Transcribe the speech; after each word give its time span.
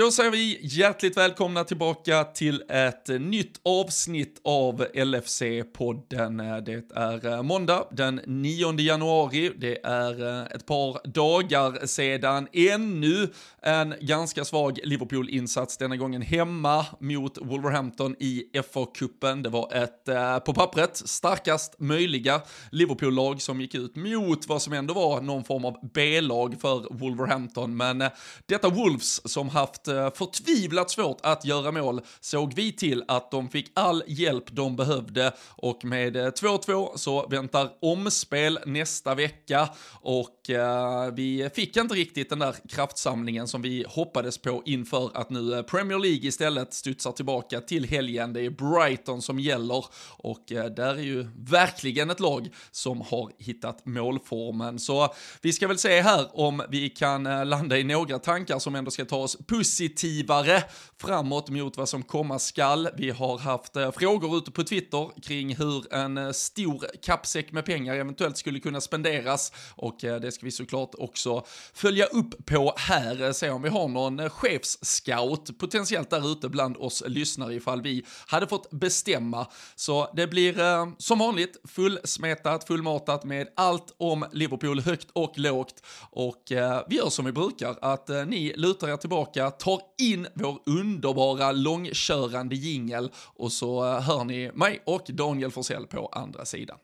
Då 0.00 0.10
säger 0.10 0.30
vi 0.30 0.58
hjärtligt 0.62 1.16
välkomna 1.16 1.64
tillbaka 1.64 2.24
till 2.24 2.62
ett 2.68 3.08
nytt 3.08 3.60
avsnitt 3.64 4.40
av 4.44 4.86
LFC-podden. 4.94 6.60
Det 6.60 6.84
är 6.94 7.26
eh, 7.26 7.42
måndag 7.42 7.84
den 7.90 8.20
9 8.26 8.80
januari. 8.80 9.52
Det 9.56 9.84
är 9.84 10.40
eh, 10.40 10.46
ett 10.46 10.66
par 10.66 11.08
dagar 11.08 11.86
sedan 11.86 12.48
ännu 12.52 13.28
en 13.62 13.94
ganska 14.00 14.44
svag 14.44 14.78
Liverpool-insats, 14.84 15.76
denna 15.76 15.96
gången 15.96 16.22
hemma 16.22 16.86
mot 17.00 17.38
Wolverhampton 17.38 18.16
i 18.18 18.44
FA-cupen. 18.72 19.42
Det 19.42 19.48
var 19.48 19.72
ett, 19.74 20.08
eh, 20.08 20.38
på 20.38 20.54
pappret, 20.54 20.96
starkast 20.96 21.74
möjliga 21.78 22.40
Liverpool-lag 22.70 23.42
som 23.42 23.60
gick 23.60 23.74
ut 23.74 23.96
mot 23.96 24.48
vad 24.48 24.62
som 24.62 24.72
ändå 24.72 24.94
var 24.94 25.20
någon 25.20 25.44
form 25.44 25.64
av 25.64 25.90
B-lag 25.94 26.60
för 26.60 26.94
Wolverhampton. 26.94 27.76
Men 27.76 28.04
detta 28.46 28.68
Wolves 28.68 29.32
som 29.32 29.48
haft 29.48 29.89
Eh, 29.90 30.10
förtvivlat 30.14 30.90
svårt 30.90 31.18
att 31.22 31.44
göra 31.44 31.72
mål 31.72 32.00
såg 32.20 32.54
vi 32.54 32.72
till 32.72 33.04
att 33.08 33.30
de 33.30 33.48
fick 33.48 33.70
all 33.74 34.02
hjälp 34.06 34.44
de 34.50 34.76
behövde 34.76 35.32
och 35.48 35.84
med 35.84 36.16
eh, 36.16 36.26
2-2 36.26 36.96
så 36.96 37.26
väntar 37.26 37.70
omspel 37.80 38.58
nästa 38.66 39.14
vecka 39.14 39.68
och 39.92 40.50
eh, 40.50 41.12
vi 41.12 41.50
fick 41.54 41.76
inte 41.76 41.94
riktigt 41.94 42.30
den 42.30 42.38
där 42.38 42.54
kraftsamlingen 42.68 43.48
som 43.48 43.62
vi 43.62 43.84
hoppades 43.88 44.38
på 44.38 44.62
inför 44.64 45.10
att 45.14 45.30
nu 45.30 45.54
eh, 45.54 45.62
Premier 45.62 45.98
League 45.98 46.28
istället 46.28 46.74
studsar 46.74 47.12
tillbaka 47.12 47.60
till 47.60 47.84
helgen. 47.84 48.32
Det 48.32 48.40
är 48.40 48.50
Brighton 48.50 49.22
som 49.22 49.40
gäller 49.40 49.84
och 50.08 50.44
där 50.48 50.94
är 50.94 51.02
ju 51.02 51.26
verkligen 51.36 52.10
ett 52.10 52.20
lag 52.20 52.48
som 52.70 53.00
har 53.00 53.30
hittat 53.38 53.86
målformen. 53.86 54.78
Så 54.78 55.14
vi 55.40 55.52
ska 55.52 55.68
väl 55.68 55.78
se 55.78 56.00
här 56.00 56.28
om 56.32 56.62
vi 56.68 56.88
kan 56.88 57.22
landa 57.48 57.78
i 57.78 57.84
några 57.84 58.18
tankar 58.18 58.58
som 58.58 58.74
ändå 58.74 58.90
ska 58.90 59.04
ta 59.04 59.16
oss 59.16 59.36
positivt 59.46 59.69
positivare 59.70 60.62
framåt 61.00 61.50
mot 61.50 61.76
vad 61.76 61.88
som 61.88 62.02
komma 62.02 62.38
skall. 62.38 62.88
Vi 62.96 63.10
har 63.10 63.38
haft 63.38 63.76
eh, 63.76 63.90
frågor 63.90 64.38
ute 64.38 64.50
på 64.50 64.64
Twitter 64.64 65.20
kring 65.22 65.56
hur 65.56 65.94
en 65.94 66.18
eh, 66.18 66.30
stor 66.30 66.86
kappsäck 67.02 67.52
med 67.52 67.64
pengar 67.64 67.94
eventuellt 67.94 68.36
skulle 68.36 68.60
kunna 68.60 68.80
spenderas 68.80 69.52
och 69.76 70.04
eh, 70.04 70.20
det 70.20 70.32
ska 70.32 70.46
vi 70.46 70.50
såklart 70.50 70.90
också 70.98 71.44
följa 71.74 72.04
upp 72.04 72.46
på 72.46 72.74
här, 72.76 73.32
se 73.32 73.50
om 73.50 73.62
vi 73.62 73.68
har 73.68 73.88
någon 73.88 74.30
chefsscout 74.30 75.58
potentiellt 75.58 76.10
där 76.10 76.32
ute 76.32 76.48
bland 76.48 76.76
oss 76.76 77.02
lyssnare 77.06 77.54
ifall 77.54 77.82
vi 77.82 78.04
hade 78.26 78.46
fått 78.46 78.70
bestämma. 78.70 79.46
Så 79.74 80.12
det 80.16 80.26
blir 80.26 80.54
som 81.02 81.18
vanligt 81.18 81.56
fullsmetat, 81.68 82.64
fullmatat 82.64 83.24
med 83.24 83.48
allt 83.56 83.94
om 83.98 84.24
Liverpool 84.32 84.80
högt 84.80 85.08
och 85.12 85.38
lågt 85.38 85.82
och 86.10 86.42
vi 86.88 86.96
gör 86.96 87.10
som 87.10 87.24
vi 87.24 87.32
brukar 87.32 87.76
att 87.82 88.08
ni 88.08 88.52
lutar 88.56 88.88
er 88.88 88.96
tillbaka, 88.96 89.50
tar 89.60 89.80
in 89.98 90.26
vår 90.34 90.58
underbara 90.66 91.52
långkörande 91.52 92.56
jingel 92.56 93.10
och 93.36 93.52
så 93.52 93.84
eh, 93.84 94.00
hör 94.00 94.24
ni 94.24 94.50
mig 94.54 94.82
och 94.86 95.06
Daniel 95.08 95.50
Forsell 95.50 95.86
på 95.86 96.06
andra 96.06 96.44
sidan. 96.44 96.78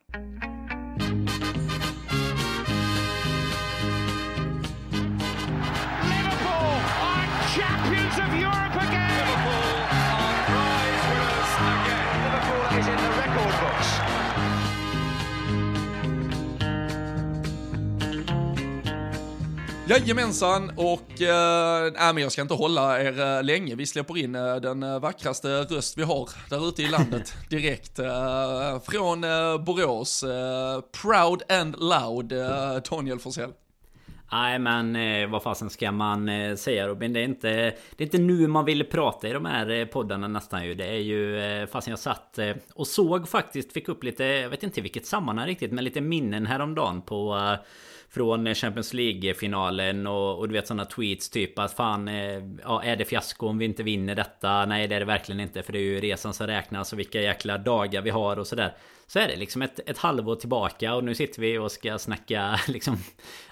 Liverpool 6.10 6.80
are 7.02 7.26
champions 7.56 8.18
of 8.18 8.34
Europe 8.34 8.78
again! 8.88 9.26
Liverpool. 9.26 9.65
Jajamensan, 19.88 20.70
och 20.76 21.22
äh, 21.22 22.14
men 22.14 22.22
jag 22.22 22.32
ska 22.32 22.42
inte 22.42 22.54
hålla 22.54 23.00
er 23.00 23.20
äh, 23.20 23.42
länge. 23.42 23.74
Vi 23.74 23.86
släpper 23.86 24.18
in 24.18 24.34
äh, 24.34 24.56
den 24.56 25.00
vackraste 25.00 25.48
röst 25.48 25.98
vi 25.98 26.02
har 26.02 26.28
där 26.50 26.68
ute 26.68 26.82
i 26.82 26.88
landet 26.88 27.34
direkt. 27.50 27.98
Äh, 27.98 28.80
från 28.84 29.24
äh, 29.24 29.58
Borås, 29.58 30.22
äh, 30.22 30.80
proud 31.02 31.42
and 31.48 31.76
loud, 31.78 32.32
äh, 32.32 32.82
Daniel 32.90 33.18
Forsell. 33.18 33.52
Nej 34.32 34.58
men 34.58 34.96
eh, 34.96 35.30
vad 35.30 35.42
fasen 35.42 35.70
ska 35.70 35.92
man 35.92 36.28
eh, 36.28 36.56
säga 36.56 36.88
Robin? 36.88 37.12
Det 37.12 37.20
är, 37.20 37.24
inte, 37.24 37.48
det 37.96 38.04
är 38.04 38.06
inte 38.06 38.18
nu 38.18 38.46
man 38.46 38.64
vill 38.64 38.84
prata 38.84 39.28
i 39.28 39.32
de 39.32 39.44
här 39.44 39.70
eh, 39.70 39.84
poddarna 39.84 40.28
nästan 40.28 40.66
ju. 40.66 40.74
Det 40.74 40.86
är 40.86 41.00
ju 41.00 41.40
eh, 41.40 41.66
fasen 41.66 41.90
jag 41.90 41.98
satt 41.98 42.38
eh, 42.38 42.52
och 42.74 42.86
såg 42.86 43.28
faktiskt, 43.28 43.72
fick 43.72 43.88
upp 43.88 44.04
lite, 44.04 44.24
jag 44.24 44.50
vet 44.50 44.62
inte 44.62 44.80
vilket 44.80 45.06
sammanhang 45.06 45.46
riktigt, 45.46 45.72
men 45.72 45.84
lite 45.84 46.00
minnen 46.00 46.46
häromdagen 46.46 47.02
på 47.02 47.36
eh, 47.36 47.66
från 48.10 48.46
eh, 48.46 48.54
Champions 48.54 48.94
League-finalen 48.94 50.06
och, 50.06 50.38
och, 50.38 50.48
du 50.48 50.54
vet 50.54 50.66
sådana 50.66 50.84
tweets 50.84 51.30
typ 51.30 51.58
att 51.58 51.72
fan 51.72 52.08
eh, 52.08 52.42
ja, 52.62 52.82
är 52.82 52.96
det 52.96 53.04
fiasko 53.04 53.46
om 53.46 53.58
vi 53.58 53.64
inte 53.64 53.82
vinner 53.82 54.14
detta? 54.14 54.66
Nej 54.66 54.88
det 54.88 54.94
är 54.94 55.00
det 55.00 55.06
verkligen 55.06 55.40
inte 55.40 55.62
för 55.62 55.72
det 55.72 55.78
är 55.78 55.82
ju 55.82 56.00
resan 56.00 56.34
som 56.34 56.46
räknas 56.46 56.92
och 56.92 56.98
vilka 56.98 57.20
jäkla 57.20 57.58
dagar 57.58 58.02
vi 58.02 58.10
har 58.10 58.38
och 58.38 58.46
sådär. 58.46 58.76
Så 59.08 59.18
är 59.18 59.28
det 59.28 59.36
liksom 59.36 59.62
ett, 59.62 59.80
ett 59.86 59.98
halvår 59.98 60.36
tillbaka 60.36 60.94
och 60.94 61.04
nu 61.04 61.14
sitter 61.14 61.40
vi 61.40 61.58
och 61.58 61.72
ska 61.72 61.98
snacka 61.98 62.60
liksom 62.68 62.96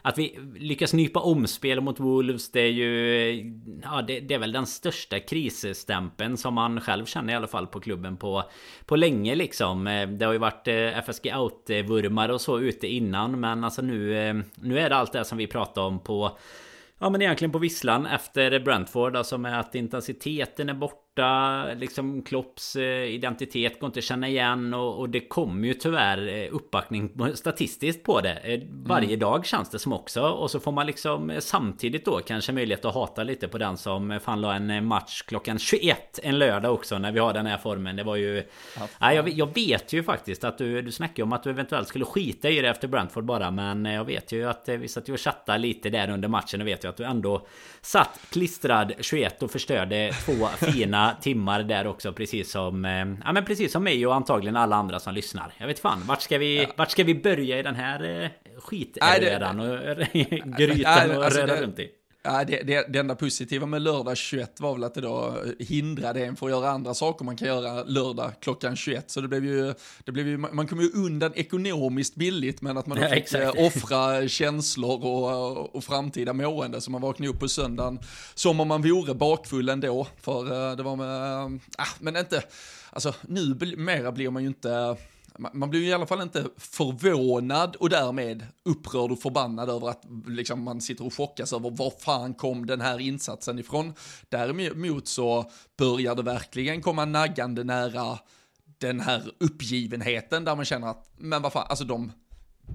Att 0.03 0.19
vi 0.19 0.39
lyckas 0.57 0.93
nypa 0.93 1.21
omspel 1.21 1.81
mot 1.81 2.01
Wolves 2.01 2.51
Det 2.51 2.61
är 2.61 2.71
ju 2.71 3.35
Ja 3.83 4.03
det, 4.03 4.21
det 4.21 4.35
är 4.35 4.39
väl 4.39 4.53
den 4.53 4.67
största 4.67 5.21
krisstämpeln 5.21 6.37
som 6.37 6.55
man 6.55 6.81
själv 6.81 7.07
känner 7.07 7.33
i 7.33 7.37
alla 7.37 7.47
fall 7.47 7.67
på 7.67 7.81
klubben 7.81 8.17
på 8.17 8.45
På 8.87 8.97
länge 8.97 9.35
liksom. 9.35 9.87
Eh, 9.87 10.09
det 10.09 10.25
har 10.25 10.33
ju 10.33 10.39
varit 10.39 10.69
eh, 10.69 10.99
FSG 10.99 11.27
out-vurmare 11.27 12.33
och 12.33 12.41
så 12.41 12.61
ute 12.61 12.87
innan 12.87 13.41
men 13.41 13.65
alltså 13.65 13.83
nu 13.83 14.19
eh, 14.19 14.35
Nu 14.55 14.79
är 14.79 14.91
det 14.91 14.97
allt 14.97 15.13
det 15.13 15.25
som 15.25 15.39
vi 15.39 15.47
pratar 15.47 15.83
om 15.83 16.01
på 16.01 16.39
Ja 16.99 17.11
men 17.11 17.23
egentligen 17.23 17.53
på 17.53 17.59
visslan 17.59 18.07
efter 18.07 18.61
Brentford 18.61 19.17
Alltså 19.17 19.39
med 19.39 19.61
att 19.61 19.75
intensiteten 19.75 20.69
är 20.69 20.75
borta 20.75 21.04
borta. 21.15 21.75
Liksom 21.75 22.23
Klopps 22.23 22.77
eh, 22.77 23.05
identitet 23.05 23.81
går 23.81 23.87
inte 23.87 23.99
att 23.99 24.05
känna 24.05 24.29
igen 24.29 24.75
och, 24.75 24.99
och 24.99 25.09
det 25.09 25.21
kommer 25.21 25.69
ju 25.69 25.75
tyvärr 25.75 26.29
eh, 26.29 26.49
uppbackning 26.53 27.11
statistiskt 27.35 28.03
på 28.03 28.21
det. 28.21 28.33
Eh, 28.33 28.61
varje 28.87 29.07
mm. 29.07 29.19
dag 29.19 29.47
känns 29.47 29.71
det 29.71 29.79
som 29.79 29.93
också. 29.93 30.23
Och 30.23 30.51
så 30.51 30.61
får 30.61 30.73
man 30.73 30.87
liksom 30.87 31.33
samtidigt 31.41 32.05
då 32.05 32.19
kanske 32.19 32.53
möjlighet 32.53 32.85
att 32.85 32.95
hata 32.95 33.23
lite 33.23 33.49
på 33.49 33.59
den 33.59 33.77
som 33.77 34.21
fan 34.25 34.41
la 34.41 34.55
en 34.55 34.87
match 34.87 35.23
klockan 35.23 35.59
21 35.59 36.19
en 36.23 36.39
lördag 36.39 36.75
också 36.75 36.99
när 36.99 37.13
vi 37.13 37.19
har 37.19 37.33
den 37.33 37.47
här 37.47 37.59
formen. 37.59 37.97
Det 37.97 38.05
var 38.05 38.17
ju... 38.17 38.43
Ja, 39.01 39.13
jag, 39.13 39.29
jag, 39.29 39.55
vet 39.55 39.93
ju 39.93 40.03
faktiskt 40.03 40.45
att 40.45 40.59
du, 40.59 40.83
du 40.83 40.93
snackade 40.93 41.23
om 41.23 41.33
att 41.33 41.43
du 41.43 41.51
eventuellt 41.51 41.89
skulle 41.89 42.05
skita 42.05 42.51
i 42.51 42.61
det 42.61 42.69
efter 42.69 42.89
Brentford 42.89 43.25
bara. 43.25 43.51
Men 43.51 43.85
jag 43.85 44.05
vet 44.05 44.33
ju 44.33 44.49
att 44.49 44.69
vi 44.69 44.89
satt 44.89 45.09
ju 45.09 45.13
och 45.13 45.21
chattade 45.21 45.59
lite 45.59 45.91
där 45.91 46.11
under 46.11 46.29
matchen 46.29 46.61
och 46.61 46.67
vet 46.67 46.85
ju 46.85 46.89
att 46.89 46.97
du 46.97 47.05
ändå 47.05 47.47
satt 47.81 48.21
klistrad 48.31 48.93
21 49.01 49.43
och 49.43 49.51
förstörde 49.51 50.13
två 50.25 50.47
fina 50.73 51.04
timmar 51.13 51.63
där 51.63 51.87
också 51.87 52.13
precis 52.13 52.51
som... 52.51 52.85
Eh, 52.85 53.07
ja 53.25 53.33
men 53.33 53.45
precis 53.45 53.73
som 53.73 53.85
mig 53.85 54.07
och 54.07 54.15
antagligen 54.15 54.57
alla 54.57 54.77
andra 54.77 55.01
som 55.01 55.15
lyssnar. 55.15 55.53
Jag 55.59 55.67
vet 55.67 55.79
fan, 55.79 56.03
vart 56.07 56.23
ska 56.23 56.39
vi, 56.39 56.63
ja. 56.63 56.69
vart 56.77 56.91
ska 56.91 57.05
vi 57.05 57.15
börja 57.15 57.59
i 57.59 57.63
den 57.63 57.75
här 57.75 58.23
eh, 58.23 58.31
skitredan 58.61 59.61
och 59.61 59.79
grytan 60.59 61.17
och 61.17 61.25
alltså 61.25 61.41
röra 61.41 61.63
runt 61.63 61.79
i? 61.79 61.91
Ja, 62.27 62.45
det, 62.45 62.63
det, 62.63 62.87
det 62.89 62.99
enda 62.99 63.15
positiva 63.15 63.67
med 63.67 63.83
lördag 63.83 64.17
21 64.17 64.61
var 64.61 64.75
väl 64.75 64.85
att 64.85 64.95
det 64.95 65.01
då 65.01 65.35
hindrade 65.59 66.25
en 66.25 66.37
för 66.37 66.47
att 66.47 66.53
göra 66.53 66.71
andra 66.71 66.95
saker 66.95 67.25
man 67.25 67.37
kan 67.37 67.49
göra 67.49 67.85
lördag 67.85 68.33
klockan 68.41 68.77
21. 68.77 69.11
Så 69.11 69.21
det 69.21 69.29
blev 69.29 69.45
ju, 69.45 69.75
det 70.05 70.13
blev 70.13 70.29
ju 70.29 70.37
man 70.37 70.67
kom 70.67 70.81
ju 70.81 70.91
undan 70.91 71.33
ekonomiskt 71.35 72.15
billigt 72.15 72.63
men 72.63 72.79
att 72.79 72.87
man 72.87 72.99
då 72.99 73.05
ja, 73.05 73.09
fick 73.09 73.19
exakt. 73.19 73.59
Eh, 73.59 73.67
offra 73.67 74.29
känslor 74.29 75.05
och, 75.05 75.75
och 75.75 75.85
framtida 75.85 76.33
mående. 76.33 76.81
Så 76.81 76.91
man 76.91 77.01
vaknade 77.01 77.31
upp 77.31 77.41
på 77.41 77.49
söndagen 77.49 77.99
som 78.35 78.61
om 78.61 78.69
man 78.69 78.83
vore 78.83 79.15
bakfull 79.15 79.69
ändå. 79.69 80.07
För 80.21 80.71
eh, 80.71 80.77
det 80.77 80.83
var 80.83 80.97
med, 80.97 81.45
äh, 81.79 81.87
men 82.01 82.17
inte, 82.17 82.43
alltså 82.91 83.15
nu 83.23 83.75
mera 83.77 84.13
blir 84.13 84.31
man 84.31 84.43
ju 84.43 84.49
inte 84.49 84.97
man 85.39 85.71
blir 85.71 85.83
i 85.83 85.93
alla 85.93 86.07
fall 86.07 86.21
inte 86.21 86.49
förvånad 86.57 87.77
och 87.77 87.89
därmed 87.89 88.47
upprörd 88.63 89.13
och 89.13 89.19
förbannad 89.19 89.71
över 89.71 89.89
att 89.89 90.05
liksom, 90.27 90.63
man 90.63 90.81
sitter 90.81 91.07
och 91.07 91.15
chockas 91.15 91.53
över 91.53 91.71
var 91.71 91.93
fan 92.01 92.35
kom 92.35 92.67
den 92.67 92.81
här 92.81 92.99
insatsen 92.99 93.59
ifrån. 93.59 93.95
Däremot 94.29 95.09
så 95.09 95.51
börjar 95.77 96.15
det 96.15 96.23
verkligen 96.23 96.83
komma 96.83 97.05
naggande 97.05 97.65
nära 97.65 98.19
den 98.79 99.01
här 99.01 99.33
uppgivenheten 99.39 100.45
där 100.45 100.57
man 100.57 100.65
känner 100.65 100.87
att, 100.87 101.13
men 101.17 101.43
vad 101.43 101.53
fan, 101.53 101.67
alltså 101.69 101.85
de, 101.85 102.13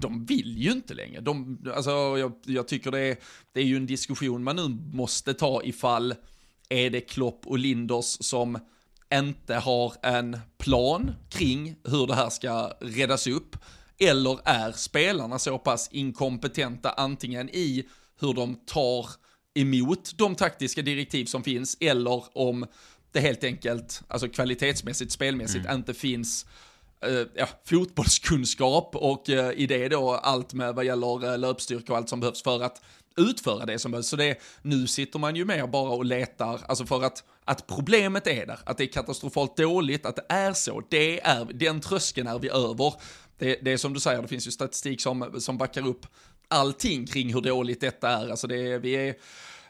de 0.00 0.24
vill 0.24 0.58
ju 0.58 0.72
inte 0.72 0.94
längre. 0.94 1.20
De, 1.20 1.64
alltså, 1.74 1.90
jag, 1.90 2.32
jag 2.44 2.68
tycker 2.68 2.90
det 2.90 3.00
är, 3.00 3.16
det 3.52 3.60
är 3.60 3.64
ju 3.64 3.76
en 3.76 3.86
diskussion 3.86 4.44
man 4.44 4.56
nu 4.56 4.68
måste 4.96 5.34
ta 5.34 5.62
ifall 5.62 6.14
är 6.68 6.90
det 6.90 7.00
Klopp 7.00 7.46
och 7.46 7.58
Linders 7.58 8.16
som 8.20 8.58
inte 9.14 9.54
har 9.54 9.94
en 10.02 10.38
plan 10.58 11.12
kring 11.28 11.76
hur 11.84 12.06
det 12.06 12.14
här 12.14 12.30
ska 12.30 12.72
räddas 12.80 13.26
upp. 13.26 13.56
Eller 13.98 14.38
är 14.44 14.72
spelarna 14.72 15.38
så 15.38 15.58
pass 15.58 15.88
inkompetenta 15.92 16.90
antingen 16.90 17.48
i 17.48 17.88
hur 18.20 18.34
de 18.34 18.54
tar 18.54 19.06
emot 19.54 20.12
de 20.16 20.34
taktiska 20.34 20.82
direktiv 20.82 21.24
som 21.24 21.42
finns 21.42 21.76
eller 21.80 22.24
om 22.38 22.66
det 23.12 23.20
helt 23.20 23.44
enkelt, 23.44 24.02
alltså 24.08 24.28
kvalitetsmässigt, 24.28 25.12
spelmässigt, 25.12 25.64
mm. 25.64 25.76
inte 25.76 25.94
finns 25.94 26.46
uh, 27.06 27.22
ja, 27.34 27.48
fotbollskunskap 27.64 28.96
och 28.96 29.28
uh, 29.28 29.50
i 29.50 29.66
det 29.66 29.88
då 29.88 30.10
allt 30.10 30.54
med 30.54 30.74
vad 30.74 30.84
gäller 30.84 31.24
uh, 31.24 31.38
löpstyrka 31.38 31.92
och 31.92 31.98
allt 31.98 32.08
som 32.08 32.20
behövs 32.20 32.42
för 32.42 32.62
att 32.62 32.82
utföra 33.16 33.66
det 33.66 33.78
som 33.78 33.90
behövs. 33.90 34.08
Så 34.08 34.16
det, 34.16 34.38
nu 34.62 34.86
sitter 34.86 35.18
man 35.18 35.36
ju 35.36 35.44
mer 35.44 35.66
bara 35.66 35.90
och 35.90 36.04
letar, 36.04 36.60
alltså 36.66 36.86
för 36.86 37.02
att, 37.02 37.24
att 37.44 37.66
problemet 37.66 38.26
är 38.26 38.46
där, 38.46 38.58
att 38.64 38.78
det 38.78 38.84
är 38.84 38.92
katastrofalt 38.92 39.56
dåligt, 39.56 40.06
att 40.06 40.16
det 40.16 40.26
är 40.28 40.52
så, 40.52 40.82
det 40.88 41.20
är, 41.20 41.44
den 41.54 41.80
tröskeln 41.80 42.26
är 42.26 42.38
vi 42.38 42.48
över. 42.48 42.94
Det, 43.38 43.58
det 43.62 43.72
är 43.72 43.76
som 43.76 43.94
du 43.94 44.00
säger, 44.00 44.22
det 44.22 44.28
finns 44.28 44.46
ju 44.46 44.50
statistik 44.50 45.00
som, 45.00 45.40
som 45.40 45.58
backar 45.58 45.86
upp 45.86 46.06
allting 46.48 47.06
kring 47.06 47.34
hur 47.34 47.40
dåligt 47.40 47.80
detta 47.80 48.08
är. 48.08 48.30
Alltså 48.30 48.46
det 48.46 48.78
vi 48.78 48.92
är 48.94 49.14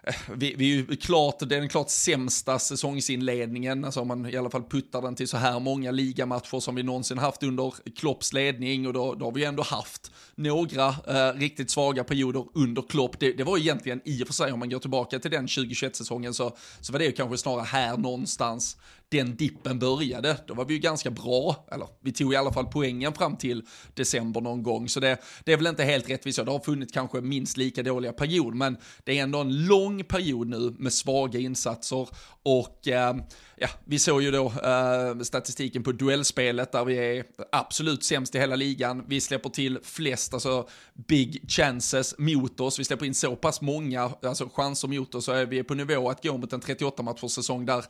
Eh, 0.02 0.14
vi, 0.36 0.54
vi 0.58 0.72
är 0.72 0.76
ju 0.76 0.96
klart, 0.96 1.38
det 1.38 1.56
är 1.56 1.60
den 1.60 1.68
klart 1.68 1.90
sämsta 1.90 2.58
säsongsinledningen, 2.58 3.84
alltså 3.84 4.00
om 4.00 4.08
man 4.08 4.26
i 4.26 4.36
alla 4.36 4.50
fall 4.50 4.64
puttar 4.64 5.02
den 5.02 5.14
till 5.14 5.28
så 5.28 5.36
här 5.36 5.60
många 5.60 5.90
ligamatcher 5.90 6.60
som 6.60 6.74
vi 6.74 6.82
någonsin 6.82 7.18
haft 7.18 7.42
under 7.42 7.74
Klopps 7.96 8.32
ledning. 8.32 8.86
Och 8.86 8.92
då, 8.92 9.14
då 9.14 9.24
har 9.24 9.32
vi 9.32 9.40
ju 9.40 9.46
ändå 9.46 9.62
haft 9.62 10.12
några 10.34 10.88
eh, 10.88 11.38
riktigt 11.38 11.70
svaga 11.70 12.04
perioder 12.04 12.44
under 12.54 12.82
Klopp. 12.82 13.20
Det, 13.20 13.32
det 13.32 13.44
var 13.44 13.58
egentligen 13.58 14.00
i 14.04 14.22
och 14.22 14.26
för 14.26 14.34
sig, 14.34 14.52
om 14.52 14.58
man 14.58 14.70
går 14.70 14.78
tillbaka 14.78 15.18
till 15.18 15.30
den 15.30 15.46
2021-säsongen 15.46 16.34
så, 16.34 16.56
så 16.80 16.92
var 16.92 16.98
det 16.98 17.04
ju 17.04 17.12
kanske 17.12 17.36
snarare 17.36 17.64
här 17.64 17.96
någonstans 17.96 18.76
den 19.10 19.36
dippen 19.36 19.78
började, 19.78 20.36
då 20.46 20.54
var 20.54 20.64
vi 20.64 20.74
ju 20.74 20.80
ganska 20.80 21.10
bra, 21.10 21.66
eller 21.72 21.86
vi 22.00 22.12
tog 22.12 22.32
i 22.32 22.36
alla 22.36 22.52
fall 22.52 22.66
poängen 22.66 23.12
fram 23.12 23.36
till 23.36 23.62
december 23.94 24.40
någon 24.40 24.62
gång, 24.62 24.88
så 24.88 25.00
det, 25.00 25.18
det 25.44 25.52
är 25.52 25.56
väl 25.56 25.66
inte 25.66 25.84
helt 25.84 26.10
rättvist, 26.10 26.44
det 26.44 26.50
har 26.50 26.60
funnits 26.60 26.92
kanske 26.92 27.20
minst 27.20 27.56
lika 27.56 27.82
dåliga 27.82 28.12
perioder, 28.12 28.56
men 28.56 28.76
det 29.04 29.18
är 29.18 29.22
ändå 29.22 29.38
en 29.38 29.66
lång 29.66 30.04
period 30.04 30.48
nu 30.48 30.74
med 30.78 30.92
svaga 30.92 31.38
insatser. 31.38 32.08
Och 32.42 32.88
eh, 32.88 33.16
ja, 33.62 33.68
vi 33.84 33.98
såg 33.98 34.22
ju 34.22 34.30
då 34.30 34.46
eh, 34.46 35.20
statistiken 35.22 35.82
på 35.82 35.92
duellspelet 35.92 36.72
där 36.72 36.84
vi 36.84 37.18
är 37.18 37.24
absolut 37.52 38.04
sämst 38.04 38.34
i 38.34 38.38
hela 38.38 38.56
ligan. 38.56 39.04
Vi 39.08 39.20
släpper 39.20 39.50
till 39.50 39.78
flest, 39.82 40.34
alltså 40.34 40.68
big 41.08 41.50
chances 41.50 42.14
mot 42.18 42.60
oss. 42.60 42.78
Vi 42.78 42.84
släpper 42.84 43.06
in 43.06 43.14
så 43.14 43.36
pass 43.36 43.60
många 43.60 44.10
alltså, 44.22 44.48
chanser 44.48 44.88
mot 44.88 45.14
oss 45.14 45.24
så 45.24 45.32
är 45.32 45.46
vi 45.46 45.62
på 45.62 45.74
nivå 45.74 46.10
att 46.10 46.22
gå 46.22 46.38
mot 46.38 46.52
en 46.52 46.60
38 46.60 47.02
matchers 47.02 47.32
säsong 47.32 47.66
där 47.66 47.84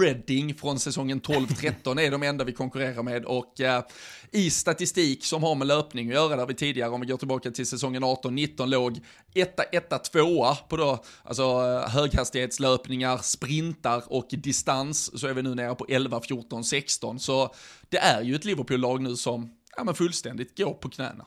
Reading 0.00 0.54
från 0.54 0.78
säsongen 0.78 1.20
12-13 1.20 2.00
är 2.00 2.10
de 2.10 2.22
enda 2.22 2.44
vi 2.44 2.52
konkurrerar 2.52 3.02
med 3.02 3.24
och 3.24 3.60
eh, 3.60 3.82
i 4.30 4.50
statistik 4.50 5.24
som 5.24 5.42
har 5.42 5.54
med 5.54 5.66
löpning 5.66 6.08
att 6.08 6.14
göra 6.14 6.36
där 6.36 6.46
vi 6.46 6.54
tidigare, 6.54 6.90
om 6.90 7.00
vi 7.00 7.06
går 7.06 7.16
tillbaka 7.16 7.50
till 7.50 7.66
säsongen 7.66 8.04
18-19 8.04 8.66
låg 8.66 9.00
etta, 9.34 9.62
etta, 9.62 9.98
tvåa 9.98 10.54
på 10.54 10.76
då, 10.76 11.04
alltså 11.22 11.42
eh, 11.42 11.90
höghastighetslöpningar, 11.90 13.18
sprintar 13.22 14.02
och 14.06 14.26
distans 14.30 15.07
så 15.14 15.26
är 15.26 15.34
vi 15.34 15.42
nu 15.42 15.54
nere 15.54 15.74
på 15.74 15.86
11, 15.88 16.20
14, 16.20 16.64
16. 16.64 17.20
Så 17.20 17.54
det 17.88 17.98
är 17.98 18.22
ju 18.22 18.34
ett 18.34 18.44
Liverpool-lag 18.44 19.02
nu 19.02 19.16
som 19.16 19.50
ja, 19.76 19.84
men 19.84 19.94
fullständigt 19.94 20.58
går 20.58 20.74
på 20.74 20.88
knäna. 20.88 21.24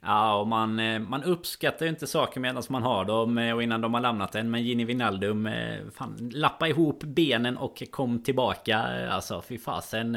Ja, 0.00 0.40
och 0.40 0.46
man, 0.46 0.78
eh, 0.78 0.98
man 0.98 1.22
uppskattar 1.22 1.86
ju 1.86 1.90
inte 1.90 2.06
saker 2.06 2.40
medan 2.40 2.62
man 2.68 2.82
har 2.82 3.04
dem 3.04 3.38
eh, 3.38 3.54
och 3.54 3.62
innan 3.62 3.80
de 3.80 3.94
har 3.94 4.00
lämnat 4.00 4.34
en. 4.34 4.50
Men 4.50 4.62
Gini 4.62 4.84
Wijnaldum, 4.84 5.46
eh, 5.46 5.78
fan, 5.94 6.30
lappa 6.34 6.68
ihop 6.68 7.04
benen 7.04 7.56
och 7.56 7.82
kom 7.90 8.22
tillbaka. 8.22 8.78
Alltså 9.10 9.42
fy 9.48 9.58
fasen. 9.58 10.14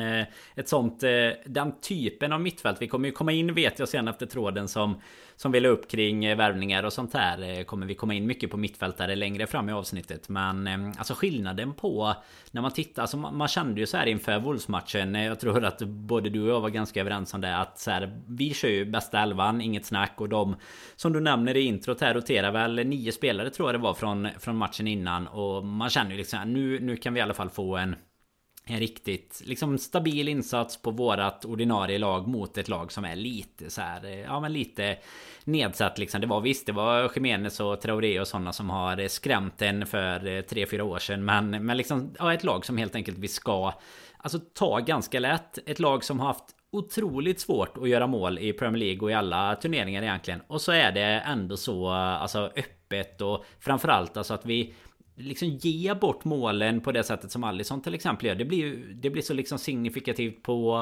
Ett 0.56 0.70
sånt, 0.70 1.00
den 1.46 1.80
typen 1.82 2.34
av 2.34 2.42
mittfält. 2.42 2.82
Vi 2.82 2.88
kommer 2.88 3.08
ju 3.08 3.12
komma 3.12 3.32
in 3.32 3.54
vet 3.54 3.80
jag 3.80 3.90
sen 3.90 4.08
efter 4.08 4.26
tråden 4.26 4.68
som 4.68 5.02
som 5.42 5.52
vill 5.52 5.66
upp 5.66 5.92
kring 5.92 6.26
eh, 6.26 6.38
värvningar 6.38 6.84
och 6.84 6.94
sånt 6.94 7.14
här 7.14 7.60
eh, 7.60 7.64
kommer 7.64 7.86
vi 7.86 7.96
komma 7.96 8.14
in 8.14 8.28
mycket 8.28 8.52
på 8.52 8.58
mittfältare 8.58 9.16
längre 9.16 9.48
fram 9.48 9.70
i 9.70 9.72
avsnittet. 9.72 10.30
Men 10.30 10.68
ehm, 10.68 10.92
alltså 10.98 11.14
skillnaden 11.14 11.74
på 11.74 12.14
när 12.52 12.62
man 12.62 12.72
tittar, 12.72 13.02
alltså 13.02 13.18
man, 13.18 13.48
kände 13.48 13.80
ju 13.80 13.88
så 13.88 13.98
här 13.98 14.06
inför 14.06 14.40
Wolves-matchen. 14.40 15.16
Eh, 15.16 15.26
jag 15.26 15.40
tror 15.40 15.66
att 15.66 15.82
både 15.82 16.30
du 16.30 16.42
och 16.42 16.50
jag 16.50 16.62
var 16.62 16.70
ganska 16.70 17.02
överens 17.02 17.34
om 17.34 17.42
det 17.42 17.58
att 17.58 17.80
så 17.80 17.92
här, 17.92 18.22
vi 18.28 18.54
kör 18.54 18.70
ju 18.70 18.86
bästa 18.86 19.20
elvan, 19.20 19.62
inget 19.62 19.86
snack 19.86 20.14
och 20.18 20.30
de 20.30 20.56
som 20.96 21.14
du 21.14 21.20
nämner 21.20 21.58
i 21.58 21.62
introt 21.62 22.02
här 22.02 22.14
roterar 22.14 22.52
väl 22.52 22.76
nio 22.88 23.12
spelare 23.12 23.50
tror 23.50 23.68
jag 23.68 23.76
det 23.76 23.84
var 23.84 23.94
från, 23.94 24.28
från 24.40 24.56
matchen 24.56 24.88
innan 24.88 25.28
och 25.28 25.66
man 25.66 25.90
känner 25.90 26.12
ju 26.12 26.18
liksom 26.18 26.54
nu, 26.54 26.80
nu 26.80 26.98
kan 26.98 27.14
vi 27.14 27.20
i 27.20 27.24
alla 27.24 27.34
fall 27.34 27.50
få 27.50 27.78
en 27.78 27.96
en 28.66 28.80
riktigt 28.80 29.42
liksom 29.46 29.78
stabil 29.78 30.28
insats 30.28 30.82
på 30.82 30.92
vårat 30.92 31.46
ordinarie 31.46 32.00
lag 32.00 32.28
mot 32.28 32.58
ett 32.58 32.68
lag 32.68 32.92
som 32.92 33.06
är 33.06 33.16
lite 33.16 33.70
så 33.70 33.82
här, 33.82 34.06
eh, 34.06 34.20
ja 34.20 34.40
men 34.40 34.54
lite 34.54 34.98
nedsatt 35.44 35.98
liksom. 35.98 36.22
Det 36.22 36.28
var 36.28 36.42
visst, 36.42 36.66
det 36.66 36.72
var 36.72 37.12
Jiménez 37.16 37.60
och 37.60 37.82
Traoré 37.82 38.20
och 38.20 38.28
sådana 38.28 38.54
som 38.54 38.70
har 38.70 39.00
eh, 39.00 39.08
skrämt 39.08 39.62
en 39.62 39.86
för 39.86 40.28
eh, 40.28 40.42
3-4 40.42 40.82
år 40.82 41.00
sedan. 41.00 41.26
Men, 41.26 41.66
men 41.66 41.78
liksom, 41.78 42.16
ja, 42.20 42.34
ett 42.34 42.44
lag 42.44 42.66
som 42.66 42.78
helt 42.78 42.96
enkelt 42.96 43.18
vi 43.18 43.28
ska 43.28 43.74
Alltså 44.24 44.40
ta 44.40 44.80
ganska 44.80 45.20
lätt. 45.20 45.60
Ett 45.66 45.80
lag 45.80 46.04
som 46.04 46.20
har 46.20 46.28
haft 46.28 46.46
otroligt 46.72 47.40
svårt 47.40 47.78
att 47.78 47.90
göra 47.90 48.08
mål 48.08 48.40
i 48.40 48.54
Premier 48.54 48.80
League 48.80 49.02
och 49.02 49.12
i 49.12 49.14
alla 49.14 49.56
turneringar 49.56 50.04
egentligen. 50.04 50.42
Och 50.48 50.62
så 50.62 50.72
är 50.72 50.92
det 50.92 51.02
ändå 51.02 51.58
så 51.58 51.90
alltså 51.90 52.52
öppet 52.56 53.22
och 53.22 53.46
framförallt 53.60 54.18
alltså 54.18 54.34
att 54.34 54.46
vi 54.46 54.74
liksom 55.16 55.48
ge 55.48 55.94
bort 55.94 56.26
målen 56.26 56.82
på 56.82 56.92
det 56.92 57.04
sättet 57.04 57.32
som 57.32 57.44
Alisson 57.44 57.82
till 57.82 57.94
exempel 57.94 58.28
gör. 58.28 58.36
Det 58.36 58.46
blir 58.46 58.58
ju 58.58 58.94
det 58.94 59.10
blir 59.10 59.22
så 59.22 59.34
liksom 59.34 59.58
signifikativt 59.58 60.44
på 60.44 60.78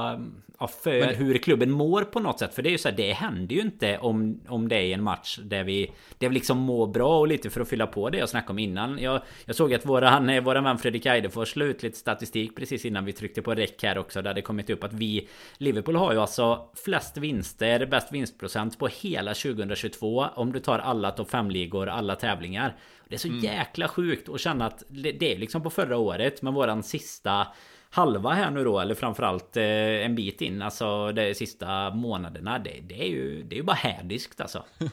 ja, 0.59 0.67
för 0.67 0.99
Men... 0.99 1.15
hur 1.15 1.37
klubben 1.37 1.71
mår 1.71 2.01
på 2.01 2.19
något 2.19 2.39
sätt. 2.39 2.55
För 2.55 2.61
det 2.61 2.69
är 2.69 2.71
ju 2.71 2.77
så 2.77 2.89
här, 2.89 2.95
det 2.95 3.13
händer 3.13 3.55
ju 3.55 3.61
inte 3.61 3.97
om, 3.97 4.41
om 4.47 4.67
det 4.67 4.75
är 4.75 4.93
en 4.93 5.03
match 5.03 5.39
där 5.43 5.63
vi, 5.63 5.91
där 6.17 6.29
vi 6.29 6.33
liksom 6.33 6.57
mår 6.57 6.87
bra 6.87 7.19
och 7.19 7.27
lite 7.27 7.49
för 7.49 7.61
att 7.61 7.69
fylla 7.69 7.87
på 7.87 8.09
det 8.09 8.17
jag 8.17 8.29
snackade 8.29 8.51
om 8.51 8.59
innan. 8.59 8.99
Jag, 8.99 9.21
jag 9.45 9.55
såg 9.55 9.73
att 9.73 9.85
våran, 9.85 10.43
våran 10.43 10.63
vän 10.63 10.77
Fredrik 10.77 11.05
Eidefors 11.05 11.49
slog 11.49 11.69
ut 11.69 11.83
lite 11.83 11.97
statistik 11.97 12.55
precis 12.55 12.85
innan 12.85 13.05
vi 13.05 13.13
tryckte 13.13 13.41
på 13.41 13.55
räck 13.55 13.83
här 13.83 13.97
också. 13.97 14.21
Där 14.21 14.33
det 14.33 14.41
kommit 14.41 14.69
upp 14.69 14.83
att 14.83 14.93
vi 14.93 15.27
Liverpool 15.57 15.95
har 15.95 16.13
ju 16.13 16.19
alltså 16.19 16.69
flest 16.85 17.17
vinster, 17.17 17.85
bäst 17.85 18.11
vinstprocent 18.11 18.79
på 18.79 18.87
hela 18.87 19.33
2022. 19.33 20.25
Om 20.35 20.51
du 20.51 20.59
tar 20.59 20.79
alla 20.79 21.11
topp 21.11 21.31
5-ligor, 21.31 21.89
alla 21.89 22.15
tävlingar. 22.15 22.75
Det 23.09 23.15
är 23.15 23.19
så 23.19 23.27
mm. 23.27 23.39
jäkla 23.39 23.87
sjukt 23.87 24.29
att 24.29 24.41
känna 24.41 24.65
att 24.65 24.83
det 24.89 25.33
är 25.33 25.37
liksom 25.37 25.63
på 25.63 25.69
förra 25.69 25.97
året 25.97 26.41
med 26.41 26.53
våran 26.53 26.83
sista 26.83 27.47
halva 27.89 28.29
här 28.29 28.51
nu 28.51 28.63
då 28.63 28.79
eller 28.79 28.95
framförallt 28.95 29.57
eh, 29.57 29.63
en 30.05 30.15
bit 30.15 30.41
in 30.41 30.61
alltså 30.61 31.11
de 31.11 31.35
sista 31.35 31.89
månaderna 31.89 32.59
det, 32.59 32.79
det 32.89 33.01
är 33.01 33.07
ju 33.07 33.43
det 33.43 33.55
är 33.55 33.57
ju 33.57 33.63
bara 33.63 33.75
härdiskt 33.75 34.41
alltså. 34.41 34.63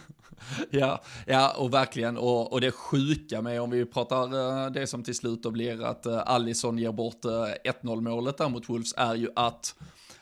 ja, 0.71 1.03
ja 1.27 1.55
och 1.59 1.75
verkligen 1.75 2.19
och, 2.19 2.53
och 2.53 2.61
det 2.61 2.71
sjuka 2.71 3.43
med 3.43 3.61
om 3.61 3.71
vi 3.71 3.87
pratar 3.87 4.23
eh, 4.23 4.71
det 4.71 4.87
som 4.87 5.03
till 5.03 5.15
slut 5.15 5.43
då 5.43 5.51
blir 5.51 5.85
att 5.85 6.07
eh, 6.07 6.23
Allison 6.27 6.79
ger 6.79 6.93
bort 6.93 7.25
1-0 7.25 8.01
målet 8.01 8.39
där 8.39 8.49
mot 8.49 8.69
Wolves 8.69 8.95
är 8.97 9.15
ju 9.15 9.29
att 9.37 9.75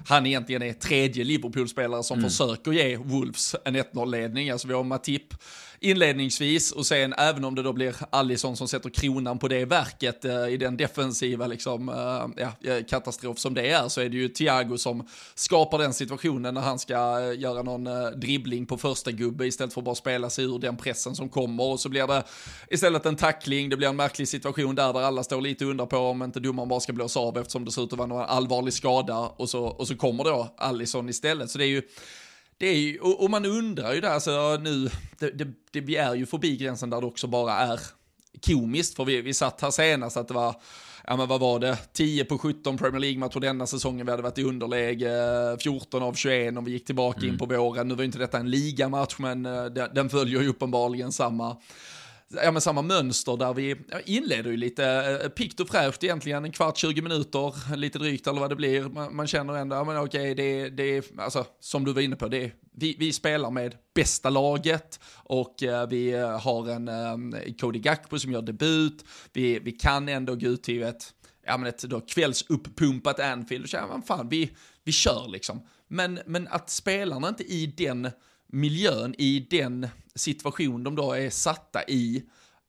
han 0.08 0.26
egentligen 0.26 0.62
är 0.62 0.72
tredje 0.72 1.24
Liverpool-spelare 1.24 2.02
som 2.02 2.18
mm. 2.18 2.30
försöker 2.30 2.72
ge 2.72 2.96
Wolves 2.96 3.56
en 3.64 3.76
1-0-ledning. 3.76 4.50
Alltså 4.50 4.68
vi 4.68 4.74
har 4.74 4.84
Matip 4.84 5.34
inledningsvis 5.80 6.72
och 6.72 6.86
sen 6.86 7.14
även 7.18 7.44
om 7.44 7.54
det 7.54 7.62
då 7.62 7.72
blir 7.72 7.96
Allison 8.10 8.56
som 8.56 8.68
sätter 8.68 8.90
kronan 8.90 9.38
på 9.38 9.48
det 9.48 9.64
verket 9.64 10.24
eh, 10.24 10.48
i 10.48 10.56
den 10.56 10.76
defensiva 10.76 11.46
liksom, 11.46 11.88
eh, 11.88 12.44
ja, 12.62 12.70
eh, 12.72 12.84
katastrof 12.84 13.38
som 13.38 13.54
det 13.54 13.70
är 13.70 13.88
så 13.88 14.00
är 14.00 14.08
det 14.08 14.16
ju 14.16 14.28
Thiago 14.28 14.78
som 14.78 15.08
skapar 15.34 15.78
den 15.78 15.94
situationen 15.94 16.54
när 16.54 16.60
han 16.60 16.78
ska 16.78 16.94
eh, 16.94 17.40
göra 17.40 17.62
någon 17.62 17.86
eh, 17.86 18.06
dribbling 18.06 18.66
på 18.66 18.78
första 18.78 19.10
gubbe 19.10 19.46
istället 19.46 19.74
för 19.74 19.80
att 19.80 19.84
bara 19.84 19.94
spela 19.94 20.30
sig 20.30 20.44
ur 20.44 20.58
den 20.58 20.76
pressen 20.76 21.14
som 21.14 21.28
kommer. 21.28 21.64
Och 21.64 21.80
så 21.80 21.88
blir 21.88 22.06
det 22.06 22.22
istället 22.70 23.06
en 23.06 23.16
tackling, 23.16 23.68
det 23.68 23.76
blir 23.76 23.88
en 23.88 23.96
märklig 23.96 24.28
situation 24.28 24.74
där 24.74 24.92
där 24.92 25.00
alla 25.00 25.24
står 25.24 25.40
lite 25.40 25.64
undrar 25.64 25.86
på 25.86 25.96
om 25.96 26.22
inte 26.22 26.40
domaren 26.40 26.68
bara 26.68 26.80
ska 26.80 26.92
blåsa 26.92 27.20
av 27.20 27.38
eftersom 27.38 27.64
det 27.64 27.72
ser 27.72 27.84
ut 27.84 27.92
att 27.92 27.98
vara 27.98 28.08
någon 28.08 28.24
allvarlig 28.24 28.74
skada. 28.74 29.18
Och 29.18 29.50
så, 29.50 29.64
och 29.64 29.88
så 29.88 29.96
kommer 29.96 30.24
då 30.24 30.54
Allison 30.56 31.08
istället. 31.08 31.50
Så 31.50 31.58
det 31.58 31.64
är 31.64 31.68
ju 31.68 31.82
det 32.58 32.66
är 32.66 32.76
ju, 32.76 32.98
och, 32.98 33.22
och, 33.22 33.30
man 33.30 33.44
undrar 33.44 33.92
ju 33.92 34.00
där, 34.00 34.10
alltså 34.10 34.58
nu, 34.62 34.90
det, 35.18 35.30
det, 35.30 35.48
det, 35.70 35.80
vi 35.80 35.96
är 35.96 36.14
ju 36.14 36.26
förbi 36.26 36.56
gränsen 36.56 36.90
där 36.90 37.00
det 37.00 37.06
också 37.06 37.26
bara 37.26 37.52
är 37.52 37.80
komiskt, 38.46 38.96
för 38.96 39.04
vi, 39.04 39.20
vi 39.20 39.34
satt 39.34 39.60
här 39.60 39.70
senast 39.70 40.16
att 40.16 40.28
det 40.28 40.34
var, 40.34 40.56
ja 41.06 41.16
men 41.16 41.28
vad 41.28 41.40
var 41.40 41.58
det, 41.58 41.78
10 41.92 42.24
på 42.24 42.38
17 42.38 42.78
Premier 42.78 43.00
League-matcher 43.00 43.40
denna 43.40 43.66
säsongen, 43.66 44.06
vi 44.06 44.10
hade 44.10 44.22
varit 44.22 44.38
i 44.38 44.44
underläge, 44.44 45.56
14 45.60 46.02
av 46.02 46.14
21 46.14 46.56
om 46.56 46.64
vi 46.64 46.72
gick 46.72 46.84
tillbaka 46.84 47.18
mm. 47.20 47.30
in 47.30 47.38
på 47.38 47.46
våren, 47.46 47.88
nu 47.88 47.94
var 47.94 48.04
inte 48.04 48.18
detta 48.18 48.38
en 48.38 48.50
ligamatch, 48.50 49.14
men 49.18 49.42
den, 49.42 49.94
den 49.94 50.10
följer 50.10 50.40
ju 50.40 50.48
uppenbarligen 50.48 51.12
samma 51.12 51.56
ja, 52.28 52.50
men 52.50 52.60
samma 52.60 52.82
mönster 52.82 53.36
där 53.36 53.54
vi 53.54 53.76
inleder 54.04 54.50
ju 54.50 54.56
lite 54.56 54.86
eh, 55.22 55.28
pikt 55.28 55.60
och 55.60 55.68
fräscht 55.68 56.04
egentligen, 56.04 56.44
en 56.44 56.52
kvart, 56.52 56.76
20 56.76 57.02
minuter, 57.02 57.76
lite 57.76 57.98
drygt 57.98 58.26
eller 58.26 58.40
vad 58.40 58.50
det 58.50 58.56
blir. 58.56 58.82
Man, 58.82 59.16
man 59.16 59.26
känner 59.26 59.54
ändå, 59.54 59.76
ja 59.76 59.84
men 59.84 59.98
okej, 59.98 60.34
det, 60.34 60.68
det 60.68 60.96
är, 60.96 61.04
alltså 61.18 61.46
som 61.60 61.84
du 61.84 61.92
var 61.92 62.00
inne 62.00 62.16
på, 62.16 62.28
det 62.28 62.52
vi, 62.76 62.96
vi 62.98 63.12
spelar 63.12 63.50
med 63.50 63.74
bästa 63.94 64.30
laget 64.30 65.00
och 65.14 65.62
eh, 65.62 65.88
vi 65.88 66.12
eh, 66.12 66.40
har 66.40 66.70
en 66.70 66.88
eh, 67.34 67.54
Cody 67.60 67.78
Gakpo 67.78 68.18
som 68.18 68.32
gör 68.32 68.42
debut. 68.42 69.04
Vi, 69.32 69.58
vi 69.58 69.72
kan 69.72 70.08
ändå 70.08 70.34
gå 70.34 70.46
ut 70.46 70.62
till 70.62 70.82
ett, 70.82 71.14
ja 71.46 71.56
men 71.56 71.68
ett 71.68 71.82
då 71.82 72.00
kvällsuppumpat 72.00 73.20
Anfield 73.20 73.64
och 73.64 73.70
säga, 73.70 73.86
ja, 73.90 74.02
fan, 74.06 74.28
vi, 74.28 74.50
vi 74.84 74.92
kör 74.92 75.28
liksom. 75.28 75.66
Men, 75.88 76.20
men 76.26 76.48
att 76.48 76.70
spelarna 76.70 77.28
inte 77.28 77.44
i 77.44 77.66
den 77.66 78.10
miljön, 78.46 79.14
i 79.18 79.46
den 79.50 79.88
situation 80.14 80.84
de 80.84 80.94
då 80.94 81.12
är 81.12 81.30
satta 81.30 81.84
i, 81.84 82.16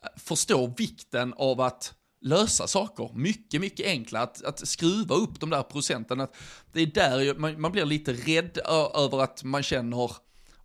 eh, 0.03 0.09
förstår 0.15 0.73
vikten 0.77 1.33
av 1.37 1.61
att 1.61 1.93
lösa 2.21 2.67
saker 2.67 3.09
mycket, 3.13 3.61
mycket 3.61 3.85
enklare. 3.85 4.23
Att, 4.23 4.43
att 4.43 4.67
skruva 4.67 5.15
upp 5.15 5.39
de 5.39 5.49
där 5.49 5.63
procenten. 5.63 6.21
Att 6.21 6.35
det 6.73 6.81
är 6.81 6.85
där 6.85 7.35
man, 7.35 7.61
man 7.61 7.71
blir 7.71 7.85
lite 7.85 8.13
rädd 8.13 8.57
över 8.95 9.23
att 9.23 9.43
man 9.43 9.63
känner 9.63 10.11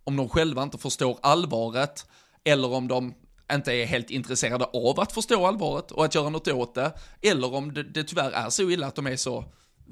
om 0.03 0.17
de 0.17 0.29
själva 0.29 0.63
inte 0.63 0.77
förstår 0.77 1.19
allvaret 1.21 2.05
eller 2.43 2.73
om 2.73 2.87
de 2.87 3.13
inte 3.53 3.73
är 3.73 3.85
helt 3.85 4.09
intresserade 4.09 4.65
av 4.65 4.99
att 4.99 5.11
förstå 5.11 5.45
allvaret 5.45 5.91
och 5.91 6.05
att 6.05 6.15
göra 6.15 6.29
något 6.29 6.47
åt 6.47 6.75
det, 6.75 6.93
eller 7.21 7.53
om 7.53 7.73
det, 7.73 7.83
det 7.83 8.03
tyvärr 8.03 8.31
är 8.31 8.49
så 8.49 8.69
illa 8.69 8.87
att 8.87 8.95
de 8.95 9.07
är 9.07 9.15
så 9.15 9.45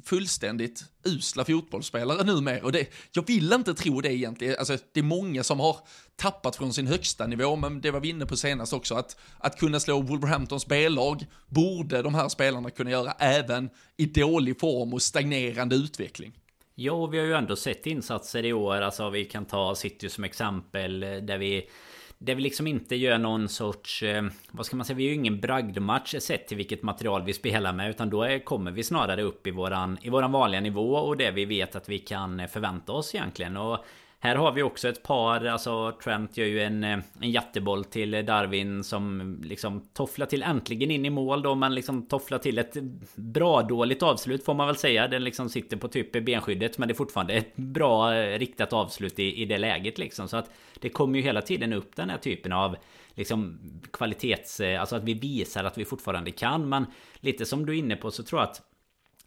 fullständigt 0.06 0.84
usla 1.04 1.46
fotbollsspelare 1.46 2.24
numera. 2.24 2.64
Och 2.64 2.72
det, 2.72 2.88
jag 3.12 3.28
vill 3.28 3.54
inte 3.54 3.74
tro 3.74 4.02
det 4.02 4.14
egentligen. 4.14 4.56
Alltså, 4.60 4.78
det 4.94 5.00
är 5.00 5.04
många 5.04 5.44
som 5.44 5.60
har 5.60 5.78
tappat 6.16 6.56
från 6.56 6.74
sin 6.74 6.88
högsta 6.88 7.28
nivå, 7.28 7.56
men 7.56 7.82
det 7.82 7.92
var 7.92 8.00
vi 8.00 8.10
inne 8.10 8.26
på 8.26 8.38
senast 8.38 8.74
också, 8.74 8.96
att, 8.96 9.18
att 9.38 9.60
kunna 9.60 9.80
slå 9.80 10.02
Wolverhamptons 10.02 10.68
B-lag 10.68 11.26
borde 11.48 12.02
de 12.02 12.16
här 12.16 12.30
spelarna 12.30 12.70
kunna 12.70 12.92
göra 12.92 13.12
även 13.20 13.70
i 13.98 14.06
dålig 14.06 14.60
form 14.60 14.94
och 14.94 15.02
stagnerande 15.02 15.76
utveckling. 15.76 16.34
Ja, 16.76 17.06
vi 17.06 17.20
har 17.20 17.26
ju 17.26 17.34
ändå 17.34 17.56
sett 17.56 17.86
insatser 17.86 18.46
i 18.46 18.54
år. 18.54 18.82
Alltså 18.82 19.10
vi 19.10 19.26
kan 19.26 19.46
ta 19.46 19.76
City 19.76 20.10
som 20.10 20.24
exempel 20.24 21.04
eh, 21.04 21.10
där 21.10 21.38
vi 21.38 21.70
det 22.22 22.36
vi 22.36 22.42
liksom 22.42 22.68
inte 22.68 22.96
gör 22.96 23.18
någon 23.18 23.50
sorts... 23.50 24.04
Eh, 24.04 24.24
vad 24.52 24.66
ska 24.66 24.76
man 24.76 24.86
säga? 24.86 24.98
Vi 24.98 25.04
är 25.04 25.10
ju 25.10 25.16
ingen 25.16 25.40
bragdmatch 25.40 26.16
sett 26.20 26.48
till 26.48 26.58
vilket 26.58 26.84
material 26.84 27.24
vi 27.24 27.34
spelar 27.34 27.74
med. 27.74 27.90
Utan 27.90 28.10
då 28.10 28.24
är, 28.24 28.40
kommer 28.40 28.72
vi 28.72 28.84
snarare 28.84 29.22
upp 29.22 29.48
i 29.48 29.52
våran, 29.52 29.98
i 30.02 30.10
våran 30.10 30.32
vanliga 30.32 30.62
nivå 30.62 30.96
och 30.96 31.18
det 31.18 31.32
vi 31.32 31.46
vet 31.46 31.76
att 31.76 31.90
vi 31.90 32.00
kan 32.00 32.40
eh, 32.40 32.48
förvänta 32.48 32.92
oss 32.92 33.16
egentligen. 33.16 33.58
Och 33.58 33.86
här 34.22 34.36
har 34.36 34.52
vi 34.52 34.64
också 34.64 34.90
ett 34.90 35.04
par, 35.04 35.46
alltså 35.46 35.92
Trent 36.04 36.38
gör 36.38 36.46
ju 36.46 36.62
en, 36.62 36.84
eh, 36.84 37.00
en 37.22 37.32
jätteboll 37.32 37.86
till 37.86 38.26
Darwin 38.26 38.84
som 38.84 39.38
liksom 39.44 39.82
tofflar 39.94 40.26
till 40.26 40.44
äntligen 40.44 40.92
in 40.92 41.06
i 41.06 41.10
mål 41.10 41.42
då 41.42 41.56
Men 41.56 41.76
liksom 41.76 42.08
tofflar 42.08 42.38
till 42.38 42.58
ett 42.58 42.78
bra 43.16 43.62
dåligt 43.62 44.04
avslut 44.04 44.46
får 44.46 44.54
man 44.54 44.68
väl 44.68 44.76
säga. 44.76 45.08
Den 45.08 45.24
liksom 45.24 45.50
sitter 45.50 45.78
på 45.78 45.88
typ 45.88 46.26
benskyddet 46.26 46.78
men 46.78 46.88
det 46.88 46.92
är 46.92 46.96
fortfarande 46.96 47.34
ett 47.34 47.56
bra 47.56 48.16
eh, 48.16 48.40
riktat 48.40 48.74
avslut 48.74 49.20
i, 49.20 49.42
i 49.42 49.46
det 49.46 49.58
läget 49.58 49.98
liksom. 49.98 50.28
Så 50.28 50.38
att 50.38 50.52
det 50.80 50.90
kommer 50.90 51.20
ju 51.20 51.24
hela 51.24 51.42
tiden 51.42 51.74
upp 51.74 51.96
den 51.96 52.10
här 52.10 52.18
typen 52.18 52.52
av 52.52 52.76
liksom 53.16 53.60
kvalitets... 53.94 54.60
Eh, 54.60 54.80
alltså 54.80 54.96
att 54.96 55.04
vi 55.04 55.14
visar 55.14 55.64
att 55.64 55.78
vi 55.78 55.86
fortfarande 55.86 56.32
kan 56.32 56.70
men 56.70 56.86
lite 57.20 57.46
som 57.46 57.66
du 57.66 57.74
är 57.74 57.78
inne 57.80 57.96
på 57.96 58.12
så 58.12 58.24
tror 58.24 58.42
jag 58.42 58.50
att 58.50 58.62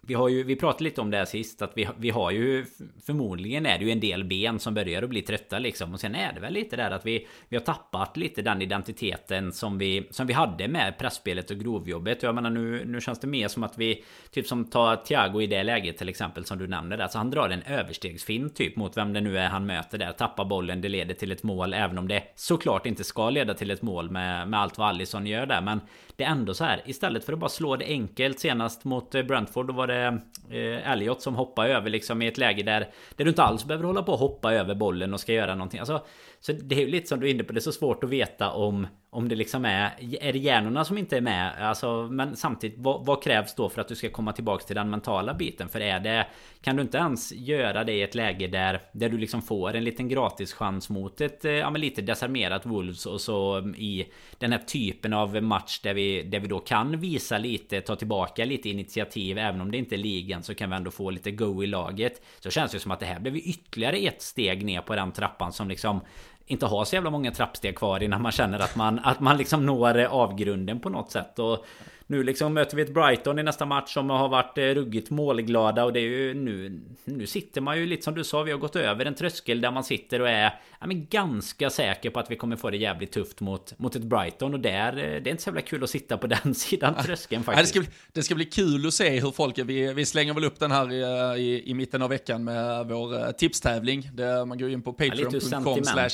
vi, 0.06 0.14
har 0.14 0.28
ju, 0.28 0.42
vi 0.42 0.56
pratade 0.56 0.84
lite 0.84 1.00
om 1.00 1.10
det 1.10 1.16
här 1.16 1.24
sist 1.24 1.62
att 1.62 1.72
vi, 1.74 1.88
vi 1.96 2.10
har 2.10 2.30
ju 2.30 2.66
Förmodligen 3.06 3.66
är 3.66 3.78
det 3.78 3.84
ju 3.84 3.90
en 3.90 4.00
del 4.00 4.24
ben 4.24 4.58
som 4.58 4.74
börjar 4.74 5.02
att 5.02 5.08
bli 5.08 5.22
trötta 5.22 5.58
liksom. 5.58 5.94
Och 5.94 6.00
sen 6.00 6.14
är 6.14 6.32
det 6.32 6.40
väl 6.40 6.52
lite 6.52 6.76
där 6.76 6.90
att 6.90 7.06
vi 7.06 7.26
Vi 7.48 7.56
har 7.56 7.64
tappat 7.64 8.16
lite 8.16 8.42
den 8.42 8.62
identiteten 8.62 9.52
som 9.52 9.78
vi 9.78 10.08
Som 10.10 10.26
vi 10.26 10.32
hade 10.32 10.68
med 10.68 10.98
pressspelet 10.98 11.50
och 11.50 11.56
grovjobbet. 11.56 12.22
Jag 12.22 12.34
menar 12.34 12.50
nu, 12.50 12.84
nu 12.84 13.00
känns 13.00 13.20
det 13.20 13.26
mer 13.26 13.48
som 13.48 13.62
att 13.62 13.78
vi 13.78 14.04
Typ 14.30 14.46
som 14.46 14.64
tar 14.64 14.96
Thiago 14.96 15.40
i 15.40 15.46
det 15.46 15.62
läget 15.62 15.96
till 15.96 16.08
exempel 16.08 16.44
som 16.44 16.58
du 16.58 16.66
nämnde 16.66 16.96
där 16.96 17.08
Så 17.08 17.18
han 17.18 17.30
drar 17.30 17.48
en 17.48 17.62
överstegsfin 17.62 18.50
typ 18.50 18.76
mot 18.76 18.96
vem 18.96 19.12
det 19.12 19.20
nu 19.20 19.38
är 19.38 19.48
han 19.48 19.66
möter 19.66 19.98
där. 19.98 20.12
Tappar 20.12 20.44
bollen, 20.44 20.80
det 20.80 20.88
leder 20.88 21.14
till 21.14 21.32
ett 21.32 21.42
mål 21.42 21.74
Även 21.74 21.98
om 21.98 22.08
det 22.08 22.22
såklart 22.34 22.86
inte 22.86 23.04
ska 23.04 23.30
leda 23.30 23.54
till 23.54 23.70
ett 23.70 23.82
mål 23.82 24.10
med, 24.10 24.48
med 24.48 24.60
allt 24.60 24.78
vad 24.78 24.88
Alisson 24.88 25.26
gör 25.26 25.46
där. 25.46 25.60
Men 25.60 25.80
det 26.22 26.26
är 26.26 26.30
ändå 26.30 26.54
så 26.54 26.64
här. 26.64 26.82
Istället 26.84 27.24
för 27.24 27.32
att 27.32 27.38
bara 27.38 27.50
slå 27.50 27.76
det 27.76 27.84
enkelt 27.84 28.40
senast 28.40 28.84
mot 28.84 29.14
eh, 29.14 29.22
Brentford 29.22 29.66
Då 29.66 29.72
var 29.72 29.86
det 29.86 30.18
eh, 30.50 30.92
Elliot 30.92 31.22
som 31.22 31.36
hoppade 31.36 31.74
över 31.74 31.90
liksom 31.90 32.22
i 32.22 32.26
ett 32.26 32.38
läge 32.38 32.62
där 32.62 32.88
Där 33.16 33.24
du 33.24 33.28
inte 33.28 33.42
alls 33.42 33.64
behöver 33.64 33.84
hålla 33.84 34.02
på 34.02 34.12
och 34.12 34.18
hoppa 34.18 34.54
över 34.54 34.74
bollen 34.74 35.14
och 35.14 35.20
ska 35.20 35.32
göra 35.32 35.54
någonting. 35.54 35.80
Alltså 35.80 36.04
så 36.42 36.52
det 36.52 36.74
är 36.74 36.80
ju 36.80 36.86
lite 36.86 37.08
som 37.08 37.20
du 37.20 37.26
är 37.26 37.30
inne 37.30 37.44
på 37.44 37.52
Det 37.52 37.58
är 37.58 37.60
så 37.60 37.72
svårt 37.72 38.04
att 38.04 38.10
veta 38.10 38.50
om 38.50 38.86
om 39.14 39.28
det 39.28 39.34
liksom 39.34 39.64
är 39.64 39.92
Är 40.20 40.32
det 40.32 40.38
hjärnorna 40.38 40.84
som 40.84 40.98
inte 40.98 41.16
är 41.16 41.20
med? 41.20 41.52
Alltså 41.58 42.08
men 42.10 42.36
samtidigt 42.36 42.78
vad, 42.78 43.06
vad, 43.06 43.22
krävs 43.22 43.54
då 43.54 43.68
för 43.68 43.80
att 43.80 43.88
du 43.88 43.94
ska 43.94 44.10
komma 44.10 44.32
tillbaks 44.32 44.64
till 44.64 44.76
den 44.76 44.90
mentala 44.90 45.34
biten? 45.34 45.68
För 45.68 45.80
är 45.80 46.00
det 46.00 46.26
Kan 46.60 46.76
du 46.76 46.82
inte 46.82 46.98
ens 46.98 47.32
göra 47.32 47.84
det 47.84 47.92
i 47.92 48.02
ett 48.02 48.14
läge 48.14 48.46
där 48.46 48.82
Där 48.92 49.08
du 49.08 49.18
liksom 49.18 49.42
får 49.42 49.74
en 49.74 49.84
liten 49.84 50.08
gratis 50.08 50.52
chans 50.52 50.90
mot 50.90 51.20
ett 51.20 51.44
eh, 51.44 51.52
Ja 51.52 51.70
men 51.70 51.80
lite 51.80 52.02
desarmerat 52.02 52.66
Wolves 52.66 53.06
och 53.06 53.20
så 53.20 53.56
mm, 53.56 53.74
i 53.74 54.06
Den 54.38 54.52
här 54.52 54.58
typen 54.58 55.12
av 55.12 55.42
match 55.42 55.80
där 55.80 55.94
vi 55.94 56.22
Där 56.22 56.40
vi 56.40 56.48
då 56.48 56.58
kan 56.58 57.00
visa 57.00 57.38
lite 57.38 57.80
Ta 57.80 57.96
tillbaka 57.96 58.44
lite 58.44 58.68
initiativ 58.68 59.38
Även 59.38 59.60
om 59.60 59.70
det 59.70 59.78
inte 59.78 59.94
är 59.94 59.98
ligan 59.98 60.42
så 60.42 60.54
kan 60.54 60.70
vi 60.70 60.76
ändå 60.76 60.90
få 60.90 61.10
lite 61.10 61.30
go 61.30 61.62
i 61.62 61.66
laget 61.66 62.22
Så 62.40 62.50
känns 62.50 62.72
det 62.72 62.78
som 62.78 62.90
att 62.90 63.00
det 63.00 63.06
här 63.06 63.20
blev 63.20 63.36
ytterligare 63.36 63.96
ett 63.96 64.22
steg 64.22 64.64
ner 64.64 64.80
på 64.80 64.94
den 64.94 65.12
trappan 65.12 65.52
som 65.52 65.68
liksom 65.68 66.00
inte 66.46 66.66
ha 66.66 66.84
så 66.84 66.94
jävla 66.94 67.10
många 67.10 67.30
trappsteg 67.30 67.76
kvar 67.78 68.02
innan 68.02 68.22
man 68.22 68.32
känner 68.32 68.58
att 68.58 68.76
man, 68.76 68.98
att 68.98 69.20
man 69.20 69.36
liksom 69.36 69.66
når 69.66 69.98
avgrunden 69.98 70.80
på 70.80 70.88
något 70.88 71.10
sätt. 71.10 71.38
Och 71.38 71.64
nu 72.06 72.22
liksom 72.22 72.54
möter 72.54 72.76
vi 72.76 72.82
ett 72.82 72.94
Brighton 72.94 73.38
i 73.38 73.42
nästa 73.42 73.66
match 73.66 73.94
som 73.94 74.10
har 74.10 74.28
varit 74.28 74.58
eh, 74.58 74.62
ruggigt 74.62 75.10
målglada 75.10 75.84
och 75.84 75.92
det 75.92 76.00
är 76.00 76.02
ju 76.02 76.34
nu 76.34 76.80
Nu 77.04 77.26
sitter 77.26 77.60
man 77.60 77.78
ju 77.78 77.86
lite 77.86 78.02
som 78.02 78.14
du 78.14 78.24
sa 78.24 78.42
Vi 78.42 78.52
har 78.52 78.58
gått 78.58 78.76
över 78.76 79.04
en 79.04 79.14
tröskel 79.14 79.60
där 79.60 79.70
man 79.70 79.84
sitter 79.84 80.20
och 80.20 80.28
är 80.28 80.60
ja, 80.80 80.86
men 80.86 81.06
ganska 81.06 81.70
säker 81.70 82.10
på 82.10 82.20
att 82.20 82.30
vi 82.30 82.36
kommer 82.36 82.56
få 82.56 82.70
det 82.70 82.76
jävligt 82.76 83.12
tufft 83.12 83.40
mot, 83.40 83.78
mot 83.78 83.96
ett 83.96 84.02
Brighton 84.02 84.54
och 84.54 84.60
där 84.60 84.92
Det 84.92 85.02
är 85.02 85.28
inte 85.28 85.42
så 85.42 85.48
jävla 85.48 85.60
kul 85.60 85.84
att 85.84 85.90
sitta 85.90 86.16
på 86.16 86.26
den 86.26 86.54
sidan 86.54 86.94
tröskeln 86.94 87.42
faktiskt. 87.44 87.74
Ja, 87.74 87.80
det, 87.80 87.86
ska 87.86 87.90
bli, 87.90 87.98
det 88.12 88.22
ska 88.22 88.34
bli 88.34 88.44
kul 88.44 88.86
att 88.86 88.94
se 88.94 89.20
hur 89.20 89.30
folk 89.30 89.58
vi, 89.58 89.92
vi 89.92 90.06
slänger 90.06 90.34
väl 90.34 90.44
upp 90.44 90.58
den 90.58 90.70
här 90.70 90.92
i, 90.92 91.40
i, 91.40 91.70
i 91.70 91.74
mitten 91.74 92.02
av 92.02 92.10
veckan 92.10 92.44
med 92.44 92.86
vår 92.86 93.32
tipstävling. 93.32 94.10
Det, 94.12 94.44
man 94.44 94.58
går 94.58 94.70
in 94.70 94.82
på 94.82 94.92
patreon.com 94.92 95.84
slash 95.84 96.08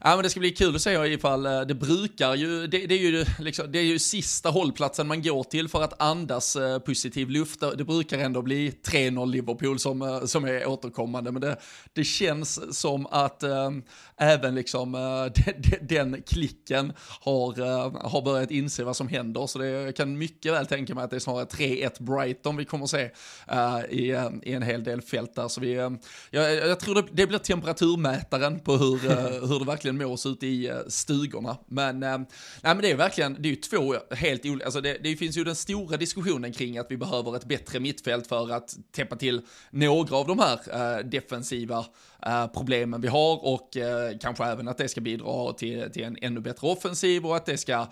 Ja, 0.00 0.16
men 0.16 0.22
det 0.22 0.30
ska 0.30 0.40
bli 0.40 0.50
kul 0.50 0.74
att 0.74 0.82
se 0.82 0.90
ifall 0.90 1.46
eh, 1.46 1.60
det 1.60 1.74
brukar 1.74 2.34
ju, 2.34 2.66
det, 2.66 2.86
det, 2.86 2.94
är 2.94 2.98
ju 2.98 3.24
liksom, 3.38 3.72
det 3.72 3.78
är 3.78 3.82
ju 3.82 3.98
sista 3.98 4.50
hållplatsen 4.50 5.06
man 5.06 5.22
går 5.22 5.44
till 5.44 5.68
för 5.68 5.82
att 5.82 6.02
andas 6.02 6.56
eh, 6.56 6.78
positiv 6.78 7.30
luft. 7.30 7.60
Det 7.76 7.84
brukar 7.84 8.18
ändå 8.18 8.42
bli 8.42 8.70
3-0 8.70 9.30
Liverpool 9.30 9.78
som, 9.78 10.02
eh, 10.02 10.24
som 10.24 10.44
är 10.44 10.66
återkommande, 10.66 11.32
men 11.32 11.42
det, 11.42 11.56
det 11.92 12.04
känns 12.04 12.78
som 12.80 13.06
att 13.06 13.42
äh, 13.42 13.70
även 14.16 14.54
liksom 14.54 14.94
äh, 15.34 15.42
den 15.80 16.22
klicken 16.22 16.92
har, 17.20 17.60
äh, 17.60 18.08
har 18.10 18.22
börjat 18.22 18.50
inse 18.50 18.84
vad 18.84 18.96
som 18.96 19.08
händer, 19.08 19.46
så 19.46 19.58
det, 19.58 19.68
jag 19.68 19.96
kan 19.96 20.18
mycket 20.18 20.52
väl 20.52 20.66
tänka 20.66 20.94
mig 20.94 21.04
att 21.04 21.10
det 21.10 21.16
är 21.16 21.20
snarare 21.20 21.44
3-1 21.44 22.02
Brighton 22.02 22.56
vi 22.56 22.64
kommer 22.64 22.84
att 22.84 22.90
se 22.90 23.10
i, 23.90 24.02
i 24.42 24.52
en 24.52 24.62
hel 24.62 24.84
del 24.84 25.02
fält 25.02 25.34
där. 25.34 25.48
Så 25.48 25.60
vi, 25.60 25.72
jag, 26.30 26.54
jag 26.54 26.80
tror 26.80 26.94
det, 26.94 27.04
det 27.12 27.26
blir 27.26 27.38
temperaturmätaren 27.38 28.60
på 28.60 28.76
hur, 28.76 28.98
hur 29.48 29.58
det 29.58 29.64
verkligen 29.64 29.87
verkligen 29.88 30.08
mås 30.08 30.26
ute 30.26 30.46
i 30.46 30.66
eh, 30.66 30.76
stugorna. 30.88 31.58
Men, 31.66 32.02
eh, 32.02 32.18
nej, 32.18 32.26
men 32.62 32.78
det 32.78 32.90
är 32.90 32.96
verkligen, 32.96 33.36
det 33.38 33.48
är 33.48 33.50
ju 33.50 33.56
två 33.56 33.94
helt 34.10 34.46
olika, 34.46 34.64
alltså 34.64 34.80
det, 34.80 34.98
det 35.02 35.16
finns 35.16 35.36
ju 35.36 35.44
den 35.44 35.56
stora 35.56 35.96
diskussionen 35.96 36.52
kring 36.52 36.78
att 36.78 36.86
vi 36.90 36.96
behöver 36.96 37.36
ett 37.36 37.44
bättre 37.44 37.80
mittfält 37.80 38.26
för 38.26 38.50
att 38.50 38.76
täppa 38.92 39.16
till 39.16 39.40
några 39.70 40.16
av 40.16 40.26
de 40.26 40.38
här 40.38 40.58
eh, 40.72 41.04
defensiva 41.04 41.84
problemen 42.54 43.00
vi 43.00 43.08
har 43.08 43.46
och 43.46 43.76
kanske 44.20 44.44
även 44.44 44.68
att 44.68 44.78
det 44.78 44.88
ska 44.88 45.00
bidra 45.00 45.52
till, 45.52 45.90
till 45.92 46.04
en 46.04 46.16
ännu 46.22 46.40
bättre 46.40 46.66
offensiv 46.66 47.26
och 47.26 47.36
att 47.36 47.46
det 47.46 47.56
ska 47.56 47.86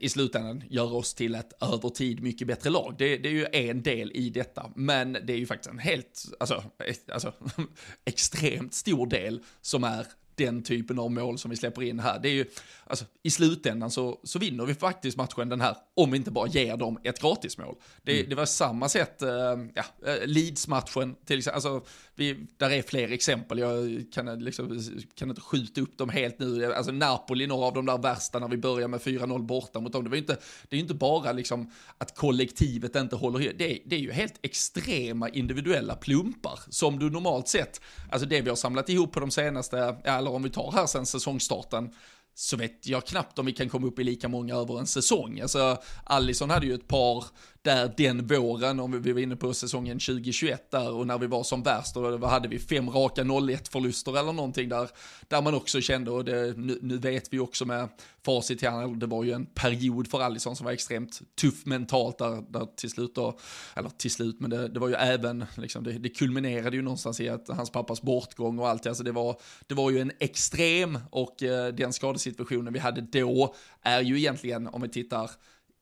i 0.00 0.08
slutändan 0.08 0.62
göra 0.70 0.94
oss 0.94 1.14
till 1.14 1.34
ett 1.34 1.52
över 1.62 1.88
tid 1.88 2.22
mycket 2.22 2.46
bättre 2.46 2.70
lag. 2.70 2.94
Det, 2.98 3.16
det, 3.16 3.28
är 3.28 3.32
ju 3.32 3.46
en 3.52 3.82
del 3.82 4.12
i 4.14 4.30
detta, 4.30 4.70
men 4.76 5.12
det 5.12 5.32
är 5.32 5.36
ju 5.36 5.46
faktiskt 5.46 5.70
en 5.70 5.78
helt, 5.78 6.24
alltså, 6.40 6.64
alltså 7.12 7.32
extremt 8.04 8.74
stor 8.74 9.06
del 9.06 9.40
som 9.60 9.84
är 9.84 10.06
den 10.34 10.62
typen 10.62 10.98
av 10.98 11.10
mål 11.10 11.38
som 11.38 11.50
vi 11.50 11.56
släpper 11.56 11.82
in 11.82 12.00
här. 12.00 12.18
Det 12.18 12.28
är 12.28 12.32
ju, 12.32 12.46
alltså, 12.86 13.04
I 13.22 13.30
slutändan 13.30 13.90
så, 13.90 14.20
så 14.24 14.38
vinner 14.38 14.66
vi 14.66 14.74
faktiskt 14.74 15.16
matchen 15.16 15.48
den 15.48 15.60
här, 15.60 15.76
om 15.94 16.10
vi 16.10 16.16
inte 16.16 16.30
bara 16.30 16.48
ger 16.48 16.76
dem 16.76 16.98
ett 17.04 17.20
gratismål. 17.20 17.76
Det, 18.02 18.16
mm. 18.16 18.28
det 18.28 18.34
var 18.34 18.46
samma 18.46 18.88
sätt, 18.88 19.22
uh, 19.22 19.28
ja, 19.74 19.84
uh, 20.08 20.26
Leeds-matchen 20.26 21.14
till 21.24 21.38
exempel, 21.38 21.54
alltså, 21.54 21.82
vi, 22.14 22.46
där 22.56 22.70
är 22.70 22.82
fler 22.82 23.12
exempel, 23.12 23.58
jag 23.58 24.04
kan, 24.12 24.44
liksom, 24.44 24.80
kan 25.14 25.28
inte 25.28 25.40
skjuta 25.40 25.80
upp 25.80 25.98
dem 25.98 26.08
helt 26.08 26.38
nu. 26.38 26.74
Alltså 26.74 26.92
Napoli, 26.92 27.46
några 27.46 27.66
av 27.66 27.74
de 27.74 27.86
där 27.86 27.98
värsta 27.98 28.38
när 28.38 28.48
vi 28.48 28.56
börjar 28.56 28.88
med 28.88 29.00
4-0 29.00 29.42
borta 29.42 29.80
mot 29.80 29.92
dem. 29.92 30.04
Det, 30.04 30.10
var 30.10 30.16
inte, 30.16 30.36
det 30.68 30.76
är 30.76 30.78
ju 30.78 30.82
inte 30.82 30.94
bara 30.94 31.32
liksom 31.32 31.70
att 31.98 32.16
kollektivet 32.16 32.96
inte 32.96 33.16
håller 33.16 33.52
det, 33.58 33.78
det 33.86 33.96
är 33.96 34.00
ju 34.00 34.12
helt 34.12 34.34
extrema 34.42 35.28
individuella 35.28 35.96
plumpar 35.96 36.60
som 36.68 36.98
du 36.98 37.10
normalt 37.10 37.48
sett, 37.48 37.80
alltså 38.10 38.28
det 38.28 38.40
vi 38.40 38.48
har 38.48 38.56
samlat 38.56 38.88
ihop 38.88 39.12
på 39.12 39.20
de 39.20 39.30
senaste, 39.30 39.96
eller 40.04 40.30
om 40.30 40.42
vi 40.42 40.50
tar 40.50 40.72
här 40.72 40.86
sen 40.86 41.06
säsongstarten, 41.06 41.90
så 42.34 42.56
vet 42.56 42.86
jag 42.86 43.06
knappt 43.06 43.38
om 43.38 43.46
vi 43.46 43.52
kan 43.52 43.68
komma 43.68 43.86
upp 43.86 43.98
i 43.98 44.04
lika 44.04 44.28
många 44.28 44.54
över 44.54 44.78
en 44.78 44.86
säsong. 44.86 45.40
Alltså, 45.40 45.78
Allison 46.04 46.50
hade 46.50 46.66
ju 46.66 46.74
ett 46.74 46.88
par 46.88 47.24
där 47.62 47.94
den 47.96 48.26
våren, 48.26 48.80
om 48.80 49.02
vi 49.02 49.12
var 49.12 49.20
inne 49.20 49.36
på 49.36 49.54
säsongen 49.54 49.98
2021 49.98 50.70
där 50.70 50.92
och 50.92 51.06
när 51.06 51.18
vi 51.18 51.26
var 51.26 51.42
som 51.42 51.62
värst, 51.62 51.96
och 51.96 52.20
vad 52.20 52.30
hade 52.30 52.48
vi, 52.48 52.58
fem 52.58 52.90
raka 52.90 53.22
0-1 53.22 53.70
förluster 53.70 54.18
eller 54.18 54.32
någonting 54.32 54.68
där, 54.68 54.90
där 55.28 55.42
man 55.42 55.54
också 55.54 55.80
kände, 55.80 56.10
och 56.10 56.24
det, 56.24 56.56
nu, 56.56 56.78
nu 56.82 56.98
vet 56.98 57.32
vi 57.32 57.38
också 57.38 57.64
med 57.64 57.88
facit 58.24 58.62
här, 58.62 58.96
det 58.96 59.06
var 59.06 59.24
ju 59.24 59.32
en 59.32 59.46
period 59.46 60.10
för 60.10 60.20
Allison 60.20 60.56
som 60.56 60.64
var 60.64 60.72
extremt 60.72 61.20
tuff 61.40 61.66
mentalt 61.66 62.18
där, 62.18 62.52
där 62.52 62.66
till 62.76 62.90
slut 62.90 63.14
då, 63.14 63.38
eller 63.74 63.88
till 63.88 64.10
slut, 64.10 64.40
men 64.40 64.50
det, 64.50 64.68
det 64.68 64.80
var 64.80 64.88
ju 64.88 64.94
även, 64.94 65.44
liksom, 65.56 65.84
det, 65.84 65.92
det 65.92 66.08
kulminerade 66.08 66.76
ju 66.76 66.82
någonstans 66.82 67.20
i 67.20 67.28
att 67.28 67.48
hans 67.48 67.70
pappas 67.70 68.02
bortgång 68.02 68.58
och 68.58 68.68
allt, 68.68 68.86
alltså 68.86 69.04
det 69.04 69.12
var, 69.12 69.36
det 69.66 69.74
var 69.74 69.90
ju 69.90 69.98
en 69.98 70.12
extrem 70.18 70.98
och 71.10 71.42
eh, 71.42 71.74
den 71.74 71.92
skadesituationen 71.92 72.72
vi 72.72 72.78
hade 72.78 73.00
då 73.00 73.54
är 73.82 74.00
ju 74.00 74.18
egentligen, 74.18 74.66
om 74.66 74.82
vi 74.82 74.88
tittar 74.88 75.30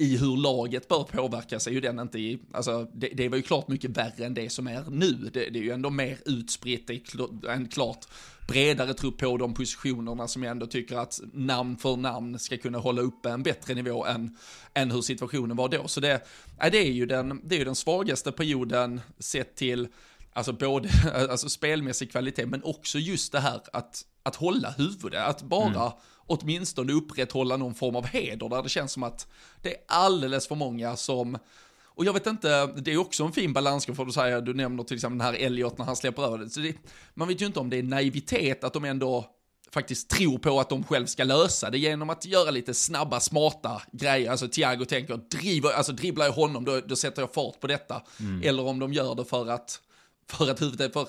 i 0.01 0.17
hur 0.17 0.37
laget 0.37 0.89
bör 0.89 1.05
påverkas 1.05 1.67
är 1.67 1.71
ju 1.71 1.81
den 1.81 2.01
inte 2.01 2.19
i, 2.19 2.39
alltså 2.53 2.87
det, 2.95 3.09
det 3.15 3.29
var 3.29 3.37
ju 3.37 3.43
klart 3.43 3.69
mycket 3.69 3.91
värre 3.91 4.27
än 4.27 4.35
det 4.35 4.51
som 4.51 4.67
är 4.67 4.85
nu. 4.91 5.13
Det, 5.13 5.51
det 5.51 5.59
är 5.59 5.63
ju 5.63 5.71
ändå 5.71 5.91
mer 5.91 6.19
utspritt, 6.25 6.87
det 6.87 6.95
är 6.95 7.49
en 7.49 7.69
klart 7.69 8.07
bredare 8.49 8.95
trupp 8.95 9.19
på 9.19 9.37
de 9.37 9.55
positionerna 9.55 10.29
som 10.29 10.43
jag 10.43 10.51
ändå 10.51 10.67
tycker 10.67 10.97
att 10.97 11.21
namn 11.33 11.77
för 11.77 11.97
namn 11.97 12.39
ska 12.39 12.57
kunna 12.57 12.79
hålla 12.79 13.03
uppe 13.03 13.31
en 13.31 13.43
bättre 13.43 13.75
nivå 13.75 14.07
än, 14.07 14.37
än 14.75 14.91
hur 14.91 15.03
situationen 15.03 15.57
var 15.57 15.69
då. 15.69 15.89
Så 15.89 16.01
det, 16.01 16.27
det, 16.73 16.79
är 16.79 16.93
ju 16.93 17.07
den, 17.07 17.41
det 17.45 17.55
är 17.55 17.59
ju 17.59 17.65
den 17.65 17.77
svagaste 17.77 18.33
perioden 18.33 19.01
sett 19.19 19.57
till 19.57 19.89
alltså 20.33 20.53
både 20.53 20.89
alltså 21.31 21.49
spelmässig 21.49 22.11
kvalitet 22.11 22.47
men 22.47 22.63
också 22.65 22.99
just 22.99 23.33
det 23.33 23.41
här 23.41 23.61
att, 23.73 24.05
att 24.23 24.37
hålla 24.37 24.71
huvudet, 24.71 25.27
att 25.27 25.43
bara 25.43 25.67
mm 25.67 25.93
åtminstone 26.31 26.93
upprätthålla 26.93 27.57
någon 27.57 27.75
form 27.75 27.97
av 27.97 28.07
heder 28.07 28.49
där 28.49 28.63
det 28.63 28.69
känns 28.69 28.93
som 28.93 29.03
att 29.03 29.27
det 29.63 29.75
är 29.75 29.81
alldeles 29.87 30.49
för 30.49 30.55
många 30.55 30.97
som 30.97 31.39
och 31.85 32.05
jag 32.05 32.13
vet 32.13 32.27
inte, 32.27 32.67
det 32.67 32.93
är 32.93 32.99
också 32.99 33.25
en 33.25 33.33
fin 33.33 33.53
balansgång 33.53 33.97
för 33.97 34.07
att 34.07 34.15
säga, 34.15 34.41
du 34.41 34.55
nämner 34.55 34.85
till 34.85 34.95
exempel 34.95 35.19
den 35.19 35.27
här 35.27 35.35
Elliot 35.35 35.79
när 35.79 35.85
han 35.85 35.97
släpper 35.97 36.23
över 36.23 36.39
det. 36.39 36.51
Så 36.51 36.61
det, 36.61 36.77
man 37.15 37.29
vet 37.29 37.41
ju 37.43 37.47
inte 37.47 37.61
om 37.61 37.71
det 37.71 37.77
är 37.77 37.83
naivitet 37.83 38.65
att 38.65 38.73
de 38.73 38.85
ändå 38.85 39.27
faktiskt 39.73 40.09
tror 40.09 40.39
på 40.39 40.61
att 40.61 40.69
de 40.69 40.85
själv 40.85 41.07
ska 41.07 41.25
lösa 41.25 41.71
det 41.71 41.79
genom 41.79 42.11
att 42.11 42.25
göra 42.25 42.51
lite 42.51 42.75
snabba, 42.75 43.21
smarta 43.21 43.83
grejer. 43.93 44.31
Alltså 44.31 44.49
Thiago 44.49 44.85
tänker, 44.85 45.17
driver, 45.17 45.73
alltså 45.73 45.93
dribblar 45.93 46.27
jag 46.27 46.33
honom 46.33 46.65
då, 46.65 46.81
då 46.81 46.97
sätter 46.97 47.23
jag 47.23 47.35
fart 47.35 47.61
på 47.61 47.67
detta. 47.67 48.03
Mm. 48.21 48.43
Eller 48.45 48.67
om 48.67 48.79
de 48.79 48.93
gör 48.93 49.15
det 49.15 49.25
för 49.25 49.49
att, 49.51 49.81
för 50.29 50.51
att 50.51 50.63
huvudet, 50.63 50.93
för 50.93 51.09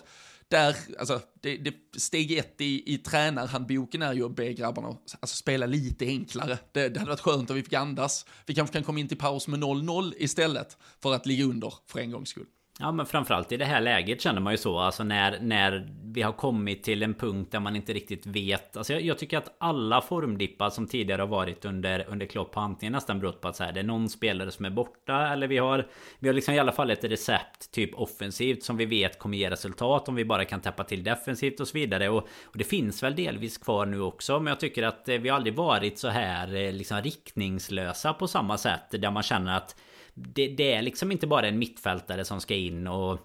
där, 0.52 0.76
alltså, 1.00 1.22
det, 1.42 1.58
det, 1.58 1.74
steg 1.98 2.32
ett 2.32 2.62
i, 2.62 2.94
i 2.94 2.98
tränarhandboken 2.98 4.02
är 4.02 4.14
ju 4.14 4.26
att 4.26 4.36
be 4.36 4.54
grabbarna 4.54 4.88
alltså, 4.88 5.36
spela 5.36 5.66
lite 5.66 6.06
enklare. 6.06 6.58
Det, 6.72 6.90
det 6.90 7.00
hade 7.00 7.12
varit 7.12 7.20
skönt 7.20 7.50
om 7.50 7.56
vi 7.56 7.64
fick 7.64 7.74
andas. 7.74 8.26
Vi 8.46 8.56
kanske 8.56 8.74
kan 8.74 8.84
komma 8.84 9.00
in 9.00 9.08
till 9.08 9.18
paus 9.18 9.48
med 9.48 9.60
0-0 9.60 10.14
istället 10.18 10.78
för 11.00 11.14
att 11.14 11.26
ligga 11.26 11.46
under 11.46 11.74
för 11.88 12.00
en 12.00 12.12
gångs 12.12 12.30
skull. 12.30 12.48
Ja 12.80 12.92
men 12.92 13.06
framförallt 13.06 13.52
i 13.52 13.58
det 13.58 13.66
här 13.66 13.82
läget 13.82 14.22
känner 14.22 14.42
man 14.42 14.54
ju 14.54 14.58
så. 14.58 14.80
Alltså 14.80 15.04
när, 15.04 15.40
när 15.40 15.88
vi 16.04 16.22
har 16.22 16.32
kommit 16.32 16.84
till 16.84 17.04
en 17.04 17.14
punkt 17.14 17.52
där 17.52 17.60
man 17.60 17.76
inte 17.76 17.94
riktigt 17.94 18.26
vet. 18.26 18.78
Alltså 18.78 18.94
jag, 18.94 19.02
jag 19.02 19.18
tycker 19.18 19.38
att 19.38 19.56
alla 19.58 20.02
formdippar 20.02 20.70
som 20.70 20.88
tidigare 20.88 21.22
har 21.22 21.28
varit 21.28 21.66
under, 21.66 22.06
under 22.10 22.26
Klopp 22.26 22.56
har 22.56 22.62
antingen 22.62 22.94
nästan 22.94 23.20
berott 23.20 23.42
på 23.42 23.48
att 23.48 23.56
så 23.56 23.64
här, 23.64 23.72
det 23.72 23.80
är 23.80 23.84
någon 23.84 24.10
spelare 24.10 24.52
som 24.52 24.66
är 24.66 24.70
borta 24.70 25.28
Eller 25.28 25.48
vi 25.48 25.58
har 25.58 25.88
Vi 26.20 26.28
har 26.28 26.34
liksom 26.34 26.54
i 26.54 26.60
alla 26.60 26.72
fall 26.72 26.92
ett 26.92 27.04
recept 27.04 27.72
typ 27.72 27.96
offensivt 27.96 28.64
som 28.64 28.78
vi 28.78 28.86
vet 28.86 29.20
kommer 29.20 29.38
ge 29.38 29.50
resultat 29.50 30.10
Om 30.10 30.16
vi 30.16 30.26
bara 30.26 30.46
kan 30.46 30.62
täppa 30.62 30.84
till 30.84 31.04
defensivt 31.04 31.60
och 31.60 31.68
så 31.68 31.78
vidare. 31.78 32.10
Och, 32.10 32.28
och 32.44 32.58
det 32.58 32.64
finns 32.64 33.04
väl 33.04 33.16
delvis 33.16 33.58
kvar 33.58 33.86
nu 33.86 34.02
också 34.02 34.40
Men 34.40 34.48
jag 34.48 34.60
tycker 34.60 34.84
att 34.84 35.10
eh, 35.10 35.18
vi 35.18 35.30
har 35.30 35.36
aldrig 35.36 35.56
varit 35.56 36.00
så 36.00 36.08
här 36.08 36.56
eh, 36.56 36.74
liksom 36.74 37.02
riktningslösa 37.02 38.14
på 38.14 38.28
samma 38.28 38.58
sätt 38.58 38.86
Där 38.90 39.12
man 39.12 39.24
känner 39.24 39.58
att 39.58 39.76
det, 40.14 40.48
det 40.48 40.74
är 40.74 40.82
liksom 40.82 41.12
inte 41.12 41.28
bara 41.28 41.48
en 41.48 41.60
mittfältare 41.60 42.26
som 42.26 42.42
ska 42.42 42.56
in 42.56 42.88
och 42.88 43.20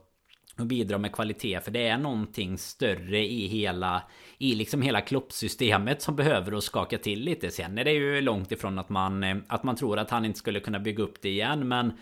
och 0.59 0.67
bidra 0.67 0.99
med 0.99 1.13
kvalitet. 1.13 1.61
För 1.61 1.71
det 1.71 1.89
är 1.89 1.99
någonting 1.99 2.59
större 2.59 3.27
i 3.27 3.47
hela 3.47 4.03
i 4.39 4.55
liksom 4.55 4.83
hela 4.83 5.01
kloppsystemet 5.01 6.03
som 6.03 6.17
behöver 6.17 6.53
att 6.53 6.65
skaka 6.65 6.99
till 6.99 7.21
lite. 7.21 7.51
Sen 7.51 7.79
är 7.79 7.85
det 7.85 7.93
ju 7.93 8.21
långt 8.21 8.53
ifrån 8.53 8.79
att 8.79 8.89
man 8.89 9.25
eh, 9.25 9.37
att 9.47 9.63
man 9.63 9.77
tror 9.77 9.99
att 9.99 10.11
han 10.11 10.25
inte 10.25 10.39
skulle 10.39 10.61
kunna 10.61 10.79
bygga 10.79 11.03
upp 11.03 11.23
det 11.23 11.29
igen 11.29 11.69
men 11.69 11.93